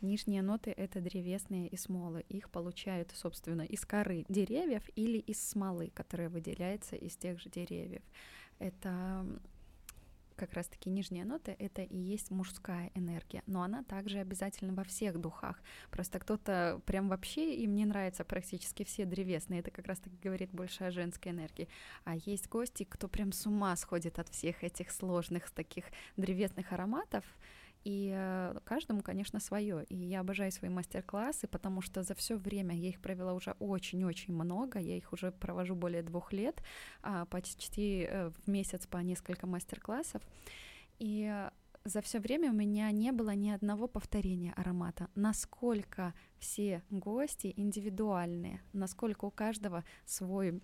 Нижние 0.00 0.40
ноты— 0.40 0.70
это 0.76 1.02
древесные 1.02 1.68
и 1.68 1.76
смолы. 1.76 2.24
Их 2.30 2.48
получают, 2.48 3.12
собственно, 3.14 3.60
из 3.60 3.84
коры 3.84 4.24
деревьев 4.30 4.88
или 4.96 5.18
из 5.18 5.46
смолы, 5.46 5.90
которая 5.94 6.30
выделяется 6.30 6.96
из 6.96 7.14
тех 7.18 7.38
же 7.38 7.50
деревьев. 7.50 8.02
Это 8.58 9.26
как 10.36 10.52
раз-таки 10.52 10.90
нижняя 10.90 11.24
нота— 11.24 11.56
это 11.58 11.82
и 11.82 11.96
есть 11.96 12.30
мужская 12.30 12.90
энергия, 12.94 13.42
но 13.46 13.62
она 13.62 13.82
также 13.82 14.18
обязательно 14.18 14.74
во 14.74 14.84
всех 14.84 15.18
духах. 15.18 15.60
Просто 15.90 16.18
кто-то 16.18 16.80
прям 16.86 17.08
вообще, 17.08 17.54
им 17.56 17.74
не 17.74 17.84
нравится 17.84 18.24
практически 18.24 18.84
все 18.84 19.04
древесные, 19.04 19.60
это 19.60 19.70
как 19.70 19.86
раз-таки 19.86 20.16
говорит 20.22 20.50
больше 20.52 20.84
о 20.84 20.90
женской 20.90 21.32
энергии. 21.32 21.68
А 22.04 22.16
есть 22.16 22.48
гости, 22.48 22.84
кто 22.84 23.08
прям 23.08 23.32
с 23.32 23.46
ума 23.46 23.74
сходит 23.76 24.18
от 24.18 24.28
всех 24.28 24.62
этих 24.62 24.90
сложных 24.90 25.50
таких 25.50 25.86
древесных 26.16 26.72
ароматов, 26.72 27.24
и 27.86 28.12
э, 28.12 28.58
каждому, 28.64 29.00
конечно, 29.00 29.38
свое. 29.38 29.84
И 29.84 29.94
я 29.94 30.20
обожаю 30.20 30.50
свои 30.50 30.68
мастер-классы, 30.68 31.46
потому 31.46 31.82
что 31.82 32.02
за 32.02 32.16
все 32.16 32.36
время 32.36 32.74
я 32.74 32.88
их 32.88 33.00
провела 33.00 33.32
уже 33.32 33.54
очень-очень 33.60 34.34
много. 34.34 34.80
Я 34.80 34.96
их 34.96 35.12
уже 35.12 35.30
провожу 35.30 35.76
более 35.76 36.02
двух 36.02 36.32
лет, 36.32 36.60
а, 37.02 37.26
почти 37.26 38.08
э, 38.10 38.30
в 38.30 38.50
месяц 38.50 38.88
по 38.88 38.98
несколько 38.98 39.46
мастер-классов. 39.46 40.20
И 40.98 41.32
за 41.84 42.02
все 42.02 42.18
время 42.18 42.50
у 42.50 42.54
меня 42.54 42.90
не 42.90 43.12
было 43.12 43.36
ни 43.36 43.50
одного 43.50 43.86
повторения 43.86 44.52
аромата. 44.56 45.08
Насколько 45.14 46.12
все 46.40 46.82
гости 46.90 47.54
индивидуальные, 47.56 48.62
насколько 48.72 49.26
у 49.26 49.30
каждого 49.30 49.84
свой 50.04 50.60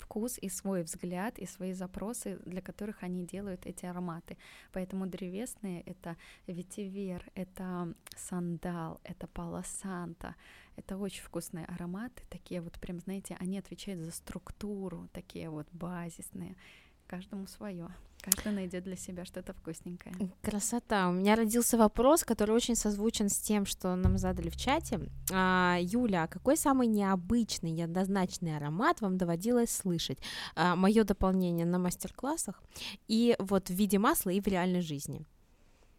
вкус 0.00 0.38
и 0.38 0.48
свой 0.48 0.82
взгляд, 0.82 1.38
и 1.38 1.46
свои 1.46 1.72
запросы, 1.72 2.38
для 2.46 2.60
которых 2.60 3.02
они 3.02 3.24
делают 3.24 3.66
эти 3.66 3.86
ароматы. 3.86 4.36
Поэтому 4.72 5.06
древесные— 5.06 5.82
это 5.86 6.16
ветивер, 6.46 7.30
это 7.34 7.94
сандал, 8.16 9.00
это 9.04 9.26
палосанта. 9.26 10.34
Это 10.76 10.96
очень 10.96 11.22
вкусные 11.22 11.66
ароматы, 11.66 12.22
такие 12.30 12.60
вот 12.62 12.78
прям, 12.80 13.00
знаете, 13.00 13.36
они 13.38 13.58
отвечают 13.58 14.00
за 14.00 14.12
структуру, 14.12 15.08
такие 15.12 15.50
вот 15.50 15.66
базисные. 15.72 16.56
Каждому 17.06 17.46
свое. 17.46 17.90
Каждый 18.22 18.52
найдет 18.52 18.84
для 18.84 18.96
себя 18.96 19.24
что-то 19.24 19.52
вкусненькое. 19.54 20.14
Красота. 20.42 21.08
У 21.08 21.12
меня 21.12 21.36
родился 21.36 21.78
вопрос, 21.78 22.24
который 22.24 22.54
очень 22.54 22.76
созвучен 22.76 23.28
с 23.28 23.38
тем, 23.38 23.64
что 23.64 23.94
нам 23.96 24.18
задали 24.18 24.50
в 24.50 24.56
чате. 24.56 25.00
А, 25.32 25.78
Юля, 25.80 26.24
а 26.24 26.28
какой 26.28 26.56
самый 26.56 26.86
необычный, 26.86 27.70
неоднозначный 27.70 28.56
аромат 28.56 29.00
вам 29.00 29.16
доводилось 29.16 29.70
слышать? 29.70 30.18
А, 30.54 30.76
Мое 30.76 31.04
дополнение 31.04 31.66
на 31.66 31.78
мастер-классах 31.78 32.62
и 33.08 33.36
вот 33.38 33.68
в 33.68 33.74
виде 33.74 33.98
масла 33.98 34.30
и 34.30 34.40
в 34.40 34.46
реальной 34.46 34.82
жизни. 34.82 35.24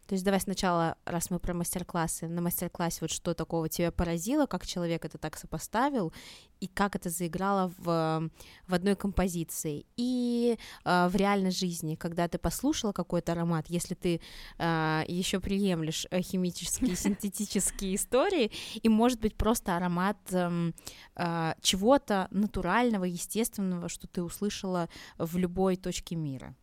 То 0.06 0.14
есть 0.14 0.24
давай 0.24 0.40
сначала, 0.40 0.96
раз 1.04 1.30
мы 1.30 1.38
про 1.38 1.54
мастер-классы, 1.54 2.28
на 2.28 2.40
мастер-классе 2.40 2.98
вот 3.02 3.10
что 3.10 3.34
такого 3.34 3.68
тебя 3.68 3.92
поразило, 3.92 4.46
как 4.46 4.66
человек 4.66 5.04
это 5.04 5.18
так 5.18 5.36
сопоставил, 5.36 6.12
и 6.60 6.68
как 6.68 6.94
это 6.94 7.10
заиграло 7.10 7.72
в, 7.78 8.30
в 8.68 8.74
одной 8.74 8.94
композиции. 8.94 9.84
И 9.96 10.56
э, 10.84 11.08
в 11.08 11.16
реальной 11.16 11.50
жизни, 11.50 11.96
когда 11.96 12.28
ты 12.28 12.38
послушала 12.38 12.92
какой-то 12.92 13.32
аромат, 13.32 13.66
если 13.68 13.94
ты 13.94 14.20
э, 14.58 15.02
еще 15.08 15.40
приемлешь 15.40 16.06
э, 16.10 16.20
химические, 16.20 16.94
синтетические 16.96 17.96
истории, 17.96 18.52
и 18.80 18.88
может 18.88 19.20
быть 19.20 19.36
просто 19.36 19.76
аромат 19.76 20.18
э, 20.30 20.72
э, 21.16 21.54
чего-то 21.60 22.28
натурального, 22.30 23.04
естественного, 23.04 23.88
что 23.88 24.06
ты 24.06 24.22
услышала 24.22 24.88
в 25.18 25.36
любой 25.36 25.76
точке 25.76 26.14
мира. 26.14 26.54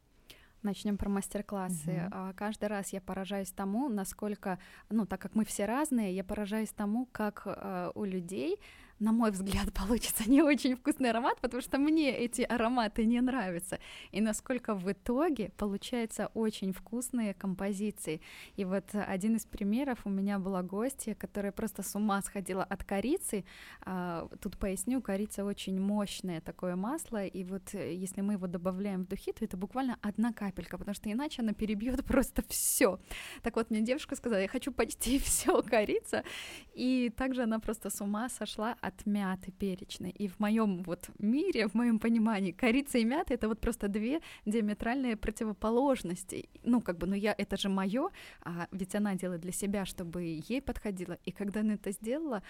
Начнем 0.62 0.98
про 0.98 1.10
мастер-классы. 1.10 2.10
Угу. 2.12 2.34
Каждый 2.36 2.68
раз 2.68 2.92
я 2.94 3.02
поражаюсь 3.02 3.52
тому, 3.52 3.88
насколько, 3.88 4.60
ну, 4.90 5.06
так 5.06 5.22
как 5.22 5.36
мы 5.36 5.46
все 5.46 5.66
разные, 5.66 6.16
я 6.16 6.24
поражаюсь 6.24 6.72
тому, 6.72 7.08
как 7.12 7.44
э, 7.46 7.92
у 7.96 8.04
людей 8.04 8.60
на 9.00 9.12
мой 9.12 9.32
взгляд, 9.32 9.74
получится 9.74 10.30
не 10.30 10.42
очень 10.42 10.76
вкусный 10.76 11.10
аромат, 11.10 11.40
потому 11.42 11.62
что 11.62 11.78
мне 11.78 12.16
эти 12.16 12.42
ароматы 12.42 13.06
не 13.06 13.22
нравятся. 13.22 13.80
И 14.12 14.22
насколько 14.22 14.76
в 14.76 14.92
итоге 14.92 15.52
получаются 15.58 16.28
очень 16.34 16.74
вкусные 16.74 17.34
композиции. 17.34 18.22
И 18.56 18.66
вот 18.66 18.86
один 18.94 19.36
из 19.36 19.46
примеров 19.46 20.00
у 20.06 20.10
меня 20.10 20.40
была 20.40 20.62
гостья, 20.64 21.16
которая 21.16 21.52
просто 21.52 21.84
с 21.84 21.96
ума 21.96 22.22
сходила 22.22 22.64
от 22.64 22.84
корицы. 22.84 23.46
А, 23.82 24.28
тут 24.42 24.58
поясню, 24.58 25.02
корица 25.02 25.46
очень 25.46 25.80
мощное 25.80 26.42
такое 26.42 26.76
масло, 26.76 27.26
и 27.26 27.44
вот 27.44 27.74
э, 27.74 27.94
если 27.94 28.22
мы 28.22 28.34
его 28.34 28.48
добавляем 28.48 29.04
в 29.04 29.08
духи, 29.08 29.32
то 29.32 29.46
это 29.46 29.58
буквально 29.58 29.98
одна 30.02 30.34
капелька, 30.34 30.78
потому 30.78 30.96
что 30.96 31.12
иначе 31.12 31.42
она 31.42 31.54
перебьет 31.54 32.04
просто 32.06 32.44
все. 32.48 33.00
Так 33.44 33.56
вот, 33.56 33.70
мне 33.70 33.82
девушка 33.82 34.16
сказала, 34.16 34.42
я 34.42 34.48
хочу 34.48 34.72
почти 34.72 35.20
все 35.20 35.62
корица, 35.62 36.24
и 36.74 37.12
также 37.16 37.44
она 37.44 37.60
просто 37.60 37.90
с 37.90 38.02
ума 38.02 38.30
сошла 38.30 38.76
мяты 39.06 39.52
перечной. 39.52 40.12
И 40.12 40.28
в 40.28 40.40
моем 40.40 40.84
вот 40.84 41.10
мире, 41.20 41.68
в 41.68 41.74
моем 41.74 42.00
понимании, 42.00 42.52
корица 42.52 42.98
и 42.98 43.06
мята 43.06 43.34
это 43.34 43.48
вот 43.48 43.60
просто 43.60 43.88
две 43.88 44.22
диаметральные 44.46 45.16
противоположности. 45.16 46.50
Ну, 46.64 46.82
как 46.82 46.98
бы, 46.98 47.08
ну 47.08 47.16
я, 47.16 47.36
это 47.38 47.58
же 47.58 47.70
мое, 47.70 48.10
а 48.42 48.68
ведь 48.72 48.96
она 48.96 49.16
делает 49.16 49.42
для 49.42 49.52
себя, 49.52 49.86
чтобы 49.86 50.42
ей 50.50 50.62
подходило. 50.62 51.18
И 51.26 51.32
когда 51.32 51.62
она 51.62 51.74
это 51.74 51.92
сделала, 51.92 52.42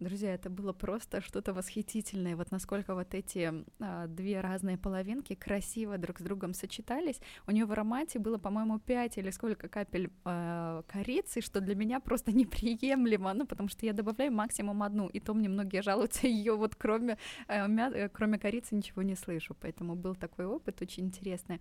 Друзья, 0.00 0.34
это 0.34 0.50
было 0.50 0.72
просто 0.72 1.20
что-то 1.20 1.52
восхитительное. 1.52 2.36
Вот 2.36 2.50
насколько 2.50 2.94
вот 2.94 3.14
эти 3.14 3.64
а, 3.78 4.06
две 4.06 4.40
разные 4.40 4.76
половинки 4.76 5.34
красиво 5.34 5.98
друг 5.98 6.18
с 6.18 6.22
другом 6.22 6.52
сочетались. 6.52 7.20
У 7.46 7.52
нее 7.52 7.64
в 7.64 7.72
аромате 7.72 8.18
было, 8.18 8.38
по-моему, 8.38 8.80
пять 8.80 9.18
или 9.18 9.30
сколько 9.30 9.68
капель 9.68 10.10
а, 10.24 10.82
корицы, 10.88 11.40
что 11.40 11.60
для 11.60 11.76
меня 11.76 12.00
просто 12.00 12.32
неприемлемо, 12.32 13.34
ну, 13.34 13.46
потому 13.46 13.68
что 13.68 13.86
я 13.86 13.92
добавляю 13.92 14.32
максимум 14.32 14.82
одну, 14.82 15.08
и 15.08 15.20
то 15.20 15.32
мне 15.32 15.48
многие 15.48 15.82
жалуются, 15.82 16.26
ее 16.26 16.56
вот 16.56 16.74
кроме, 16.74 17.18
а, 17.46 17.66
мя... 17.66 17.90
Э, 17.94 18.08
кроме 18.08 18.38
корицы 18.38 18.74
ничего 18.74 19.02
не 19.02 19.14
слышу, 19.14 19.54
поэтому 19.60 19.94
был 19.94 20.14
такой 20.16 20.46
опыт 20.46 20.82
очень 20.82 21.04
интересный. 21.04 21.60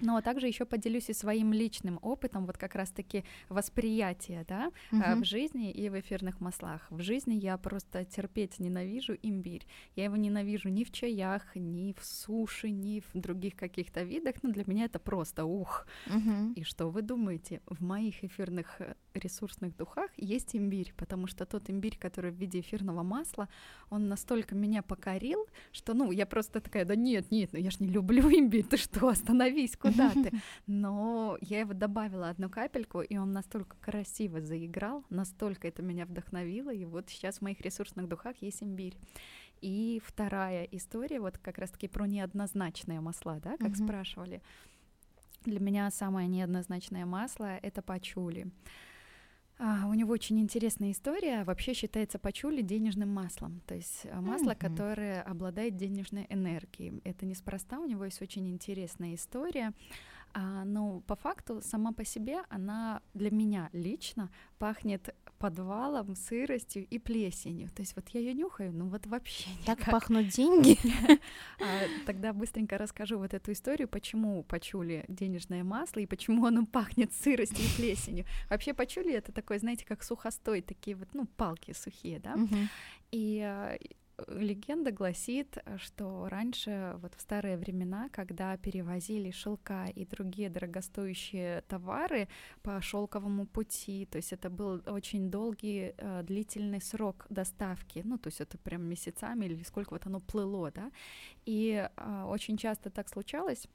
Но 0.00 0.20
также 0.20 0.46
еще 0.46 0.64
поделюсь 0.64 1.08
и 1.08 1.14
своим 1.14 1.52
личным 1.52 1.98
опытом, 2.02 2.46
вот 2.46 2.58
как 2.58 2.74
раз-таки 2.74 3.24
восприятия, 3.48 4.44
да, 4.48 4.70
uh-huh. 4.92 5.20
в 5.20 5.24
жизни 5.24 5.70
и 5.70 5.88
в 5.88 5.98
эфирных 5.98 6.40
маслах. 6.40 6.86
В 6.90 7.00
жизни 7.02 7.34
я 7.34 7.56
просто 7.56 8.04
терпеть 8.04 8.58
ненавижу 8.58 9.16
имбирь. 9.22 9.66
Я 9.94 10.04
его 10.04 10.16
ненавижу 10.16 10.68
ни 10.68 10.84
в 10.84 10.92
чаях, 10.92 11.54
ни 11.54 11.94
в 11.98 12.04
суши, 12.04 12.70
ни 12.70 13.00
в 13.00 13.18
других 13.18 13.56
каких-то 13.56 14.02
видах. 14.02 14.34
Но 14.42 14.48
ну, 14.48 14.54
для 14.54 14.64
меня 14.66 14.84
это 14.84 14.98
просто 14.98 15.44
ух. 15.44 15.86
Uh-huh. 16.06 16.54
И 16.54 16.62
что 16.64 16.88
вы 16.90 17.02
думаете? 17.02 17.60
В 17.66 17.82
моих 17.82 18.22
эфирных 18.24 18.80
э, 18.80 18.94
ресурсных 19.14 19.76
духах 19.76 20.10
есть 20.16 20.54
имбирь, 20.54 20.92
потому 20.96 21.26
что 21.26 21.46
тот 21.46 21.70
имбирь, 21.70 21.96
который 21.98 22.30
в 22.30 22.34
виде 22.34 22.60
эфирного 22.60 23.02
масла, 23.02 23.48
он 23.90 24.08
настолько 24.08 24.54
меня 24.54 24.82
покорил, 24.82 25.46
что, 25.72 25.94
ну, 25.94 26.10
я 26.10 26.26
просто 26.26 26.60
такая, 26.60 26.84
да 26.84 26.94
нет, 26.94 27.30
нет, 27.30 27.52
ну 27.52 27.58
я 27.58 27.70
ж 27.70 27.80
не 27.80 27.88
люблю 27.88 28.22
имбирь, 28.30 28.64
ты 28.64 28.76
что, 28.76 29.08
остановись, 29.08 29.76
куда 29.90 30.10
ты? 30.10 30.32
Но 30.66 31.38
я 31.40 31.60
его 31.60 31.72
добавила 31.72 32.28
одну 32.28 32.48
капельку, 32.48 33.00
и 33.00 33.16
он 33.16 33.32
настолько 33.32 33.76
красиво 33.80 34.40
заиграл, 34.40 35.04
настолько 35.10 35.68
это 35.68 35.82
меня 35.82 36.06
вдохновило, 36.06 36.72
и 36.72 36.84
вот 36.84 37.08
сейчас 37.08 37.38
в 37.38 37.42
моих 37.42 37.60
ресурсных 37.60 38.08
духах 38.08 38.36
есть 38.40 38.62
имбирь. 38.62 38.96
И 39.60 40.02
вторая 40.04 40.64
история, 40.64 41.20
вот 41.20 41.38
как 41.38 41.58
раз-таки 41.58 41.88
про 41.88 42.06
неоднозначные 42.06 43.00
масла, 43.00 43.40
да, 43.42 43.56
как 43.56 43.76
спрашивали. 43.76 44.42
Для 45.44 45.60
меня 45.60 45.90
самое 45.90 46.28
неоднозначное 46.28 47.06
масло— 47.06 47.56
это 47.62 47.80
пачули. 47.80 48.50
А, 49.58 49.86
у 49.86 49.94
него 49.94 50.12
очень 50.12 50.38
интересная 50.38 50.90
история. 50.90 51.44
Вообще 51.44 51.72
считается 51.72 52.18
пачули 52.18 52.60
денежным 52.60 53.08
маслом, 53.08 53.62
то 53.66 53.74
есть 53.74 54.02
э, 54.04 54.20
масло, 54.20 54.50
mm-hmm. 54.50 54.58
которое 54.58 55.22
обладает 55.22 55.76
денежной 55.76 56.26
энергией. 56.28 57.00
Это 57.04 57.24
неспроста, 57.24 57.78
у 57.78 57.86
него 57.86 58.04
есть 58.04 58.20
очень 58.20 58.48
интересная 58.48 59.14
история. 59.14 59.72
А, 60.34 60.64
но 60.64 61.00
по 61.00 61.16
факту 61.16 61.62
сама 61.62 61.92
по 61.92 62.04
себе 62.04 62.42
она 62.50 63.00
для 63.14 63.30
меня 63.30 63.70
лично 63.72 64.30
пахнет 64.58 65.14
подвалом, 65.38 66.14
сыростью 66.14 66.86
и 66.86 66.98
плесенью. 66.98 67.68
То 67.70 67.82
есть 67.82 67.94
вот 67.96 68.08
я 68.10 68.20
ее 68.20 68.34
нюхаю, 68.34 68.72
ну 68.72 68.88
вот 68.88 69.06
вообще 69.06 69.50
никак. 69.62 69.78
Так 69.78 69.90
пахнут 69.90 70.28
деньги. 70.28 70.78
А, 71.58 71.86
тогда 72.04 72.32
быстренько 72.32 72.76
расскажу 72.76 73.18
вот 73.18 73.32
эту 73.32 73.52
историю, 73.52 73.88
почему 73.88 74.42
пачули 74.42 75.04
денежное 75.08 75.64
масло 75.64 76.00
и 76.00 76.06
почему 76.06 76.46
оно 76.46 76.66
пахнет 76.66 77.12
сыростью 77.14 77.64
и 77.64 77.76
плесенью. 77.76 78.24
Вообще 78.50 78.74
пачули 78.74 79.12
это 79.12 79.32
такой, 79.32 79.58
знаете, 79.58 79.84
как 79.86 80.02
сухостой, 80.02 80.60
такие 80.60 80.96
вот, 80.96 81.08
ну, 81.14 81.26
палки 81.36 81.72
сухие, 81.72 82.20
да. 82.20 82.36
И 83.10 83.40
а, 83.40 83.78
легенда 84.28 84.90
гласит, 84.90 85.58
что 85.76 86.28
раньше, 86.28 86.94
вот 87.02 87.14
в 87.14 87.20
старые 87.20 87.56
времена, 87.56 88.08
когда 88.10 88.56
перевозили 88.56 89.30
шелка 89.30 89.86
и 89.94 90.04
другие 90.06 90.48
дорогостоящие 90.50 91.62
товары 91.68 92.28
по 92.62 92.80
шелковому 92.80 93.46
пути, 93.46 94.06
то 94.06 94.16
есть 94.16 94.32
это 94.32 94.50
был 94.50 94.82
очень 94.86 95.30
долгий, 95.30 95.94
э, 95.96 96.22
длительный 96.22 96.80
срок 96.80 97.26
доставки, 97.28 98.02
ну, 98.04 98.18
то 98.18 98.28
есть 98.28 98.40
это 98.40 98.58
прям 98.58 98.82
месяцами 98.82 99.46
или 99.46 99.62
сколько 99.62 99.90
вот 99.90 100.06
оно 100.06 100.20
плыло, 100.20 100.70
да, 100.70 100.90
и 101.44 101.88
э, 101.94 102.22
очень 102.26 102.56
часто 102.56 102.90
так 102.90 103.08
случалось, 103.08 103.68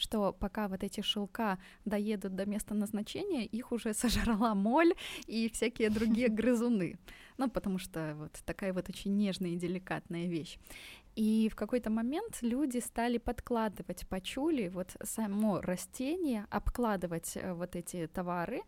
что 0.00 0.32
пока 0.32 0.68
вот 0.68 0.82
эти 0.82 1.00
шелка 1.00 1.58
доедут 1.84 2.34
до 2.34 2.46
места 2.46 2.74
назначения, 2.74 3.44
их 3.44 3.72
уже 3.72 3.94
сожрала 3.94 4.54
моль 4.54 4.94
и 5.26 5.50
всякие 5.50 5.90
другие 5.90 6.28
грызуны. 6.38 6.98
Ну, 7.38 7.50
потому 7.50 7.78
что 7.78 8.14
вот 8.16 8.32
такая 8.44 8.72
вот 8.72 8.88
очень 8.88 9.16
нежная 9.16 9.50
и 9.50 9.56
деликатная 9.56 10.26
вещь. 10.26 10.58
И 11.16 11.48
в 11.50 11.56
какой-то 11.56 11.88
момент 11.88 12.38
люди 12.42 12.78
стали 12.78 13.16
подкладывать 13.16 14.06
пачули, 14.06 14.68
вот 14.68 14.96
само 15.02 15.62
растение, 15.62 16.46
обкладывать 16.50 17.36
э, 17.36 17.54
вот 17.54 17.74
эти 17.74 18.06
товары 18.06 18.62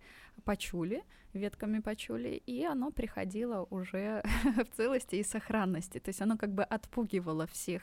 пачули, 0.45 1.05
ветками 1.33 1.81
пачули, 1.81 2.43
и 2.47 2.65
оно 2.65 2.91
приходило 2.91 3.67
уже 3.71 4.23
в 4.45 4.77
целости 4.77 5.17
и 5.17 5.23
сохранности. 5.23 5.99
То 5.99 6.11
есть 6.11 6.23
оно 6.23 6.37
как 6.37 6.53
бы 6.53 6.63
отпугивало 6.63 7.47
всех 7.47 7.83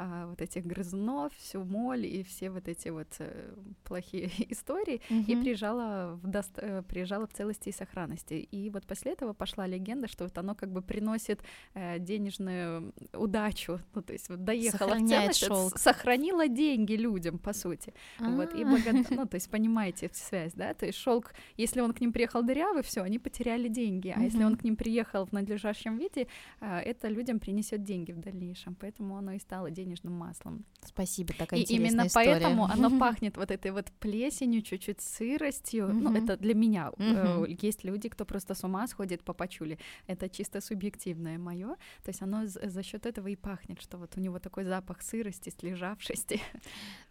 а, 0.00 0.26
вот 0.28 0.40
этих 0.40 0.64
грызунов, 0.64 1.32
всю 1.36 1.64
моль 1.64 2.06
и 2.06 2.22
все 2.22 2.50
вот 2.50 2.68
эти 2.68 2.88
вот 2.88 3.08
э, 3.18 3.52
плохие 3.82 4.30
истории, 4.52 5.00
mm-hmm. 5.10 5.24
и 5.26 5.36
приезжала 5.42 6.14
в, 6.22 6.28
дост... 6.28 6.52
Э, 6.56 6.82
приезжала 6.82 7.26
в 7.26 7.32
целости 7.32 7.70
и 7.70 7.72
сохранности. 7.72 8.34
И 8.34 8.70
вот 8.70 8.86
после 8.86 9.12
этого 9.12 9.32
пошла 9.32 9.66
легенда, 9.66 10.06
что 10.06 10.22
вот 10.22 10.38
оно 10.38 10.54
как 10.54 10.70
бы 10.70 10.82
приносит 10.82 11.42
э, 11.74 11.98
денежную 11.98 12.94
удачу, 13.12 13.80
ну 13.92 14.02
то 14.02 14.12
есть 14.12 14.28
вот 14.28 14.44
доехала 14.44 14.94
в 14.94 15.08
целости, 15.08 15.46
шелк. 15.46 15.76
сохранила 15.76 16.46
деньги 16.46 16.92
людям, 16.92 17.38
по 17.40 17.52
сути. 17.52 17.92
А-а-а. 18.20 18.36
Вот, 18.36 18.54
и 18.54 18.64
благо... 18.64 18.92
ну 19.10 19.26
то 19.26 19.34
есть 19.34 19.50
понимаете 19.50 20.10
связь, 20.12 20.52
да, 20.52 20.74
то 20.74 20.86
есть 20.86 20.98
шелк, 20.98 21.32
если 21.56 21.80
он 21.80 21.87
к 21.92 22.00
ним 22.00 22.12
приехал 22.12 22.42
дырявый, 22.42 22.82
все, 22.82 23.02
они 23.02 23.18
потеряли 23.18 23.68
деньги, 23.68 24.08
а 24.08 24.18
mm-hmm. 24.18 24.24
если 24.24 24.44
он 24.44 24.56
к 24.56 24.64
ним 24.64 24.76
приехал 24.76 25.26
в 25.26 25.32
надлежащем 25.32 25.98
виде, 25.98 26.28
э, 26.60 26.78
это 26.78 27.08
людям 27.08 27.38
принесет 27.38 27.82
деньги 27.82 28.12
в 28.12 28.20
дальнейшем, 28.20 28.74
поэтому 28.74 29.16
оно 29.16 29.32
и 29.32 29.38
стало 29.38 29.70
денежным 29.70 30.12
маслом. 30.12 30.64
Спасибо, 30.84 31.34
такая 31.34 31.60
И 31.60 31.62
интересная 31.62 31.90
именно 31.90 32.06
история. 32.06 32.32
поэтому 32.32 32.64
оно 32.64 32.98
пахнет 32.98 33.36
вот 33.36 33.50
этой 33.50 33.70
вот 33.70 33.90
плесенью, 34.00 34.62
чуть-чуть 34.62 35.00
сыростью. 35.00 35.88
Ну, 35.88 36.14
это 36.14 36.36
для 36.36 36.54
меня. 36.54 36.92
Э, 36.98 37.44
есть 37.48 37.84
люди, 37.84 38.08
кто 38.08 38.24
просто 38.24 38.54
с 38.54 38.64
ума 38.64 38.86
сходит 38.86 39.22
по 39.22 39.32
пачуле. 39.32 39.78
Это 40.06 40.28
чисто 40.28 40.60
субъективное 40.60 41.38
мое. 41.38 41.76
То 42.04 42.08
есть 42.08 42.22
оно 42.22 42.46
за 42.46 42.82
счет 42.82 43.06
этого 43.06 43.28
и 43.28 43.36
пахнет, 43.36 43.80
что 43.82 43.98
вот 43.98 44.16
у 44.16 44.20
него 44.20 44.38
такой 44.38 44.64
запах 44.64 45.02
сырости, 45.02 45.50
слежавшести. 45.50 46.40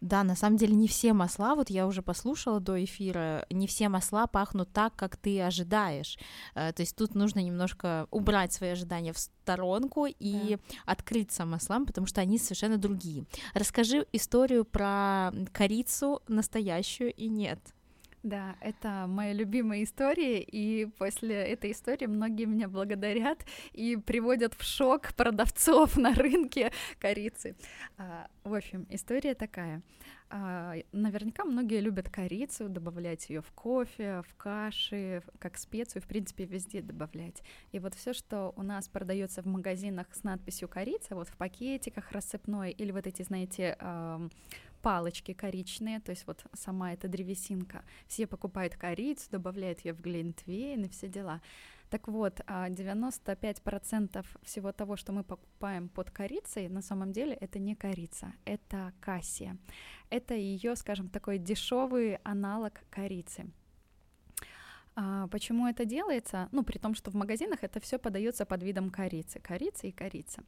Да, 0.00 0.24
на 0.24 0.36
самом 0.36 0.56
деле 0.56 0.74
не 0.74 0.88
все 0.88 1.12
масла, 1.12 1.54
вот 1.54 1.70
я 1.70 1.86
уже 1.86 2.02
послушала 2.02 2.60
до 2.60 2.82
эфира, 2.82 3.46
не 3.50 3.66
все 3.66 3.88
масла 3.88 4.26
пахнут 4.26 4.67
так, 4.72 4.94
как 4.96 5.16
ты 5.16 5.40
ожидаешь. 5.40 6.18
Э, 6.54 6.72
то 6.72 6.82
есть 6.82 6.96
тут 6.96 7.14
нужно 7.14 7.40
немножко 7.40 8.06
убрать 8.10 8.52
свои 8.52 8.70
ожидания 8.70 9.12
в 9.12 9.18
сторонку 9.18 10.06
и 10.06 10.56
да. 10.56 10.92
открыться 10.92 11.44
маслам, 11.44 11.86
потому 11.86 12.06
что 12.06 12.20
они 12.20 12.38
совершенно 12.38 12.78
другие. 12.78 13.24
Расскажи 13.54 14.06
историю 14.12 14.64
про 14.64 15.32
корицу 15.52 16.22
настоящую 16.28 17.12
и 17.12 17.28
нет. 17.28 17.58
Да, 18.28 18.56
это 18.60 19.06
моя 19.08 19.32
любимая 19.32 19.84
история, 19.84 20.42
и 20.42 20.84
после 20.84 21.34
этой 21.34 21.72
истории 21.72 22.04
многие 22.04 22.44
меня 22.44 22.68
благодарят 22.68 23.38
и 23.72 23.96
приводят 23.96 24.52
в 24.52 24.62
шок 24.62 25.14
продавцов 25.14 25.96
на 25.96 26.12
рынке 26.12 26.70
корицы. 26.98 27.56
А, 27.96 28.28
в 28.44 28.52
общем, 28.52 28.86
история 28.90 29.34
такая. 29.34 29.80
А, 30.28 30.74
наверняка 30.92 31.46
многие 31.46 31.80
любят 31.80 32.10
корицу, 32.10 32.68
добавлять 32.68 33.30
ее 33.30 33.40
в 33.40 33.50
кофе, 33.52 34.22
в 34.28 34.34
каши, 34.34 35.22
как 35.38 35.56
специю, 35.56 36.02
в 36.02 36.06
принципе, 36.06 36.44
везде 36.44 36.82
добавлять. 36.82 37.42
И 37.72 37.78
вот 37.78 37.94
все, 37.94 38.12
что 38.12 38.52
у 38.56 38.62
нас 38.62 38.88
продается 38.88 39.40
в 39.40 39.46
магазинах 39.46 40.06
с 40.12 40.22
надписью 40.22 40.68
корица, 40.68 41.14
вот 41.14 41.28
в 41.28 41.36
пакетиках 41.38 42.12
рассыпной, 42.12 42.72
или 42.72 42.92
вот 42.92 43.06
эти, 43.06 43.22
знаете, 43.22 43.78
палочки 44.82 45.32
коричные, 45.34 46.00
то 46.00 46.10
есть 46.10 46.26
вот 46.26 46.44
сама 46.54 46.92
эта 46.92 47.08
древесинка. 47.08 47.84
Все 48.06 48.26
покупают 48.26 48.76
корицу, 48.76 49.30
добавляют 49.30 49.80
ее 49.84 49.92
в 49.92 50.00
глинтвейн 50.00 50.84
и 50.84 50.88
все 50.88 51.08
дела. 51.08 51.40
Так 51.90 52.08
вот, 52.08 52.40
95% 52.40 54.18
а, 54.18 54.22
всего 54.44 54.72
того, 54.72 54.96
что 54.96 55.12
мы 55.12 55.24
покупаем 55.24 55.88
под 55.88 56.10
корицей, 56.10 56.68
на 56.68 56.82
самом 56.82 57.12
деле 57.12 57.32
это 57.32 57.58
не 57.58 57.74
корица, 57.74 58.32
это 58.44 58.92
кассия. 59.00 59.56
Это 60.10 60.34
ее, 60.34 60.76
скажем, 60.76 61.08
такой 61.08 61.38
дешевый 61.38 62.16
аналог 62.24 62.74
корицы. 62.90 63.50
А 64.96 65.28
почему 65.28 65.66
это 65.66 65.84
делается? 65.84 66.48
Ну, 66.52 66.62
при 66.62 66.78
том, 66.78 66.94
что 66.94 67.10
в 67.10 67.14
магазинах 67.14 67.60
это 67.62 67.80
все 67.80 67.98
подается 67.98 68.44
под 68.44 68.62
видом 68.62 68.90
корицы, 68.90 69.38
корица 69.38 69.86
и 69.86 69.92
корица. 69.92 70.42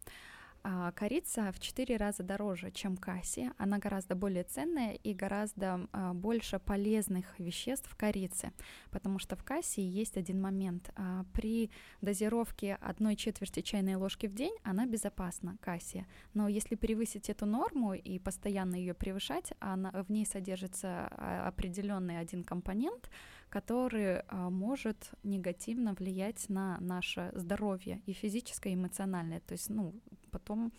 А 0.63 0.93
корица 0.93 1.53
в 1.53 1.59
4 1.59 1.97
раза 1.97 2.23
дороже, 2.23 2.71
чем 2.71 2.97
кассия. 2.97 3.53
Она 3.59 3.79
гораздо 3.79 4.15
более 4.15 4.45
ценная 4.45 4.93
и 4.93 5.15
гораздо 5.15 5.89
а, 5.93 6.13
больше 6.13 6.59
полезных 6.59 7.39
веществ 7.39 7.89
в 7.91 7.97
корице, 7.97 8.53
потому 8.91 9.19
что 9.19 9.37
в 9.37 9.45
кассии 9.45 9.83
есть 9.83 10.17
один 10.17 10.41
момент. 10.41 10.91
А, 10.97 11.25
при 11.33 11.71
дозировке 12.03 12.75
одной 12.81 13.17
четверти 13.17 13.61
чайной 13.61 13.95
ложки 13.95 14.27
в 14.27 14.35
день 14.35 14.55
она 14.63 14.87
безопасна, 14.87 15.57
кассия. 15.61 16.07
Но 16.35 16.49
если 16.49 16.75
превысить 16.75 17.31
эту 17.31 17.47
норму 17.47 17.95
и 17.95 18.19
постоянно 18.19 18.75
ее 18.75 18.93
превышать, 18.93 19.53
она, 19.61 19.91
в 19.91 20.11
ней 20.11 20.27
содержится 20.27 21.07
определенный 21.47 22.19
один 22.19 22.45
компонент, 22.45 23.11
который 23.51 24.21
а, 24.21 24.49
может 24.49 25.11
негативно 25.23 25.93
влиять 25.93 26.49
на 26.49 26.79
наше 26.81 27.33
здоровье 27.35 28.01
и 28.07 28.13
физическое, 28.13 28.71
и 28.71 28.75
эмоциональное. 28.75 29.41
То 29.41 29.53
есть, 29.53 29.71
ну, 29.71 29.95
потом 30.31 30.73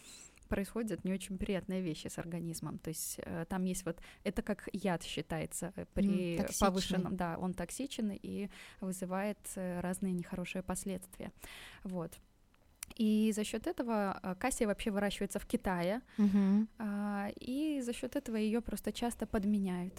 происходят 0.51 1.05
не 1.05 1.13
очень 1.13 1.37
приятные 1.37 1.81
вещи 1.81 2.07
с 2.07 2.17
организмом. 2.17 2.77
То 2.77 2.89
есть 2.89 3.19
э, 3.25 3.45
там 3.47 3.63
есть 3.63 3.85
вот 3.85 4.01
это 4.25 4.41
как 4.41 4.67
яд 4.73 5.03
считается 5.03 5.71
э, 5.77 5.85
при 5.93 6.37
mm, 6.37 6.59
повышенном, 6.59 7.15
да, 7.15 7.37
он 7.37 7.53
токсичен 7.53 8.11
и 8.11 8.49
вызывает 8.81 9.37
э, 9.55 9.79
разные 9.79 10.11
нехорошие 10.13 10.61
последствия. 10.61 11.31
Вот. 11.83 12.11
И 12.97 13.31
за 13.33 13.45
счет 13.45 13.67
этого 13.67 14.35
кассия 14.39 14.67
вообще 14.67 14.91
выращивается 14.91 15.39
в 15.39 15.45
Китае, 15.45 16.01
mm-hmm. 16.17 17.33
и 17.39 17.81
за 17.81 17.93
счет 17.93 18.17
этого 18.17 18.35
ее 18.35 18.59
просто 18.59 18.91
часто 18.91 19.25
подменяют. 19.25 19.93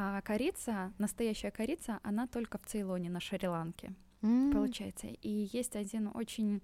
А 0.00 0.20
корица, 0.22 0.92
настоящая 0.98 1.50
корица, 1.50 1.98
она 2.04 2.28
только 2.28 2.56
в 2.56 2.62
Цейлоне, 2.64 3.10
на 3.10 3.18
Шри-Ланке. 3.18 3.94
Mm. 4.22 4.52
Получается. 4.52 5.06
И 5.06 5.48
есть 5.52 5.76
один 5.76 6.10
очень 6.12 6.60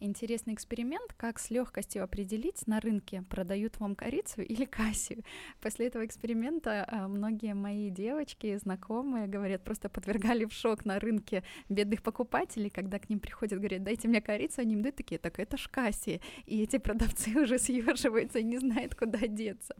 интересный 0.00 0.54
эксперимент, 0.54 1.12
как 1.16 1.38
с 1.38 1.50
легкостью 1.50 2.04
определить 2.04 2.66
на 2.66 2.80
рынке, 2.80 3.22
продают 3.28 3.78
вам 3.78 3.94
корицу 3.94 4.42
или 4.42 4.64
кассию. 4.64 5.22
После 5.60 5.86
этого 5.86 6.04
эксперимента 6.04 6.86
а, 6.88 7.08
многие 7.08 7.54
мои 7.54 7.90
девочки, 7.90 8.56
знакомые, 8.56 9.26
говорят, 9.26 9.64
просто 9.64 9.88
подвергали 9.88 10.44
в 10.44 10.52
шок 10.52 10.84
на 10.84 10.98
рынке 10.98 11.42
бедных 11.68 12.02
покупателей, 12.02 12.70
когда 12.70 12.98
к 12.98 13.08
ним 13.08 13.20
приходят, 13.20 13.58
говорят, 13.58 13.82
дайте 13.82 14.08
мне 14.08 14.20
корицу, 14.20 14.60
они 14.60 14.74
им 14.74 14.82
дают 14.82 14.96
такие, 14.96 15.18
так 15.18 15.38
это 15.38 15.56
ж 15.56 15.68
кассия. 15.70 16.20
И 16.46 16.62
эти 16.62 16.78
продавцы 16.78 17.30
уже 17.40 17.58
съеживаются 17.58 18.38
и 18.38 18.44
не 18.44 18.58
знают, 18.58 18.94
куда 18.94 19.26
деться. 19.26 19.74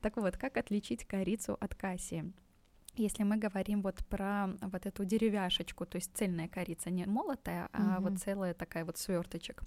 Так 0.00 0.16
вот, 0.16 0.36
как 0.36 0.56
отличить 0.56 1.04
корицу 1.04 1.56
от 1.60 1.74
кассии? 1.74 2.32
Если 2.98 3.22
мы 3.22 3.36
говорим 3.36 3.82
вот 3.82 4.04
про 4.06 4.48
вот 4.60 4.86
эту 4.86 5.04
деревяшечку, 5.04 5.86
то 5.86 5.96
есть 5.96 6.10
цельная 6.14 6.48
корица, 6.48 6.90
не 6.90 7.06
молотая, 7.06 7.66
mm-hmm. 7.66 7.96
а 7.96 8.00
вот 8.00 8.18
целая 8.18 8.54
такая 8.54 8.84
вот 8.84 8.98
сверточек, 8.98 9.62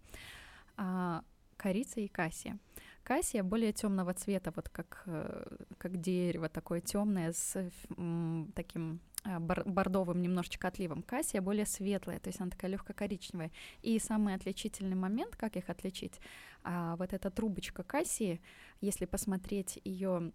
а, 0.77 1.23
корица 1.57 2.01
и 2.01 2.07
кассия. 2.07 2.57
Кассия 3.03 3.43
более 3.43 3.71
темного 3.71 4.13
цвета, 4.13 4.51
вот 4.55 4.69
как, 4.69 5.03
э, 5.05 5.45
как 5.77 5.99
дерево 5.99 6.49
такое 6.49 6.82
темное 6.82 7.34
с 7.34 7.55
м, 7.97 8.51
таким 8.55 8.99
а, 9.23 9.39
бордовым 9.39 10.21
немножечко 10.21 10.67
отливом. 10.67 11.01
Кассия 11.03 11.41
более 11.41 11.65
светлая, 11.65 12.19
то 12.19 12.27
есть 12.29 12.41
она 12.41 12.49
такая 12.49 12.71
легко 12.71 12.93
коричневая. 12.93 13.51
И 13.82 13.99
самый 13.99 14.34
отличительный 14.36 14.95
момент, 14.95 15.36
как 15.36 15.55
их 15.55 15.69
отличить, 15.69 16.19
а, 16.63 16.95
вот 16.97 17.13
эта 17.13 17.29
трубочка 17.29 17.84
кассии, 17.84 18.41
если 18.82 19.05
посмотреть 19.05 19.79
ее 19.84 20.32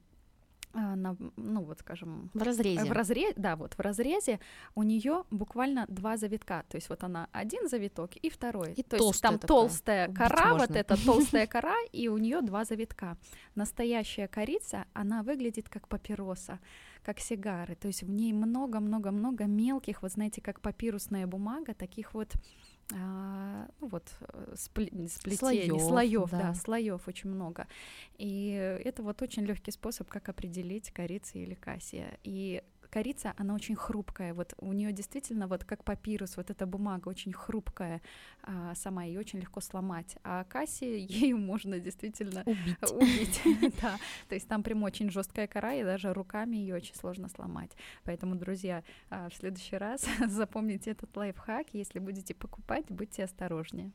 на, 0.77 1.17
ну 1.37 1.63
вот 1.63 1.81
скажем 1.81 2.31
в 2.35 2.43
разрезе. 2.43 2.85
в 2.85 2.93
разрезе 2.93 3.35
да 3.37 3.57
вот 3.57 3.75
в 3.75 3.81
разрезе 3.81 4.41
у 4.75 4.83
нее 4.83 5.25
буквально 5.31 5.87
два 5.89 6.17
завитка. 6.17 6.65
То 6.69 6.77
есть 6.77 6.89
вот 6.89 7.03
она 7.05 7.29
один 7.33 7.69
завиток 7.69 8.17
и 8.17 8.31
второй. 8.31 8.73
И 8.75 8.83
то 8.83 8.97
есть 8.97 9.23
там 9.23 9.39
такая. 9.39 9.49
толстая 9.49 10.13
кора 10.13 10.55
вот 10.55 10.71
эта 10.71 11.03
толстая 11.05 11.47
кора 11.47 11.77
и 11.93 12.09
у 12.09 12.19
нее 12.19 12.43
два 12.43 12.65
завитка. 12.65 13.17
Настоящая 13.55 14.29
корица 14.29 14.85
она 14.93 15.23
выглядит 15.23 15.69
как 15.69 15.89
папироса 15.89 16.59
как 17.03 17.21
сигары. 17.21 17.77
То 17.77 17.87
есть 17.87 18.03
в 18.03 18.11
ней 18.11 18.33
много 18.33 18.81
много 18.81 19.11
много 19.11 19.45
мелких 19.45 20.03
вот 20.03 20.13
знаете 20.13 20.41
как 20.41 20.61
папирусная 20.61 21.27
бумага 21.27 21.73
таких 21.73 22.15
вот 22.15 22.33
а, 22.95 23.69
ну 23.81 23.89
вот 23.89 24.05
э, 24.21 24.55
сплетений, 24.57 25.09
слоев, 25.81 26.31
да. 26.31 26.39
да, 26.39 26.55
слоев 26.55 27.09
очень 27.09 27.31
много. 27.31 27.67
И 28.17 28.81
это 28.85 29.03
вот 29.03 29.23
очень 29.23 29.45
легкий 29.45 29.73
способ, 29.73 30.09
как 30.09 30.29
определить 30.29 30.91
корица 30.93 31.39
или 31.39 31.55
кассия. 31.55 32.19
И 32.23 32.63
корица, 32.91 33.35
она 33.37 33.55
очень 33.55 33.75
хрупкая. 33.75 34.35
Вот 34.35 34.55
у 34.59 34.73
нее 34.73 34.93
действительно 34.93 35.47
вот 35.49 35.65
как 35.65 35.85
папирус, 35.85 36.37
вот 36.37 36.51
эта 36.51 36.67
бумага 36.67 37.09
очень 37.09 37.33
хрупкая 37.33 38.01
а, 38.49 38.75
сама, 38.77 39.03
ее 39.03 39.19
очень 39.19 39.41
легко 39.41 39.61
сломать. 39.61 40.17
А 40.23 40.45
касси 40.45 40.85
ею 41.09 41.37
можно 41.37 41.81
действительно 41.81 42.45
убить. 42.47 42.93
убить. 42.93 43.75
да. 43.83 43.99
То 44.29 44.35
есть 44.37 44.47
там 44.47 44.63
прям 44.63 44.85
очень 44.85 45.11
жесткая 45.11 45.49
кора, 45.49 45.75
и 45.75 45.83
даже 45.83 46.13
руками 46.13 46.57
ее 46.57 46.77
очень 46.77 46.95
сложно 46.95 47.29
сломать. 47.29 47.73
Поэтому, 48.05 48.37
друзья, 48.37 48.85
а, 49.11 49.29
в 49.29 49.35
следующий 49.35 49.77
раз 49.77 50.07
запомните 50.29 50.93
этот 50.93 51.15
лайфхак. 51.17 51.67
Если 51.73 51.99
будете 51.99 52.35
покупать, 52.35 52.87
будьте 52.89 53.25
осторожнее. 53.25 53.91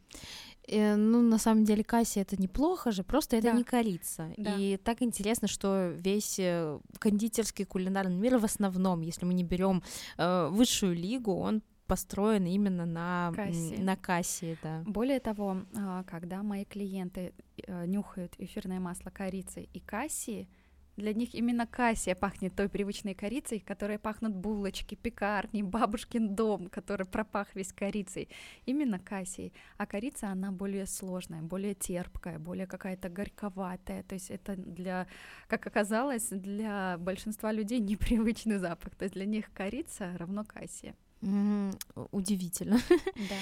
Э, 0.68 0.96
ну, 0.96 1.22
на 1.22 1.38
самом 1.38 1.64
деле, 1.64 1.84
касси 1.84 2.20
это 2.20 2.40
неплохо 2.42 2.92
же, 2.92 3.04
просто 3.04 3.38
это 3.38 3.52
да. 3.52 3.54
не 3.54 3.64
корица. 3.64 4.34
Да. 4.38 4.56
И 4.58 4.76
так 4.78 5.02
интересно, 5.02 5.48
что 5.48 5.94
весь 5.96 6.38
э, 6.40 6.78
кондитерский 7.00 7.64
кулинарный 7.64 8.16
мир 8.16 8.38
в 8.38 8.46
основном, 8.46 9.00
если 9.00 9.26
мы 9.26 9.34
не 9.34 9.46
берем 9.46 9.82
э, 10.18 10.50
высшую 10.52 10.94
лигу, 10.94 11.34
он 11.36 11.62
построен 11.92 12.46
именно 12.46 12.86
на 12.86 13.34
кассе. 13.36 13.76
на 13.82 13.98
кассе, 13.98 14.58
да. 14.64 14.82
Более 14.86 15.20
того, 15.20 15.58
а, 15.76 16.04
когда 16.04 16.42
мои 16.42 16.64
клиенты 16.64 17.34
э, 17.68 17.86
нюхают 17.86 18.34
эфирное 18.38 18.80
масло 18.80 19.10
корицы 19.10 19.68
и 19.74 19.80
кассии, 19.82 20.48
для 20.96 21.14
них 21.14 21.36
именно 21.36 21.68
кассия 21.68 22.16
пахнет 22.16 22.56
той 22.56 22.70
привычной 22.70 23.14
корицей, 23.14 23.60
которой 23.60 24.00
пахнут 24.00 24.34
булочки, 24.34 24.96
пекарни, 24.96 25.64
бабушкин 25.64 26.34
дом, 26.34 26.70
который 26.70 27.06
пропах 27.06 27.56
весь 27.56 27.74
корицей. 27.74 28.30
Именно 28.66 28.98
кассией. 28.98 29.52
А 29.78 29.86
корица, 29.86 30.30
она 30.30 30.54
более 30.54 30.86
сложная, 30.86 31.42
более 31.42 31.74
терпкая, 31.74 32.40
более 32.40 32.68
какая-то 32.68 33.10
горьковатая. 33.10 34.04
То 34.04 34.16
есть 34.16 34.32
это 34.32 34.56
для, 34.56 35.08
как 35.48 35.68
оказалось, 35.68 36.30
для 36.30 36.96
большинства 37.00 37.52
людей 37.52 37.80
непривычный 37.92 38.60
запах. 38.60 38.96
То 38.96 39.04
есть 39.04 39.16
для 39.16 39.26
них 39.26 39.52
корица 39.54 40.16
равно 40.18 40.46
кассия. 40.46 40.96
Удивительно. 41.22 42.80
Да. 43.16 43.36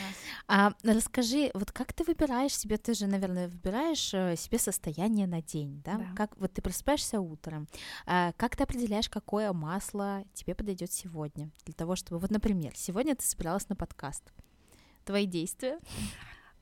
А 0.48 0.74
расскажи, 0.84 1.52
вот 1.54 1.72
как 1.72 1.94
ты 1.94 2.04
выбираешь 2.04 2.56
себе, 2.56 2.78
ты 2.78 2.94
же, 2.94 3.08
наверное, 3.08 3.48
выбираешь 3.48 4.14
э, 4.14 4.36
себе 4.36 4.60
состояние 4.60 5.28
на 5.28 5.42
день, 5.42 5.82
да? 5.86 5.98
да. 5.98 6.06
Как 6.16 6.38
вот 6.38 6.52
ты 6.54 6.62
просыпаешься 6.62 7.22
утром, 7.22 7.68
а 8.06 8.34
как 8.34 8.56
ты 8.56 8.64
определяешь, 8.64 9.10
какое 9.10 9.54
масло 9.54 10.24
тебе 10.34 10.56
подойдет 10.56 10.92
сегодня, 10.92 11.50
для 11.66 11.74
того, 11.74 11.96
чтобы, 11.96 12.20
вот, 12.20 12.32
например, 12.32 12.74
сегодня 12.76 13.16
ты 13.16 13.24
собиралась 13.24 13.70
на 13.70 13.76
подкаст, 13.76 14.24
твои 15.06 15.26
действия? 15.26 15.80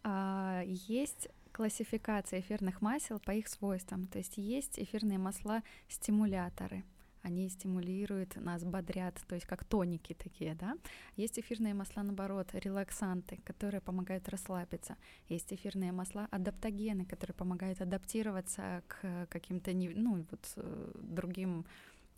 А, 0.03 0.61
есть 0.65 1.29
классификация 1.51 2.41
эфирных 2.41 2.81
масел 2.81 3.19
по 3.19 3.31
их 3.31 3.47
свойствам, 3.47 4.05
то 4.05 4.19
есть 4.19 4.37
есть 4.37 4.77
эфирные 4.77 5.17
масла 5.17 5.63
стимуляторы 5.89 6.83
они 7.27 7.49
стимулируют, 7.49 8.35
нас 8.37 8.63
бодрят, 8.63 9.21
то 9.27 9.35
есть 9.35 9.47
как 9.47 9.63
тоники 9.63 10.13
такие, 10.13 10.55
да. 10.55 10.75
Есть 11.17 11.39
эфирные 11.39 11.73
масла, 11.73 12.03
наоборот, 12.03 12.49
релаксанты, 12.53 13.37
которые 13.43 13.81
помогают 13.81 14.29
расслабиться. 14.29 14.95
Есть 15.29 15.53
эфирные 15.53 15.91
масла 15.91 16.27
адаптогены, 16.31 17.05
которые 17.05 17.35
помогают 17.35 17.81
адаптироваться 17.81 18.81
к 18.87 19.27
каким-то, 19.29 19.71
ну, 19.73 20.25
вот, 20.31 20.53
э, 20.55 20.91
другим 20.95 21.65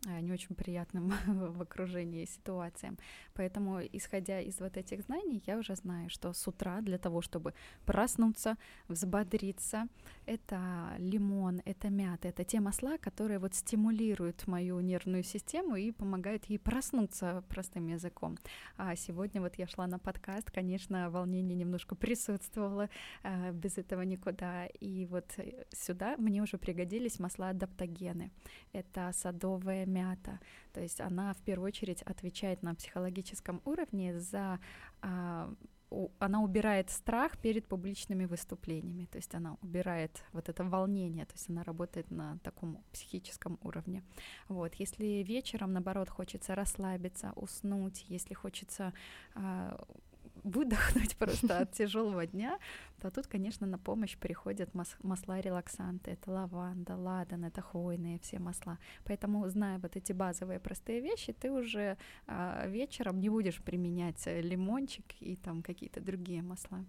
не 0.06 0.32
очень 0.32 0.56
приятным 0.56 1.14
в 1.28 1.62
окружении 1.62 2.26
ситуациям. 2.26 2.97
Поэтому, 3.34 3.82
исходя 3.82 4.39
из 4.39 4.60
вот 4.60 4.78
этих 4.78 5.02
знаний, 5.02 5.43
я 5.45 5.58
уже 5.58 5.76
знаю, 5.76 6.10
что 6.10 6.34
с 6.34 6.47
утра 6.47 6.82
для 6.82 6.97
того, 6.97 7.22
чтобы 7.22 7.54
проснуться, 7.86 8.58
взбодриться, 8.88 9.88
это 10.26 10.60
лимон, 10.97 11.62
это 11.66 11.89
мята, 11.89 12.30
это 12.30 12.43
те 12.43 12.60
масла, 12.60 12.97
которые 12.97 13.39
вот 13.39 13.56
стимулируют 13.56 14.47
мою 14.47 14.80
нервную 14.80 15.24
систему 15.24 15.76
и 15.76 15.91
помогают 15.91 16.45
ей 16.45 16.60
проснуться 16.60 17.43
простым 17.50 17.88
языком. 17.88 18.38
А 18.78 18.95
сегодня 18.95 19.41
вот 19.41 19.56
я 19.56 19.68
шла 19.68 19.88
на 19.88 20.00
подкаст, 20.00 20.52
конечно, 20.52 21.10
волнение 21.10 21.56
немножко 21.56 21.95
присутствовало, 21.95 22.89
э, 23.24 23.52
без 23.52 23.78
этого 23.78 24.02
никуда. 24.02 24.66
И 24.68 25.06
вот 25.06 25.26
э, 25.38 25.66
сюда 25.72 26.16
мне 26.18 26.41
уже 26.41 26.58
пригодились 26.58 27.20
масла 27.20 27.50
адаптогены. 27.50 28.32
Это 28.74 29.12
садовая 29.14 29.86
мята. 29.89 30.39
То 30.73 30.81
есть 30.81 31.01
она 31.01 31.33
в 31.33 31.41
первую 31.41 31.67
очередь 31.67 32.01
отвечает 32.03 32.63
на 32.63 32.75
психологическом 32.75 33.61
уровне 33.65 34.19
за 34.19 34.59
а, 35.01 35.53
она 36.19 36.41
убирает 36.41 36.89
страх 36.89 37.37
перед 37.37 37.67
публичными 37.67 38.25
выступлениями, 38.25 39.05
то 39.05 39.17
есть 39.17 39.33
она 39.33 39.57
убирает 39.61 40.23
вот 40.33 40.49
это 40.49 40.63
волнение, 40.63 41.25
то 41.25 41.33
есть 41.33 41.49
она 41.49 41.63
работает 41.63 42.11
на 42.11 42.37
таком 42.43 42.83
психическом 42.91 43.57
уровне. 43.63 44.03
Вот, 44.47 44.75
если 44.75 45.23
вечером, 45.23 45.73
наоборот, 45.73 46.09
хочется 46.09 46.53
расслабиться, 46.55 47.33
уснуть, 47.35 48.05
если 48.07 48.33
хочется 48.33 48.93
а, 49.33 49.83
выдохнуть 50.43 51.15
просто 51.17 51.59
от 51.59 51.71
тяжелого 51.71 52.25
дня, 52.25 52.59
то 53.01 53.11
тут, 53.11 53.27
конечно, 53.27 53.67
на 53.67 53.77
помощь 53.77 54.17
приходят 54.17 54.73
масла 54.73 55.39
релаксанты. 55.39 56.11
Это 56.11 56.31
лаванда, 56.31 56.95
ладан, 56.95 57.45
это 57.45 57.61
хвойные 57.61 58.19
все 58.19 58.39
масла. 58.39 58.77
Поэтому, 59.05 59.47
зная 59.49 59.79
вот 59.79 59.95
эти 59.95 60.13
базовые 60.13 60.59
простые 60.59 61.01
вещи, 61.01 61.33
ты 61.33 61.51
уже 61.51 61.97
а, 62.27 62.67
вечером 62.67 63.19
не 63.19 63.29
будешь 63.29 63.61
применять 63.61 64.25
лимончик 64.25 65.05
и 65.19 65.35
там 65.35 65.61
какие-то 65.61 66.01
другие 66.01 66.41
масла. 66.41 66.85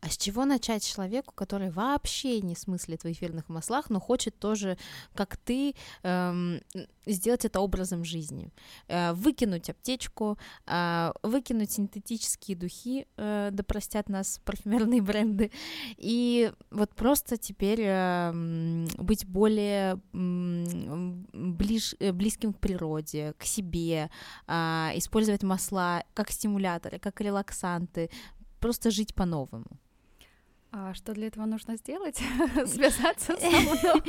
А 0.00 0.08
с 0.08 0.16
чего 0.16 0.44
начать 0.44 0.86
человеку, 0.86 1.32
который 1.34 1.70
вообще 1.70 2.40
не 2.40 2.56
смыслит 2.56 3.04
в 3.04 3.10
эфирных 3.10 3.48
маслах, 3.48 3.90
но 3.90 4.00
хочет 4.00 4.38
тоже, 4.38 4.78
как 5.14 5.36
ты, 5.36 5.74
эм, 6.02 6.60
сделать 7.06 7.44
это 7.44 7.60
образом 7.60 8.04
жизни? 8.04 8.50
Э, 8.88 9.12
выкинуть 9.12 9.68
аптечку, 9.68 10.38
э, 10.66 11.12
выкинуть 11.22 11.72
синтетические 11.72 12.56
духи, 12.56 13.06
э, 13.16 13.50
да 13.52 13.62
простят 13.62 14.08
нас 14.08 14.40
парфюмерные 14.44 15.02
бренды, 15.02 15.50
и 15.96 16.52
вот 16.70 16.94
просто 16.94 17.36
теперь 17.36 17.80
э, 17.82 18.86
быть 18.98 19.26
более 19.26 20.00
э, 20.12 21.12
ближ, 21.32 21.94
близким 21.98 22.52
к 22.52 22.58
природе, 22.58 23.34
к 23.38 23.44
себе, 23.44 24.10
э, 24.46 24.52
использовать 24.94 25.42
масла 25.42 26.04
как 26.14 26.30
стимуляторы, 26.30 26.98
как 26.98 27.20
релаксанты, 27.20 28.10
просто 28.60 28.90
жить 28.90 29.14
по-новому. 29.14 29.66
А 30.72 30.94
что 30.94 31.14
для 31.14 31.26
этого 31.26 31.46
нужно 31.46 31.76
сделать? 31.76 32.16
Связаться 32.66 33.36
со 33.36 33.50
мной? 33.50 34.02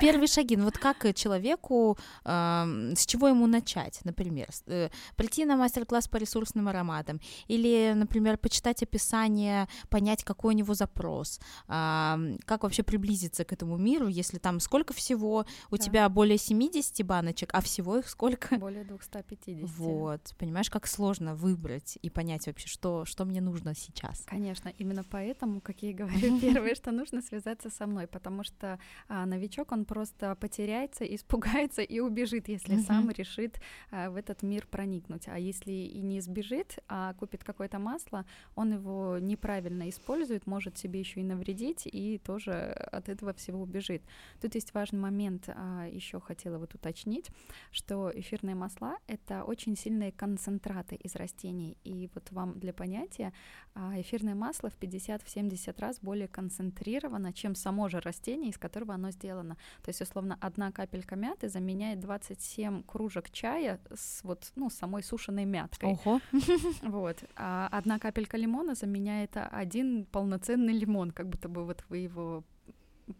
Первые 0.00 0.28
шаги. 0.28 0.56
Ну 0.56 0.64
вот 0.64 0.78
как 0.78 1.14
человеку, 1.14 1.98
с 2.24 3.06
чего 3.06 3.28
ему 3.28 3.46
начать, 3.46 4.00
например? 4.04 4.48
Э, 4.66 4.90
прийти 5.16 5.44
на 5.44 5.56
мастер-класс 5.56 6.06
по 6.06 6.16
ресурсным 6.16 6.68
ароматам 6.68 7.20
или, 7.48 7.92
например, 7.96 8.38
почитать 8.38 8.82
описание, 8.82 9.68
понять, 9.88 10.22
какой 10.22 10.54
у 10.54 10.56
него 10.56 10.74
запрос, 10.74 11.40
как 11.66 12.62
вообще 12.62 12.82
приблизиться 12.82 13.44
к 13.44 13.52
этому 13.52 13.76
миру, 13.76 14.06
если 14.06 14.38
там 14.38 14.60
сколько 14.60 14.94
всего, 14.94 15.44
у 15.70 15.76
тебя 15.76 16.08
более 16.08 16.38
70 16.38 17.04
баночек, 17.04 17.50
а 17.52 17.60
всего 17.60 17.98
их 17.98 18.08
сколько? 18.08 18.56
Более 18.58 18.84
250. 18.84 19.68
Вот, 19.68 20.34
понимаешь, 20.38 20.70
как 20.70 20.86
сложно 20.86 21.34
выбрать 21.34 21.98
и 22.00 22.10
понять 22.10 22.46
вообще, 22.46 22.68
что, 22.68 23.04
что 23.04 23.24
мне 23.24 23.40
нужно 23.40 23.74
сейчас. 23.74 24.22
Конечно, 24.26 24.72
именно 24.78 25.02
поэтому, 25.02 25.60
как 25.60 25.79
я 25.82 25.94
говорю, 25.94 26.40
первое, 26.40 26.74
что 26.74 26.92
нужно 26.92 27.22
связаться 27.22 27.70
со 27.70 27.86
мной, 27.86 28.06
потому 28.06 28.44
что 28.44 28.78
а, 29.08 29.26
новичок, 29.26 29.72
он 29.72 29.84
просто 29.84 30.34
потеряется, 30.36 31.04
испугается 31.04 31.82
и 31.82 32.00
убежит, 32.00 32.48
если 32.48 32.76
mm-hmm. 32.76 32.86
сам 32.86 33.10
решит 33.10 33.60
а, 33.90 34.10
в 34.10 34.16
этот 34.16 34.42
мир 34.42 34.66
проникнуть. 34.66 35.28
А 35.28 35.38
если 35.38 35.72
и 35.72 36.00
не 36.02 36.20
сбежит, 36.20 36.78
а 36.88 37.14
купит 37.14 37.44
какое-то 37.44 37.78
масло, 37.78 38.26
он 38.54 38.72
его 38.72 39.18
неправильно 39.18 39.88
использует, 39.88 40.46
может 40.46 40.78
себе 40.78 41.00
еще 41.00 41.20
и 41.20 41.24
навредить, 41.24 41.86
и 41.86 42.18
тоже 42.18 42.52
от 42.52 43.08
этого 43.08 43.32
всего 43.34 43.62
убежит. 43.62 44.02
Тут 44.40 44.54
есть 44.54 44.74
важный 44.74 45.00
момент, 45.00 45.48
а, 45.48 45.86
еще 45.90 46.20
хотела 46.20 46.58
вот 46.58 46.74
уточнить, 46.74 47.30
что 47.70 48.10
эфирные 48.14 48.54
масла— 48.54 48.98
это 49.06 49.44
очень 49.44 49.76
сильные 49.76 50.12
концентраты 50.12 50.94
из 50.96 51.14
растений, 51.16 51.76
и 51.84 52.08
вот 52.14 52.30
вам 52.32 52.58
для 52.58 52.72
понятия, 52.72 53.32
а, 53.74 54.00
эфирное 54.00 54.34
масло 54.34 54.70
в 54.70 54.76
50-70 54.78 55.69
50 55.70 55.80
раз 55.80 56.00
более 56.00 56.28
концентрировано, 56.28 57.32
чем 57.32 57.54
само 57.54 57.88
же 57.88 58.00
растение, 58.00 58.50
из 58.50 58.58
которого 58.58 58.94
оно 58.94 59.10
сделано. 59.10 59.56
То 59.82 59.90
есть, 59.90 60.02
условно, 60.02 60.36
одна 60.40 60.72
капелька 60.72 61.16
мяты 61.16 61.48
заменяет 61.48 62.00
27 62.00 62.82
кружек 62.82 63.30
чая 63.30 63.78
с 63.94 64.24
вот, 64.24 64.52
ну, 64.56 64.70
самой 64.70 65.02
сушеной 65.02 65.44
мяткой. 65.44 65.98
Ого. 66.04 66.20
Вот. 66.82 67.24
А 67.36 67.68
одна 67.72 67.98
капелька 67.98 68.36
лимона 68.36 68.74
заменяет 68.74 69.36
один 69.36 70.04
полноценный 70.04 70.72
лимон, 70.72 71.10
как 71.10 71.28
будто 71.28 71.48
бы 71.48 71.64
вот 71.64 71.84
вы 71.88 71.98
его 71.98 72.44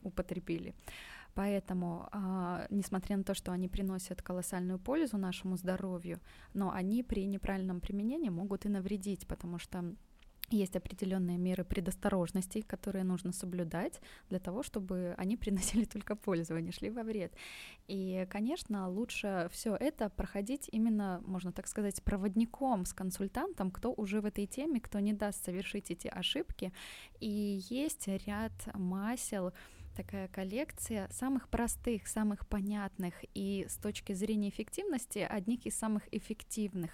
употребили. 0.03 0.75
Поэтому, 1.35 2.09
э, 2.13 2.67
несмотря 2.71 3.17
на 3.17 3.23
то, 3.23 3.35
что 3.35 3.53
они 3.53 3.69
приносят 3.69 4.23
колоссальную 4.23 4.79
пользу 4.79 5.19
нашему 5.19 5.57
здоровью, 5.57 6.19
но 6.55 6.71
они 6.71 7.03
при 7.03 7.27
неправильном 7.27 7.81
применении 7.81 8.31
могут 8.31 8.67
и 8.67 8.69
навредить, 8.69 9.27
потому 9.27 9.59
что 9.59 9.95
есть 10.51 10.77
определенные 10.77 11.39
меры 11.39 11.65
предосторожности, 11.65 12.61
которые 12.61 13.05
нужно 13.05 13.33
соблюдать 13.33 14.01
для 14.29 14.39
того, 14.39 14.63
чтобы 14.63 15.15
они 15.19 15.37
приносили 15.37 15.85
только 15.85 16.17
пользу, 16.17 16.55
а 16.55 16.61
не 16.61 16.73
шли 16.73 16.91
во 16.91 17.03
вред. 17.03 17.33
И, 17.89 18.27
конечно, 18.31 18.89
лучше 18.89 19.49
все 19.53 19.77
это 19.77 20.09
проходить 20.11 20.69
именно, 20.73 21.23
можно 21.27 21.53
так 21.53 21.67
сказать, 21.67 22.03
проводником 22.03 22.85
с 22.85 22.93
консультантом, 22.93 23.71
кто 23.71 23.93
уже 23.93 24.21
в 24.21 24.27
этой 24.27 24.47
теме, 24.47 24.81
кто 24.81 25.01
не 25.01 25.13
даст 25.13 25.45
совершить 25.45 25.91
эти 25.91 26.09
ошибки. 26.09 26.73
И 27.21 27.61
есть 27.69 28.09
ряд 28.09 28.53
масел, 28.75 29.53
такая 29.97 30.29
коллекция 30.29 31.09
самых 31.11 31.49
простых, 31.49 32.07
самых 32.07 32.47
понятных 32.47 33.15
и 33.35 33.67
с 33.69 33.77
точки 33.77 34.13
зрения 34.13 34.49
эффективности 34.49 35.19
одних 35.19 35.67
из 35.67 35.77
самых 35.77 36.03
эффективных 36.13 36.91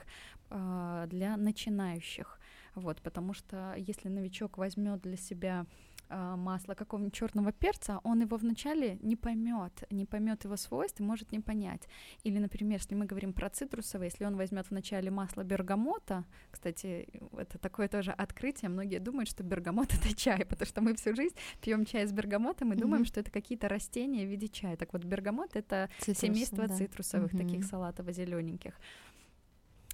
э, 0.50 1.06
для 1.08 1.36
начинающих. 1.36 2.40
Вот, 2.76 3.00
потому 3.00 3.32
что 3.32 3.74
если 3.78 4.10
новичок 4.10 4.58
возьмет 4.58 5.00
для 5.00 5.16
себя 5.16 5.64
э, 6.10 6.34
масло 6.36 6.74
какого-нибудь 6.74 7.14
черного 7.14 7.50
перца, 7.50 8.00
он 8.04 8.20
его 8.20 8.36
вначале 8.36 8.98
не 9.02 9.16
поймет, 9.16 9.84
не 9.90 10.04
поймет 10.04 10.44
его 10.44 10.56
свойств 10.56 11.00
и 11.00 11.02
может 11.02 11.32
не 11.32 11.40
понять. 11.40 11.88
Или, 12.22 12.38
например, 12.38 12.78
если 12.78 12.94
мы 12.94 13.06
говорим 13.06 13.32
про 13.32 13.48
цитрусовые, 13.48 14.10
если 14.12 14.26
он 14.26 14.36
возьмет 14.36 14.68
вначале 14.68 15.10
масло 15.10 15.42
бергамота, 15.42 16.24
кстати, 16.50 17.08
это 17.32 17.58
такое 17.58 17.88
тоже 17.88 18.12
открытие, 18.12 18.68
многие 18.68 18.98
думают, 18.98 19.30
что 19.30 19.42
бергамот 19.42 19.94
это 19.94 20.14
чай, 20.14 20.44
потому 20.44 20.66
что 20.66 20.82
мы 20.82 20.94
всю 20.94 21.16
жизнь 21.16 21.34
пьем 21.62 21.86
чай 21.86 22.06
с 22.06 22.12
бергамотом 22.12 22.72
и 22.72 22.76
mm-hmm. 22.76 22.80
думаем, 22.80 23.04
что 23.06 23.20
это 23.20 23.30
какие-то 23.30 23.70
растения 23.70 24.26
в 24.26 24.28
виде 24.28 24.48
чая. 24.48 24.76
Так 24.76 24.92
вот, 24.92 25.02
бергамот 25.02 25.56
это 25.56 25.88
Цитрус, 26.00 26.18
семейство 26.18 26.68
да. 26.68 26.76
цитрусовых 26.76 27.32
mm-hmm. 27.32 27.38
таких 27.38 27.64
салатово-зелененьких. 27.64 28.74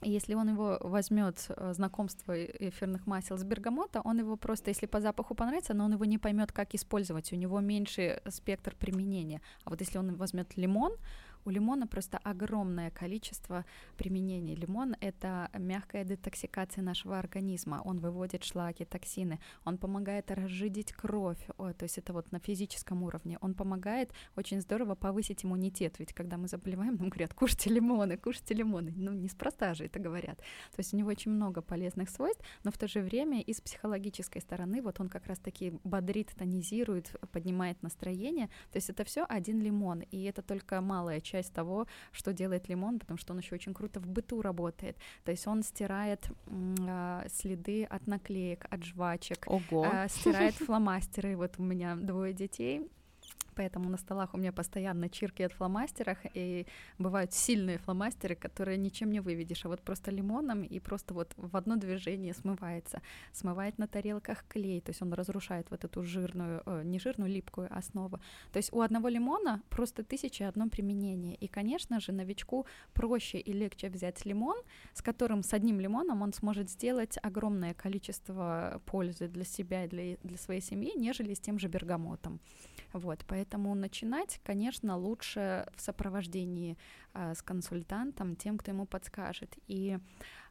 Если 0.05 0.35
он 0.35 0.49
его 0.49 0.79
возьмет 0.81 1.47
э, 1.49 1.73
знакомство 1.75 2.33
эфирных 2.45 3.07
масел 3.07 3.39
с 3.39 3.45
бергамота, 3.45 4.01
он 4.05 4.19
его 4.19 4.37
просто, 4.37 4.71
если 4.71 4.87
по 4.87 5.01
запаху 5.01 5.35
понравится, 5.35 5.75
но 5.75 5.85
он 5.85 5.93
его 5.93 6.05
не 6.05 6.19
поймет, 6.19 6.51
как 6.53 6.75
использовать, 6.75 7.33
у 7.33 7.37
него 7.37 7.61
меньше 7.61 8.21
спектр 8.29 8.75
применения. 8.77 9.41
А 9.65 9.71
вот 9.71 9.81
если 9.81 9.99
он 9.99 10.17
возьмет 10.17 10.57
лимон, 10.57 10.93
у 11.45 11.51
лимона 11.51 11.87
просто 11.87 12.19
огромное 12.19 12.91
количество 12.91 13.65
применений. 13.97 14.55
Лимон— 14.55 14.97
это 15.01 15.51
мягкая 15.59 16.05
детоксикация 16.05 16.83
нашего 16.83 17.19
организма. 17.19 17.83
Он 17.85 17.99
выводит 17.99 18.45
шлаки, 18.45 18.85
токсины. 18.85 19.41
Он 19.65 19.79
помогает 19.79 20.31
разжидить 20.31 20.93
кровь. 20.93 21.45
То 21.57 21.83
есть 21.83 21.99
это 21.99 22.13
вот 22.13 22.31
на 22.33 22.39
физическом 22.39 23.03
уровне. 23.03 23.39
Он 23.41 23.55
помогает 23.55 24.13
очень 24.37 24.61
здорово 24.61 24.95
повысить 24.95 25.45
иммунитет. 25.45 25.99
Ведь 25.99 26.13
когда 26.13 26.37
мы 26.37 26.49
заболеваем, 26.49 26.97
нам 26.97 27.09
говорят, 27.09 27.35
кушайте 27.35 27.71
лимоны, 27.71 28.17
кушайте 28.17 28.55
лимоны. 28.55 28.93
Ну, 28.97 29.13
неспроста 29.13 29.75
же 29.75 29.87
это 29.87 29.99
говорят. 29.99 30.39
То 30.39 30.79
есть 30.79 30.95
у 30.95 30.97
него 30.97 31.09
очень 31.09 31.33
много 31.33 31.63
полезных 31.63 32.09
свойств, 32.11 32.45
но 32.65 32.71
в 32.71 32.79
то 32.79 32.87
же 32.87 33.01
время 33.01 33.41
и 33.41 33.53
с 33.53 33.61
психологической 33.61 34.41
стороны 34.41 34.83
вот 34.83 35.01
он 35.01 35.09
как 35.09 35.27
раз-таки 35.27 35.79
бодрит, 35.85 36.31
тонизирует, 36.37 37.17
поднимает 37.33 37.83
настроение. 37.83 38.49
То 38.71 38.77
есть 38.77 38.91
это 38.91 39.05
все 39.05 39.25
один 39.29 39.61
лимон, 39.61 40.01
и 40.01 40.23
это 40.25 40.43
только 40.43 40.81
малая 40.81 41.21
часть 41.21 41.32
часть 41.33 41.53
того, 41.53 41.87
что 42.13 42.33
делает 42.33 42.69
лимон, 42.69 42.99
потому 42.99 43.19
что 43.19 43.33
он 43.33 43.39
еще 43.39 43.55
очень 43.55 43.75
круто 43.75 44.01
в 44.01 44.07
быту 44.07 44.43
работает. 44.43 44.97
То 45.25 45.31
есть 45.31 45.47
он 45.47 45.63
стирает 45.63 46.29
э, 46.47 47.27
следы 47.33 47.85
от 47.85 48.07
наклеек, 48.07 48.67
от 48.71 48.85
жвачек, 48.85 49.45
Ого. 49.47 49.87
Э, 49.93 50.09
стирает 50.09 50.55
фломастеры. 50.55 51.37
Вот 51.37 51.55
у 51.59 51.63
меня 51.63 51.97
двое 51.97 52.33
детей, 52.33 52.89
Поэтому 53.55 53.89
на 53.89 53.97
столах 53.97 54.35
у 54.35 54.39
меня 54.39 54.53
постоянно 54.53 55.09
чирки 55.09 55.43
от 55.43 55.53
фломастерах, 55.53 56.19
и 56.35 56.67
бывают 56.99 57.33
сильные 57.33 57.79
фломастеры, 57.79 58.35
которые 58.35 58.79
ничем 58.79 59.11
не 59.11 59.21
выведешь, 59.21 59.65
а 59.65 59.69
вот 59.69 59.81
просто 59.83 60.11
лимоном 60.11 60.63
и 60.63 60.81
просто 60.81 61.15
вот 61.15 61.33
в 61.37 61.57
одно 61.57 61.77
движение 61.77 62.35
смывается. 62.35 63.03
Смывает 63.33 63.79
на 63.79 63.87
тарелках 63.87 64.45
клей, 64.49 64.81
то 64.81 64.91
есть 64.91 65.03
он 65.03 65.13
разрушает 65.13 65.71
вот 65.71 65.85
эту 65.85 66.03
жирную, 66.03 66.63
э, 66.67 66.83
не 66.85 66.99
жирную, 66.99 67.31
липкую 67.31 67.69
основу. 67.71 68.19
То 68.53 68.59
есть 68.59 68.73
у 68.73 68.81
одного 68.81 69.09
лимона 69.09 69.63
просто 69.69 70.03
тысяча 70.03 70.49
одно 70.49 70.69
применение. 70.69 71.35
И, 71.37 71.47
конечно 71.49 72.01
же, 72.01 72.13
новичку 72.13 72.67
проще 72.93 73.39
и 73.39 73.53
легче 73.53 73.89
взять 73.89 74.25
лимон, 74.27 74.57
с 74.93 75.03
которым 75.03 75.43
с 75.43 75.53
одним 75.53 75.81
лимоном 75.81 76.23
он 76.23 76.33
сможет 76.33 76.71
сделать 76.71 77.19
огромное 77.23 77.75
количество 77.75 78.81
пользы 78.87 79.29
для 79.29 79.45
себя 79.45 79.85
и 79.85 79.89
для, 79.89 80.17
для 80.23 80.39
своей 80.39 80.61
семьи, 80.61 80.93
нежели 80.97 81.35
с 81.35 81.41
тем 81.41 81.59
же 81.59 81.69
бергамотом. 81.69 82.41
Вот, 82.93 83.25
поэтому 83.27 83.75
начинать, 83.75 84.41
конечно, 84.45 84.97
лучше 84.97 85.67
в 85.75 85.81
сопровождении 85.81 86.77
э, 87.15 87.35
с 87.35 87.43
консультантом, 87.43 88.37
тем, 88.37 88.59
кто 88.59 88.71
ему 88.71 88.87
подскажет. 88.87 89.57
И 89.67 89.99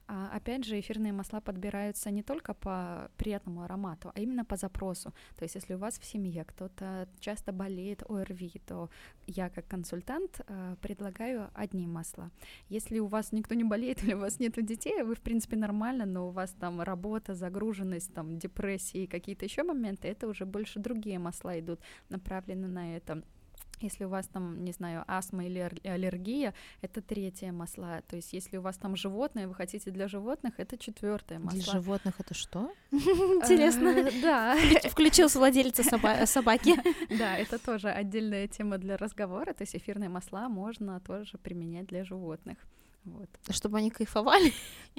опять 0.07 0.65
же, 0.65 0.79
эфирные 0.79 1.13
масла 1.13 1.41
подбираются 1.41 2.11
не 2.11 2.23
только 2.23 2.53
по 2.53 3.09
приятному 3.17 3.63
аромату, 3.63 4.11
а 4.13 4.19
именно 4.19 4.45
по 4.45 4.55
запросу. 4.55 5.13
То 5.37 5.43
есть, 5.43 5.55
если 5.55 5.75
у 5.75 5.77
вас 5.77 5.99
в 5.99 6.05
семье 6.05 6.43
кто-то 6.43 7.07
часто 7.19 7.51
болеет 7.51 8.03
ОРВИ, 8.09 8.61
то 8.65 8.89
я 9.27 9.49
как 9.49 9.67
консультант 9.67 10.41
э, 10.47 10.75
предлагаю 10.81 11.49
одни 11.53 11.87
масла. 11.87 12.31
Если 12.69 12.99
у 12.99 13.07
вас 13.07 13.31
никто 13.31 13.55
не 13.55 13.63
болеет 13.63 14.03
или 14.03 14.13
у 14.13 14.19
вас 14.19 14.39
нет 14.39 14.53
детей, 14.65 15.03
вы 15.03 15.15
в 15.15 15.21
принципе 15.21 15.55
нормально, 15.55 16.05
но 16.05 16.27
у 16.27 16.31
вас 16.31 16.51
там 16.51 16.81
работа, 16.81 17.33
загруженность, 17.33 18.13
там 18.13 18.37
депрессии, 18.37 19.05
какие-то 19.05 19.45
еще 19.45 19.63
моменты, 19.63 20.07
это 20.07 20.27
уже 20.27 20.45
больше 20.45 20.79
другие 20.79 21.19
масла 21.19 21.59
идут 21.59 21.79
направлены 22.09 22.67
на 22.67 22.95
это. 22.97 23.23
Если 23.82 24.05
у 24.05 24.09
вас 24.09 24.27
там, 24.27 24.63
не 24.63 24.71
знаю, 24.71 25.03
астма 25.07 25.45
или 25.45 25.59
аллергия, 25.84 26.53
это 26.82 27.01
третье 27.01 27.51
масла. 27.51 28.01
То 28.07 28.15
есть, 28.15 28.34
если 28.34 28.57
у 28.57 28.61
вас 28.61 28.77
там 28.77 28.95
животное, 28.95 29.47
вы 29.47 29.55
хотите 29.55 29.91
для 29.91 30.07
животных, 30.07 30.53
это 30.57 30.77
четвертое 30.77 31.39
масло. 31.39 31.59
Для 31.59 31.71
животных 31.71 32.15
это 32.19 32.34
что? 32.34 32.71
Интересно. 32.91 33.89
Э, 33.89 34.11
да. 34.21 34.57
Включился 34.89 35.39
владелец 35.39 35.75
собаки. 36.29 36.75
Да, 37.17 37.38
это 37.38 37.57
тоже 37.57 37.89
отдельная 37.89 38.47
тема 38.47 38.77
для 38.77 38.97
разговора. 38.97 39.53
То 39.53 39.63
есть 39.63 39.75
эфирные 39.75 40.09
масла 40.09 40.49
можно 40.49 40.99
тоже 40.99 41.38
применять 41.38 41.88
для 41.88 42.03
животных. 42.03 42.57
Вот. 43.03 43.29
Чтобы 43.49 43.79
они 43.79 43.89
кайфовали? 43.89 44.53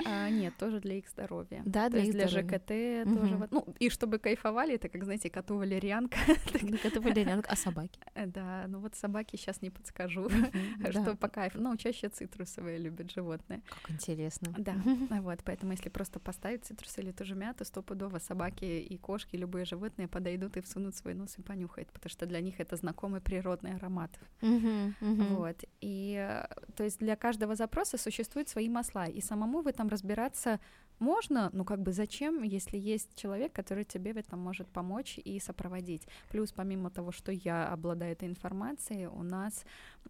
А, 0.04 0.28
нет, 0.28 0.56
тоже 0.56 0.80
для 0.80 0.96
их 0.96 1.08
здоровья. 1.08 1.62
Да, 1.64 1.88
для, 1.88 2.02
их 2.02 2.12
для 2.12 2.26
ЖКТ 2.26 3.06
угу. 3.06 3.16
тоже. 3.16 3.48
Ну, 3.50 3.66
и 3.78 3.90
чтобы 3.90 4.18
кайфовали, 4.18 4.74
это 4.74 4.88
как, 4.88 5.04
знаете, 5.04 5.30
коту 5.30 5.56
валерьянка. 5.56 6.16
Коту 6.82 7.00
валерьянка, 7.02 7.50
а 7.50 7.56
собаки? 7.56 8.00
Э, 8.14 8.26
да, 8.26 8.66
ну 8.68 8.80
вот 8.80 8.94
собаки 8.94 9.36
сейчас 9.36 9.62
не 9.62 9.70
подскажу, 9.70 10.28
что 10.90 11.16
по 11.16 11.28
кайфу. 11.28 11.60
Ну, 11.60 11.76
чаще 11.76 12.08
цитрусовые 12.08 12.78
любят 12.78 13.10
животные. 13.10 13.62
Как 13.66 13.90
интересно. 13.90 14.54
Да, 14.58 14.74
вот, 15.20 15.40
поэтому 15.44 15.72
если 15.72 15.88
просто 15.88 16.20
поставить 16.20 16.64
цитрус 16.64 16.98
или 16.98 17.12
ту 17.12 17.24
же 17.24 17.34
мяту, 17.34 17.64
стопудово 17.64 18.18
собаки 18.18 18.64
и 18.64 18.98
кошки, 18.98 19.36
любые 19.36 19.64
животные 19.64 20.08
подойдут 20.08 20.56
и 20.56 20.60
всунут 20.60 20.94
свой 20.96 21.14
нос 21.14 21.38
и 21.38 21.42
понюхают, 21.42 21.90
потому 21.92 22.10
что 22.10 22.26
для 22.26 22.40
них 22.40 22.60
это 22.60 22.76
знакомый 22.76 23.20
природный 23.20 23.74
аромат. 23.76 24.18
Вот, 24.40 25.64
и 25.80 26.16
э, 26.16 26.46
то 26.76 26.84
есть 26.84 26.98
для 26.98 27.16
каждого 27.16 27.54
запроса 27.54 27.91
мяса 27.92 28.02
существуют 28.02 28.48
свои 28.48 28.68
масла, 28.68 29.06
и 29.06 29.20
самому 29.20 29.62
в 29.62 29.66
этом 29.66 29.88
разбираться 29.88 30.60
можно, 30.98 31.50
ну 31.52 31.64
как 31.64 31.80
бы 31.80 31.92
зачем, 31.92 32.42
если 32.42 32.78
есть 32.78 33.14
человек, 33.16 33.52
который 33.52 33.84
тебе 33.84 34.12
в 34.12 34.16
этом 34.16 34.38
может 34.38 34.68
помочь 34.68 35.18
и 35.24 35.40
сопроводить. 35.40 36.06
Плюс 36.30 36.52
помимо 36.52 36.90
того, 36.90 37.12
что 37.12 37.32
я 37.32 37.68
обладаю 37.72 38.12
этой 38.12 38.28
информацией, 38.28 39.06
у 39.06 39.22
нас 39.22 39.64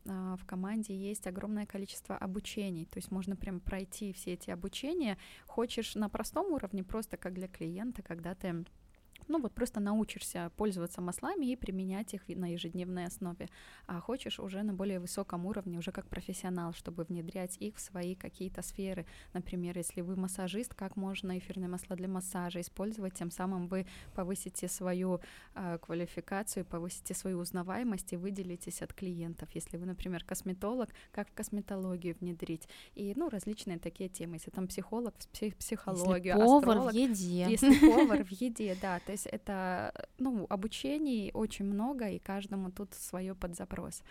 э, 0.04 0.36
в 0.38 0.44
команде 0.44 0.94
есть 0.94 1.26
огромное 1.26 1.66
количество 1.66 2.16
обучений, 2.16 2.84
то 2.84 2.98
есть 2.98 3.10
можно 3.10 3.36
прям 3.36 3.60
пройти 3.60 4.12
все 4.12 4.32
эти 4.34 4.50
обучения. 4.50 5.16
Хочешь 5.46 5.94
на 5.94 6.08
простом 6.08 6.52
уровне, 6.52 6.82
просто 6.82 7.16
как 7.16 7.32
для 7.32 7.48
клиента, 7.48 8.02
когда 8.02 8.34
ты 8.34 8.64
ну 9.28 9.40
вот 9.40 9.52
просто 9.52 9.80
научишься 9.80 10.50
пользоваться 10.56 11.00
маслами 11.00 11.46
и 11.46 11.56
применять 11.56 12.14
их 12.14 12.28
на 12.28 12.52
ежедневной 12.52 13.06
основе. 13.06 13.48
А 13.86 14.00
хочешь 14.00 14.38
уже 14.38 14.62
на 14.62 14.72
более 14.72 15.00
высоком 15.00 15.46
уровне, 15.46 15.78
уже 15.78 15.92
как 15.92 16.06
профессионал, 16.06 16.72
чтобы 16.72 17.04
внедрять 17.04 17.56
их 17.58 17.76
в 17.76 17.80
свои 17.80 18.14
какие-то 18.14 18.62
сферы. 18.62 19.06
Например, 19.32 19.76
если 19.76 20.00
вы 20.00 20.16
массажист, 20.16 20.74
как 20.74 20.96
можно 20.96 21.38
эфирные 21.38 21.68
масла 21.68 21.96
для 21.96 22.08
массажа 22.08 22.60
использовать, 22.60 23.14
тем 23.14 23.30
самым 23.30 23.66
вы 23.68 23.86
повысите 24.14 24.68
свою 24.68 25.20
э, 25.54 25.78
квалификацию, 25.78 26.64
повысите 26.64 27.14
свою 27.14 27.38
узнаваемость 27.38 28.12
и 28.12 28.16
выделитесь 28.16 28.82
от 28.82 28.92
клиентов. 28.92 29.48
Если 29.54 29.76
вы, 29.76 29.86
например, 29.86 30.24
косметолог, 30.24 30.90
как 31.10 31.28
в 31.28 31.34
косметологию 31.34 32.16
внедрить. 32.20 32.68
И, 32.94 33.12
ну, 33.16 33.28
различные 33.28 33.78
такие 33.78 34.08
темы. 34.08 34.36
Если 34.36 34.50
там 34.50 34.66
психолог, 34.66 35.14
псих, 35.32 35.56
психологию, 35.56 36.34
если 36.34 36.46
повар 36.46 36.68
астролог, 36.68 36.92
в 36.92 36.96
еде. 36.96 37.46
Если 37.48 37.78
повар 37.78 38.24
в 38.24 38.30
еде, 38.30 38.76
да, 38.80 39.00
то 39.00 39.11
есть 39.12 39.26
это, 39.26 39.92
ну, 40.18 40.46
обучений 40.50 41.30
очень 41.32 41.64
много, 41.64 42.08
и 42.08 42.18
каждому 42.18 42.70
тут 42.70 42.94
свое 42.94 43.34
под 43.34 43.56
запрос. 43.56 44.02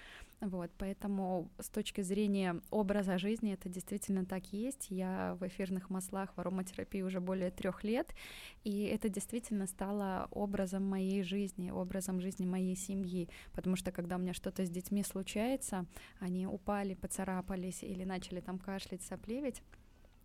Вот, 0.42 0.72
поэтому 0.80 1.52
с 1.60 1.70
точки 1.70 2.02
зрения 2.02 2.62
образа 2.72 3.20
жизни 3.20 3.54
это 3.54 3.70
действительно 3.70 4.26
так 4.26 4.52
есть. 4.54 4.88
Я 4.90 5.38
в 5.40 5.48
эфирных 5.48 5.92
маслах 5.92 6.34
в 6.36 6.40
ароматерапии 6.40 7.04
уже 7.04 7.20
более 7.20 7.52
трех 7.52 7.84
лет, 7.84 8.16
и 8.64 8.86
это 8.86 9.08
действительно 9.08 9.68
стало 9.68 10.28
образом 10.32 10.84
моей 10.84 11.22
жизни, 11.22 11.70
образом 11.70 12.22
жизни 12.22 12.46
моей 12.46 12.76
семьи, 12.76 13.30
потому 13.54 13.76
что 13.76 13.92
когда 13.92 14.16
у 14.16 14.20
меня 14.20 14.34
что-то 14.34 14.66
с 14.66 14.70
детьми 14.70 15.04
случается, 15.04 15.86
они 16.20 16.48
упали, 16.48 16.96
поцарапались 16.96 17.84
или 17.84 18.04
начали 18.04 18.40
там 18.40 18.58
кашлять, 18.58 19.04
соплевить, 19.04 19.62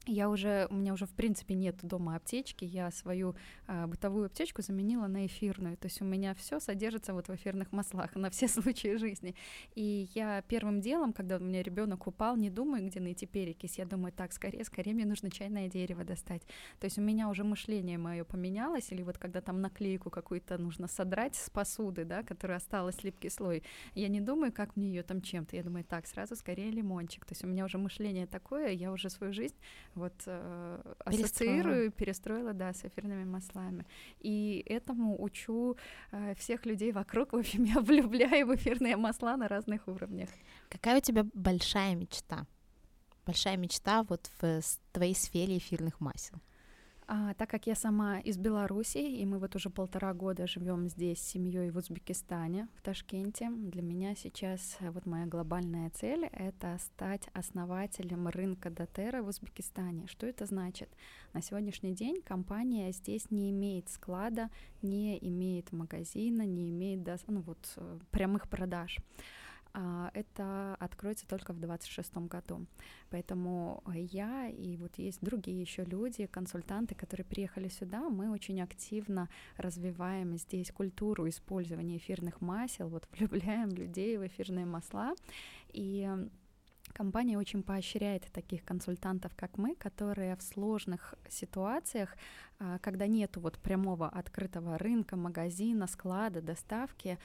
я 0.07 0.31
уже, 0.31 0.67
у 0.71 0.75
меня 0.75 0.93
уже 0.93 1.07
в 1.07 1.13
принципе 1.13 1.55
нет 1.55 1.77
дома 1.83 2.17
аптечки, 2.17 2.65
я 2.65 2.91
свою 2.91 3.35
э, 3.67 3.87
бытовую 3.87 4.27
аптечку 4.27 4.63
заменила 4.63 5.07
на 5.07 5.27
эфирную, 5.27 5.77
то 5.77 5.87
есть 5.87 6.01
у 6.01 6.05
меня 6.05 6.35
все 6.35 6.61
содержится 6.61 7.13
вот 7.13 7.29
в 7.29 7.35
эфирных 7.35 7.73
маслах 7.73 8.15
на 8.15 8.31
все 8.31 8.49
случаи 8.49 8.97
жизни. 8.97 9.35
И 9.75 10.09
я 10.15 10.43
первым 10.43 10.81
делом, 10.81 11.13
когда 11.13 11.37
у 11.37 11.41
меня 11.41 11.63
ребенок 11.63 12.07
упал, 12.07 12.37
не 12.37 12.51
думаю, 12.51 12.87
где 12.87 13.01
найти 13.01 13.27
перекись, 13.27 13.79
я 13.79 13.85
думаю, 13.85 14.13
так, 14.13 14.33
скорее, 14.33 14.65
скорее 14.65 14.95
мне 14.95 15.05
нужно 15.05 15.31
чайное 15.31 15.69
дерево 15.69 16.05
достать. 16.05 16.43
То 16.79 16.85
есть 16.85 16.99
у 16.99 17.03
меня 17.03 17.29
уже 17.29 17.45
мышление 17.45 17.99
мое 17.99 18.25
поменялось, 18.25 18.93
или 18.93 19.03
вот 19.03 19.19
когда 19.19 19.41
там 19.41 19.61
наклейку 19.61 20.11
какую-то 20.11 20.57
нужно 20.59 20.87
содрать 20.87 21.35
с 21.35 21.51
посуды, 21.51 22.05
да, 22.05 22.23
которая 22.23 22.59
осталась 22.59 23.03
липкий 23.03 23.31
слой, 23.31 23.63
я 23.95 24.09
не 24.09 24.21
думаю, 24.21 24.53
как 24.53 24.77
мне 24.77 24.89
ее 24.89 25.03
там 25.03 25.21
чем-то, 25.21 25.57
я 25.57 25.63
думаю, 25.63 25.85
так, 25.85 26.07
сразу 26.07 26.37
скорее 26.37 26.71
лимончик. 26.71 27.25
То 27.25 27.33
есть 27.33 27.45
у 27.45 27.49
меня 27.49 27.65
уже 27.65 27.79
мышление 27.79 28.27
такое, 28.27 28.71
я 28.71 28.93
уже 28.93 29.11
свою 29.11 29.33
жизнь 29.33 29.57
вот 29.97 30.15
э, 30.27 30.95
ассоциирую, 31.05 31.91
перестроила, 31.91 32.53
да, 32.53 32.73
с 32.73 32.85
эфирными 32.85 33.25
маслами. 33.25 33.85
И 34.21 34.63
этому 34.67 35.23
учу 35.23 35.77
э, 36.13 36.35
всех 36.35 36.67
людей 36.67 36.93
вокруг. 36.93 37.33
В 37.33 37.37
общем, 37.37 37.65
я 37.65 37.81
влюбляю 37.81 38.47
в 38.47 38.55
эфирные 38.55 38.97
масла 38.97 39.37
на 39.37 39.49
разных 39.49 39.89
уровнях. 39.89 40.29
Какая 40.69 40.99
у 40.99 41.01
тебя 41.01 41.25
большая 41.35 41.95
мечта? 41.97 42.47
Большая 43.25 43.57
мечта 43.57 44.05
вот 44.05 44.31
в 44.41 44.61
твоей 44.93 45.15
сфере 45.15 45.59
эфирных 45.59 46.01
масел? 46.01 46.37
А, 47.09 47.35
так 47.35 47.49
как 47.49 47.69
я 47.69 47.77
сама 47.77 48.19
из 48.19 48.37
Беларуси, 48.37 48.99
и 48.99 49.25
мы 49.25 49.39
вот 49.39 49.55
уже 49.55 49.71
полтора 49.71 50.13
года 50.13 50.49
живем 50.49 50.89
здесь 50.89 51.21
с 51.21 51.29
семьей 51.29 51.71
в 51.71 51.77
Узбекистане, 51.77 52.67
в 52.75 52.83
Ташкенте, 52.83 53.49
для 53.49 53.83
меня 53.83 54.17
сейчас 54.17 54.77
э, 54.81 54.91
вот 54.91 55.07
моя 55.07 55.27
глобальная 55.27 55.91
цель— 55.91 56.25
это 56.33 56.77
стать 56.81 57.29
основателем 57.33 58.27
рынка 58.27 58.71
Дотера 58.71 59.23
в 59.23 59.29
Узбекистане. 59.29 60.09
Что 60.09 60.27
это 60.27 60.47
значит? 60.47 60.89
На 61.33 61.43
сегодняшний 61.43 61.95
день 61.95 62.23
компания 62.23 62.91
здесь 62.91 63.31
не 63.31 63.51
имеет 63.53 63.89
склада, 63.89 64.51
не 64.83 65.17
имеет 65.29 65.71
магазина, 65.71 66.43
не 66.43 66.71
имеет 66.71 67.07
ну, 67.29 67.41
вот, 67.41 67.73
э, 67.77 67.99
прямых 68.11 68.49
продаж. 68.49 68.99
А, 69.79 70.11
это 70.15 70.75
откроется 70.81 71.29
только 71.29 71.53
в 71.53 71.59
2026 71.59 72.29
году. 72.29 72.67
Поэтому 73.11 73.83
я 73.95 74.49
и 74.49 74.79
вот 74.79 74.97
есть 74.97 75.21
другие 75.21 75.61
еще 75.61 75.85
люди, 75.85 76.25
консультанты, 76.27 76.95
которые 76.95 77.27
приехали 77.27 77.69
сюда, 77.69 78.09
мы 78.09 78.31
очень 78.31 78.63
активно 78.63 79.29
развиваем 79.59 80.39
здесь 80.39 80.73
культуру 80.73 81.29
использования 81.29 81.99
эфирных 81.99 82.41
масел, 82.41 82.89
вот 82.89 83.07
влюбляем 83.19 83.69
людей 83.69 84.17
в 84.17 84.27
эфирные 84.27 84.65
масла. 84.65 85.15
И 85.75 86.09
Компания 86.93 87.37
очень 87.37 87.63
поощряет 87.63 88.31
таких 88.33 88.65
консультантов, 88.65 89.35
как 89.37 89.59
мы, 89.59 89.75
которые 89.75 90.37
в 90.37 90.43
сложных 90.43 91.15
ситуациях, 91.29 92.17
когда 92.81 93.07
нет 93.07 93.37
вот 93.37 93.59
прямого 93.59 94.09
открытого 94.09 94.79
рынка, 94.79 95.17
магазина, 95.17 95.87
склада, 95.87 96.41
доставки, 96.41 97.19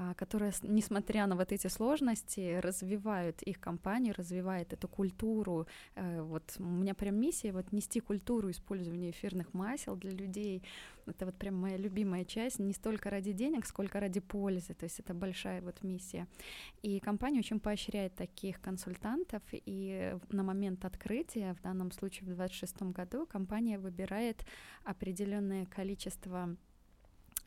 а, 0.00 0.14
которые, 0.14 0.52
несмотря 0.62 1.26
на 1.26 1.34
вот 1.34 1.50
эти 1.50 1.66
сложности, 1.66 2.60
развивают 2.60 3.42
их 3.42 3.58
компанию, 3.58 4.14
развивают 4.16 4.72
эту 4.72 4.86
культуру. 4.86 5.66
Э, 5.96 6.22
вот 6.22 6.54
у 6.58 6.62
меня 6.62 6.94
прям 6.94 7.16
миссия 7.16 7.50
вот 7.50 7.72
нести 7.72 7.98
культуру 7.98 8.48
использования 8.50 9.10
эфирных 9.10 9.54
масел 9.54 9.96
для 9.96 10.12
людей. 10.12 10.62
Это 11.06 11.26
вот 11.26 11.34
прям 11.34 11.56
моя 11.56 11.76
любимая 11.76 12.24
часть, 12.24 12.60
не 12.60 12.74
столько 12.74 13.10
ради 13.10 13.32
денег, 13.32 13.66
сколько 13.66 13.98
ради 13.98 14.20
пользы. 14.20 14.74
То 14.74 14.84
есть 14.84 15.00
это 15.00 15.14
большая 15.14 15.62
вот 15.62 15.82
миссия. 15.82 16.28
И 16.82 17.00
компания 17.00 17.40
очень 17.40 17.58
поощряет 17.58 18.14
таких 18.14 18.60
консультантов, 18.60 19.42
и 19.52 20.16
на 20.30 20.44
момент 20.44 20.84
открытия, 20.84 21.54
в 21.54 21.62
данном 21.62 21.90
случае 21.90 22.22
в 22.22 22.36
2026 22.36 22.82
году, 22.94 23.26
компания 23.26 23.78
выбирает 23.78 24.44
определенное 24.88 25.66
количество 25.66 26.56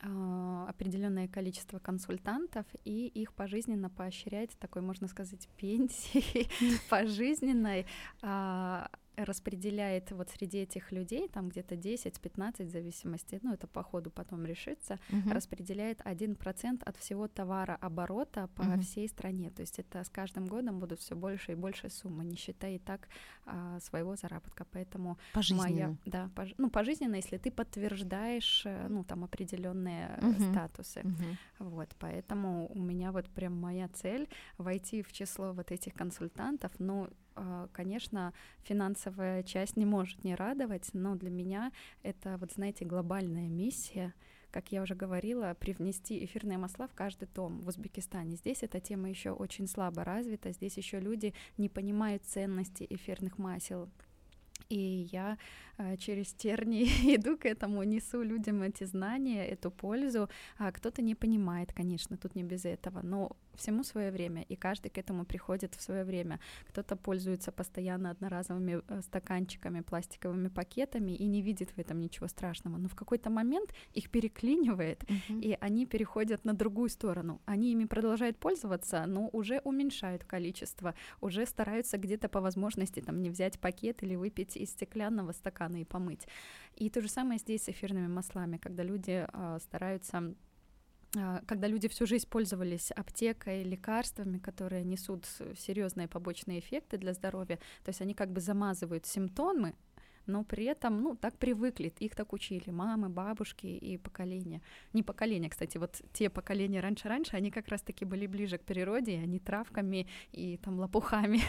а, 0.03 0.65
определенное 0.67 1.27
количество 1.27 1.79
консультантов 1.79 2.65
и 2.85 3.07
их 3.07 3.33
пожизненно 3.33 3.89
поощрять 3.89 4.51
такой, 4.59 4.81
можно 4.81 5.07
сказать, 5.07 5.47
пенсии 5.57 6.47
пожизненной 6.89 7.85
а, 8.21 8.89
распределяет 9.23 10.11
вот 10.11 10.29
среди 10.29 10.59
этих 10.59 10.91
людей, 10.91 11.27
там 11.27 11.49
где-то 11.49 11.75
10-15 11.75 12.65
в 12.65 12.69
зависимости, 12.69 13.39
ну 13.43 13.53
это 13.53 13.67
по 13.67 13.83
ходу 13.83 14.11
потом 14.11 14.45
решится, 14.45 14.99
угу. 15.09 15.31
распределяет 15.31 16.01
1% 16.01 16.83
от 16.83 16.97
всего 16.97 17.27
товара 17.27 17.77
оборота 17.81 18.49
по 18.55 18.61
угу. 18.61 18.81
всей 18.81 19.07
стране. 19.07 19.49
То 19.49 19.61
есть 19.61 19.79
это 19.79 20.03
с 20.03 20.09
каждым 20.09 20.47
годом 20.47 20.79
будут 20.79 20.99
все 20.99 21.15
больше 21.15 21.53
и 21.53 21.55
больше 21.55 21.89
суммы, 21.89 22.23
не 22.23 22.35
считая 22.35 22.75
и 22.75 22.79
так 22.79 23.07
а, 23.45 23.79
своего 23.79 24.15
заработка. 24.15 24.65
Поэтому 24.71 25.17
моя, 25.51 25.95
да, 26.05 26.29
пож, 26.35 26.53
ну 26.57 26.69
пожизненно, 26.69 27.15
если 27.15 27.37
ты 27.37 27.51
подтверждаешь, 27.51 28.63
э, 28.65 28.87
ну 28.89 29.03
там 29.03 29.23
определенные 29.23 30.17
угу. 30.21 30.51
статусы. 30.51 31.01
Угу. 31.01 31.69
Вот, 31.69 31.95
поэтому 31.99 32.67
у 32.67 32.79
меня 32.79 33.11
вот 33.11 33.29
прям 33.29 33.59
моя 33.59 33.87
цель 33.89 34.27
войти 34.57 35.01
в 35.01 35.11
число 35.11 35.53
вот 35.53 35.71
этих 35.71 35.93
консультантов. 35.93 36.71
А, 36.79 37.07
конечно, 37.71 38.33
финансовая 38.63 39.43
часть 39.43 39.77
не 39.77 39.85
может 39.85 40.23
не 40.23 40.35
радовать, 40.35 40.89
но 40.93 41.15
для 41.15 41.29
меня 41.29 41.71
это, 42.03 42.37
вот 42.37 42.51
знаете, 42.51 42.85
глобальная 42.85 43.47
миссия, 43.47 44.13
как 44.51 44.71
я 44.71 44.81
уже 44.81 44.95
говорила, 44.95 45.55
привнести 45.59 46.23
эфирные 46.25 46.57
масла 46.57 46.87
в 46.87 46.93
каждый 46.93 47.27
том 47.27 47.61
в 47.61 47.67
Узбекистане. 47.69 48.35
Здесь 48.35 48.63
эта 48.63 48.79
тема 48.79 49.09
еще 49.09 49.31
очень 49.31 49.67
слабо 49.67 50.03
развита, 50.03 50.51
здесь 50.51 50.77
еще 50.77 50.99
люди 50.99 51.33
не 51.57 51.69
понимают 51.69 52.23
ценности 52.25 52.85
эфирных 52.89 53.37
масел. 53.37 53.89
И 54.71 55.07
я 55.11 55.37
э, 55.77 55.97
через 55.97 56.33
терни 56.33 56.83
иду 57.15 57.37
к 57.37 57.45
этому, 57.45 57.83
несу 57.83 58.23
людям 58.23 58.61
эти 58.61 58.85
знания, 58.85 59.45
эту 59.45 59.71
пользу. 59.71 60.29
А 60.57 60.71
кто-то 60.71 61.01
не 61.01 61.15
понимает, 61.15 61.73
конечно, 61.73 62.17
тут 62.17 62.35
не 62.35 62.43
без 62.43 62.65
этого, 62.65 63.01
но 63.03 63.35
всему 63.55 63.83
свое 63.83 64.11
время, 64.11 64.45
и 64.49 64.55
каждый 64.55 64.89
к 64.89 64.97
этому 64.97 65.25
приходит 65.25 65.75
в 65.75 65.81
свое 65.81 66.03
время. 66.03 66.39
Кто-то 66.69 66.95
пользуется 66.95 67.51
постоянно 67.51 68.09
одноразовыми 68.09 68.81
э, 68.87 69.01
стаканчиками, 69.01 69.81
пластиковыми 69.81 70.47
пакетами 70.47 71.11
и 71.11 71.27
не 71.27 71.41
видит 71.41 71.71
в 71.71 71.79
этом 71.79 71.99
ничего 71.99 72.27
страшного, 72.27 72.77
но 72.77 72.87
в 72.87 72.95
какой-то 72.95 73.29
момент 73.29 73.73
их 73.93 74.09
переклинивает, 74.09 75.03
uh-huh. 75.03 75.41
и 75.41 75.57
они 75.61 75.85
переходят 75.85 76.45
на 76.45 76.53
другую 76.53 76.89
сторону. 76.89 77.41
Они 77.45 77.71
ими 77.71 77.85
продолжают 77.85 78.37
пользоваться, 78.37 79.05
но 79.05 79.29
уже 79.33 79.61
уменьшают 79.63 80.23
количество, 80.23 80.93
уже 81.21 81.45
стараются 81.45 81.97
где-то 81.97 82.29
по 82.29 82.41
возможности 82.41 83.01
там 83.01 83.21
не 83.21 83.29
взять 83.29 83.59
пакет 83.59 84.03
или 84.03 84.15
выпить 84.15 84.57
из 84.63 84.71
стеклянного 84.71 85.31
стакана 85.31 85.81
и 85.81 85.85
помыть. 85.85 86.27
И 86.75 86.89
то 86.89 87.01
же 87.01 87.09
самое 87.09 87.39
здесь 87.39 87.63
с 87.63 87.69
эфирными 87.69 88.07
маслами, 88.07 88.57
когда 88.57 88.83
люди 88.83 89.27
э, 89.31 89.57
стараются 89.61 90.33
а, 91.17 91.41
когда 91.45 91.67
люди 91.67 91.87
всю 91.89 92.05
жизнь 92.05 92.27
пользовались 92.29 92.91
аптекой, 92.91 93.63
лекарствами, 93.63 94.37
которые 94.37 94.83
несут 94.83 95.25
серьезные 95.57 96.07
побочные 96.07 96.59
эффекты 96.59 96.97
для 96.97 97.13
здоровья, 97.13 97.57
то 97.83 97.89
есть 97.89 98.01
они 98.01 98.13
как 98.13 98.31
бы 98.31 98.39
замазывают 98.39 99.05
симптомы, 99.05 99.75
но 100.25 100.43
при 100.43 100.65
этом, 100.65 101.01
ну, 101.01 101.15
так 101.15 101.37
привыкли, 101.37 101.93
их 101.99 102.15
так 102.15 102.33
учили, 102.33 102.69
мамы, 102.71 103.09
бабушки 103.09 103.67
и 103.67 103.97
поколения. 103.97 104.61
Не 104.93 105.03
поколения, 105.03 105.49
кстати, 105.49 105.77
вот 105.77 106.01
те 106.13 106.29
поколения 106.29 106.81
раньше-раньше, 106.81 107.35
они 107.35 107.51
как 107.51 107.67
раз-таки 107.67 108.05
были 108.05 108.27
ближе 108.27 108.57
к 108.57 108.63
природе, 108.63 109.17
они 109.17 109.39
травками 109.39 110.07
и 110.31 110.57
там 110.57 110.79
лопухами 110.79 111.41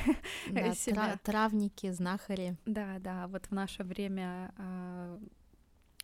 да, 0.51 0.75
себя... 0.75 1.19
травники, 1.23 1.91
знахари. 1.91 2.57
Да, 2.67 2.99
да, 2.99 3.27
вот 3.29 3.47
в 3.47 3.53
наше 3.53 3.85
время 3.85 4.53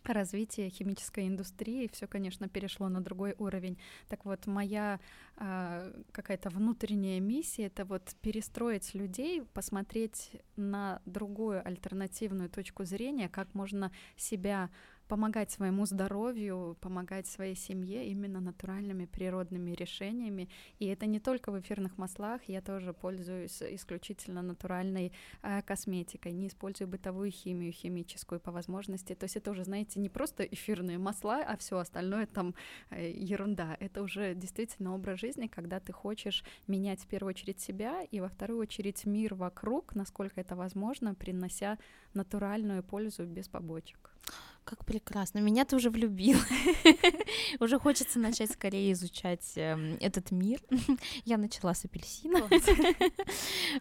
развития 0.03 0.69
химической 0.69 1.27
индустрии, 1.27 1.89
все, 1.91 2.07
конечно, 2.07 2.47
перешло 2.47 2.89
на 2.89 3.01
другой 3.01 3.35
уровень. 3.37 3.77
Так 4.07 4.25
вот, 4.25 4.47
моя 4.47 4.99
э, 5.37 6.03
какая-то 6.11 6.49
внутренняя 6.49 7.19
миссия 7.19 7.65
это 7.65 7.85
вот 7.85 8.15
перестроить 8.21 8.93
людей, 8.93 9.43
посмотреть 9.53 10.31
на 10.55 11.01
другую 11.05 11.65
альтернативную 11.65 12.49
точку 12.49 12.85
зрения, 12.85 13.29
как 13.29 13.53
можно 13.53 13.91
себя 14.15 14.69
помогать 15.09 15.51
своему 15.51 15.85
здоровью, 15.87 16.77
помогать 16.79 17.27
своей 17.27 17.55
семье 17.55 18.07
именно 18.07 18.39
натуральными 18.39 19.05
природными 19.05 19.71
решениями. 19.71 20.47
И 20.77 20.85
это 20.85 21.07
не 21.07 21.19
только 21.19 21.51
в 21.51 21.59
эфирных 21.59 21.97
маслах, 21.97 22.41
я 22.47 22.61
тоже 22.61 22.93
пользуюсь 22.93 23.61
исключительно 23.61 24.43
натуральной 24.43 25.11
э, 25.41 25.63
косметикой, 25.63 26.31
не 26.31 26.47
использую 26.47 26.87
бытовую 26.87 27.31
химию 27.31 27.73
химическую 27.73 28.39
по 28.39 28.51
возможности. 28.51 29.15
То 29.15 29.23
есть 29.23 29.35
это 29.35 29.49
уже, 29.49 29.63
знаете, 29.63 29.99
не 29.99 30.09
просто 30.09 30.43
эфирные 30.43 30.99
масла, 30.99 31.41
а 31.43 31.57
все 31.57 31.79
остальное 31.79 32.27
там 32.27 32.53
э, 32.91 33.09
ерунда. 33.09 33.75
Это 33.79 34.03
уже 34.03 34.35
действительно 34.35 34.93
образ 34.93 35.19
жизни, 35.19 35.47
когда 35.47 35.79
ты 35.79 35.91
хочешь 35.91 36.43
менять 36.67 36.99
в 37.01 37.07
первую 37.07 37.31
очередь 37.31 37.59
себя 37.59 38.03
и 38.03 38.19
во 38.19 38.29
вторую 38.29 38.59
очередь 38.59 39.05
мир 39.05 39.33
вокруг, 39.33 39.95
насколько 39.95 40.39
это 40.39 40.55
возможно, 40.55 41.15
принося 41.15 41.79
натуральную 42.13 42.83
пользу 42.83 43.25
без 43.25 43.47
побочек. 43.47 44.08
Как 44.69 44.85
прекрасно. 44.85 45.39
Меня 45.39 45.65
ты 45.65 45.75
уже 45.75 45.89
влюбил. 45.89 46.37
Уже 47.59 47.79
хочется 47.79 48.19
начать 48.19 48.51
скорее 48.51 48.91
изучать 48.91 49.53
эм, 49.55 49.97
этот 49.99 50.29
мир. 50.29 50.61
Я 51.25 51.39
начала 51.39 51.73
с 51.73 51.85
апельсина. 51.85 52.47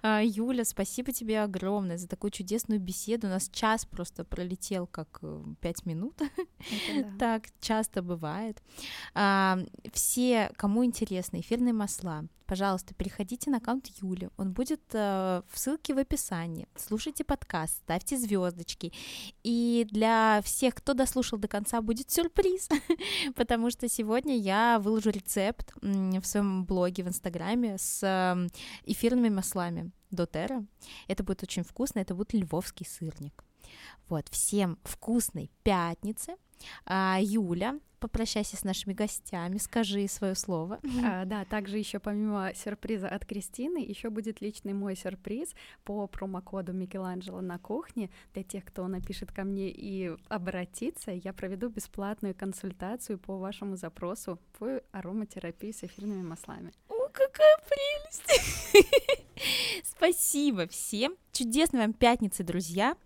Юля, 0.23 0.65
спасибо 0.65 1.13
тебе 1.13 1.43
огромное 1.43 1.99
за 1.99 2.09
такую 2.09 2.31
чудесную 2.31 2.81
беседу. 2.81 3.27
У 3.27 3.31
нас 3.31 3.51
час 3.51 3.85
просто 3.85 4.25
пролетел 4.25 4.87
как 4.87 5.19
э, 5.21 5.45
пять 5.61 5.85
минут. 5.85 6.23
Так 7.19 7.49
часто 7.61 8.01
бывает. 8.01 8.63
А, 9.13 9.59
все, 9.93 10.51
кому 10.57 10.87
интересны 10.87 11.41
эфирные 11.41 11.75
масла, 11.75 12.25
пожалуйста, 12.49 12.95
переходите 12.95 13.51
на 13.51 13.59
аккаунт 13.59 13.87
Юли. 14.03 14.31
Он 14.39 14.53
будет 14.53 14.81
э, 14.95 15.43
в 15.49 15.59
ссылке 15.59 15.95
в 15.95 15.99
описании. 15.99 16.67
Слушайте 16.77 17.23
подкаст, 17.23 17.77
ставьте 17.77 18.17
звездочки. 18.17 18.93
И 19.45 19.87
для 19.91 20.41
всех, 20.43 20.75
кто 20.75 20.95
дослушал 20.95 21.39
до 21.39 21.47
конца, 21.47 21.83
будет 21.83 22.11
сюрприз, 22.11 22.69
потому 23.37 23.71
что 23.71 23.89
сегодня 23.89 24.37
я 24.37 24.79
выложу 24.81 25.11
рецепт 25.11 25.75
в 25.83 26.25
своем 26.25 26.65
блоге 26.65 27.05
в 27.05 27.09
Инстаграме 27.09 27.77
с 27.77 28.03
э, 28.03 28.49
эфирными 28.85 29.29
маслами 29.29 29.93
Дотера. 30.11 30.65
Это 31.07 31.23
будет 31.23 31.43
очень 31.43 31.63
вкусно, 31.63 32.01
это 32.01 32.15
будет 32.15 32.33
львовский 32.33 32.87
сырник. 32.87 33.45
Вот, 34.09 34.27
всем 34.31 34.79
вкусной 34.85 35.51
пятницы. 35.63 36.37
А, 36.87 37.19
Юля, 37.21 37.79
попрощайся 37.99 38.57
с 38.57 38.65
нашими 38.65 38.93
гостями, 38.93 39.59
скажи 39.59 40.07
свое 40.09 40.35
слово. 40.35 40.81
А, 41.05 41.25
да, 41.25 41.45
также 41.45 41.79
еще 41.79 41.99
помимо 41.99 42.53
сюрприза 42.55 43.09
от 43.09 43.25
Кристины, 43.25 43.79
еще 43.79 44.11
будет 44.11 44.41
личный 44.41 44.73
мой 44.73 44.97
сюрприз 44.97 45.55
по 45.85 46.07
промокоду 46.07 46.73
Микеланджело 46.73 47.41
на 47.41 47.59
кухне. 47.59 48.11
Для 48.35 48.43
тех, 48.43 48.65
кто 48.65 48.87
напишет 48.87 49.33
ко 49.33 49.45
мне 49.45 49.71
и 49.71 50.17
обратится, 50.29 51.11
я 51.11 51.33
проведу 51.33 51.69
бесплатную 51.69 52.35
консультацию 52.35 53.19
по 53.19 53.37
вашему 53.39 53.77
запросу 53.77 54.39
по 54.59 54.83
ароматерапии 54.93 55.73
с 55.73 55.85
эфирными 55.85 56.23
маслами. 56.23 56.73
О, 56.89 57.09
какая 57.09 57.59
прелесть! 57.69 58.79
Спасибо 59.85 60.67
всем. 60.69 61.17
Чудесной 61.33 61.81
вам 61.81 61.93
пятницы, 61.93 62.43
друзья. 62.43 62.97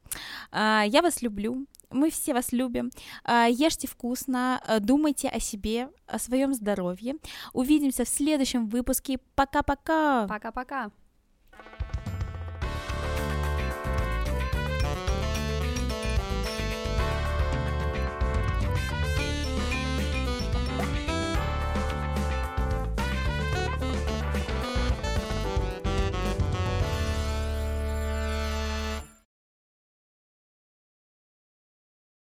А, 0.50 0.84
я 0.86 1.02
вас 1.02 1.22
люблю. 1.22 1.66
Мы 1.92 2.10
все 2.10 2.34
вас 2.34 2.52
любим. 2.52 2.90
А, 3.24 3.46
ешьте 3.46 3.86
вкусно, 3.86 4.60
а, 4.66 4.80
думайте 4.80 5.28
о 5.28 5.40
себе, 5.40 5.88
о 6.06 6.18
своем 6.18 6.54
здоровье. 6.54 7.14
Увидимся 7.52 8.04
в 8.04 8.08
следующем 8.08 8.68
выпуске. 8.68 9.18
Пока-пока. 9.34 10.26
Пока-пока. 10.28 10.90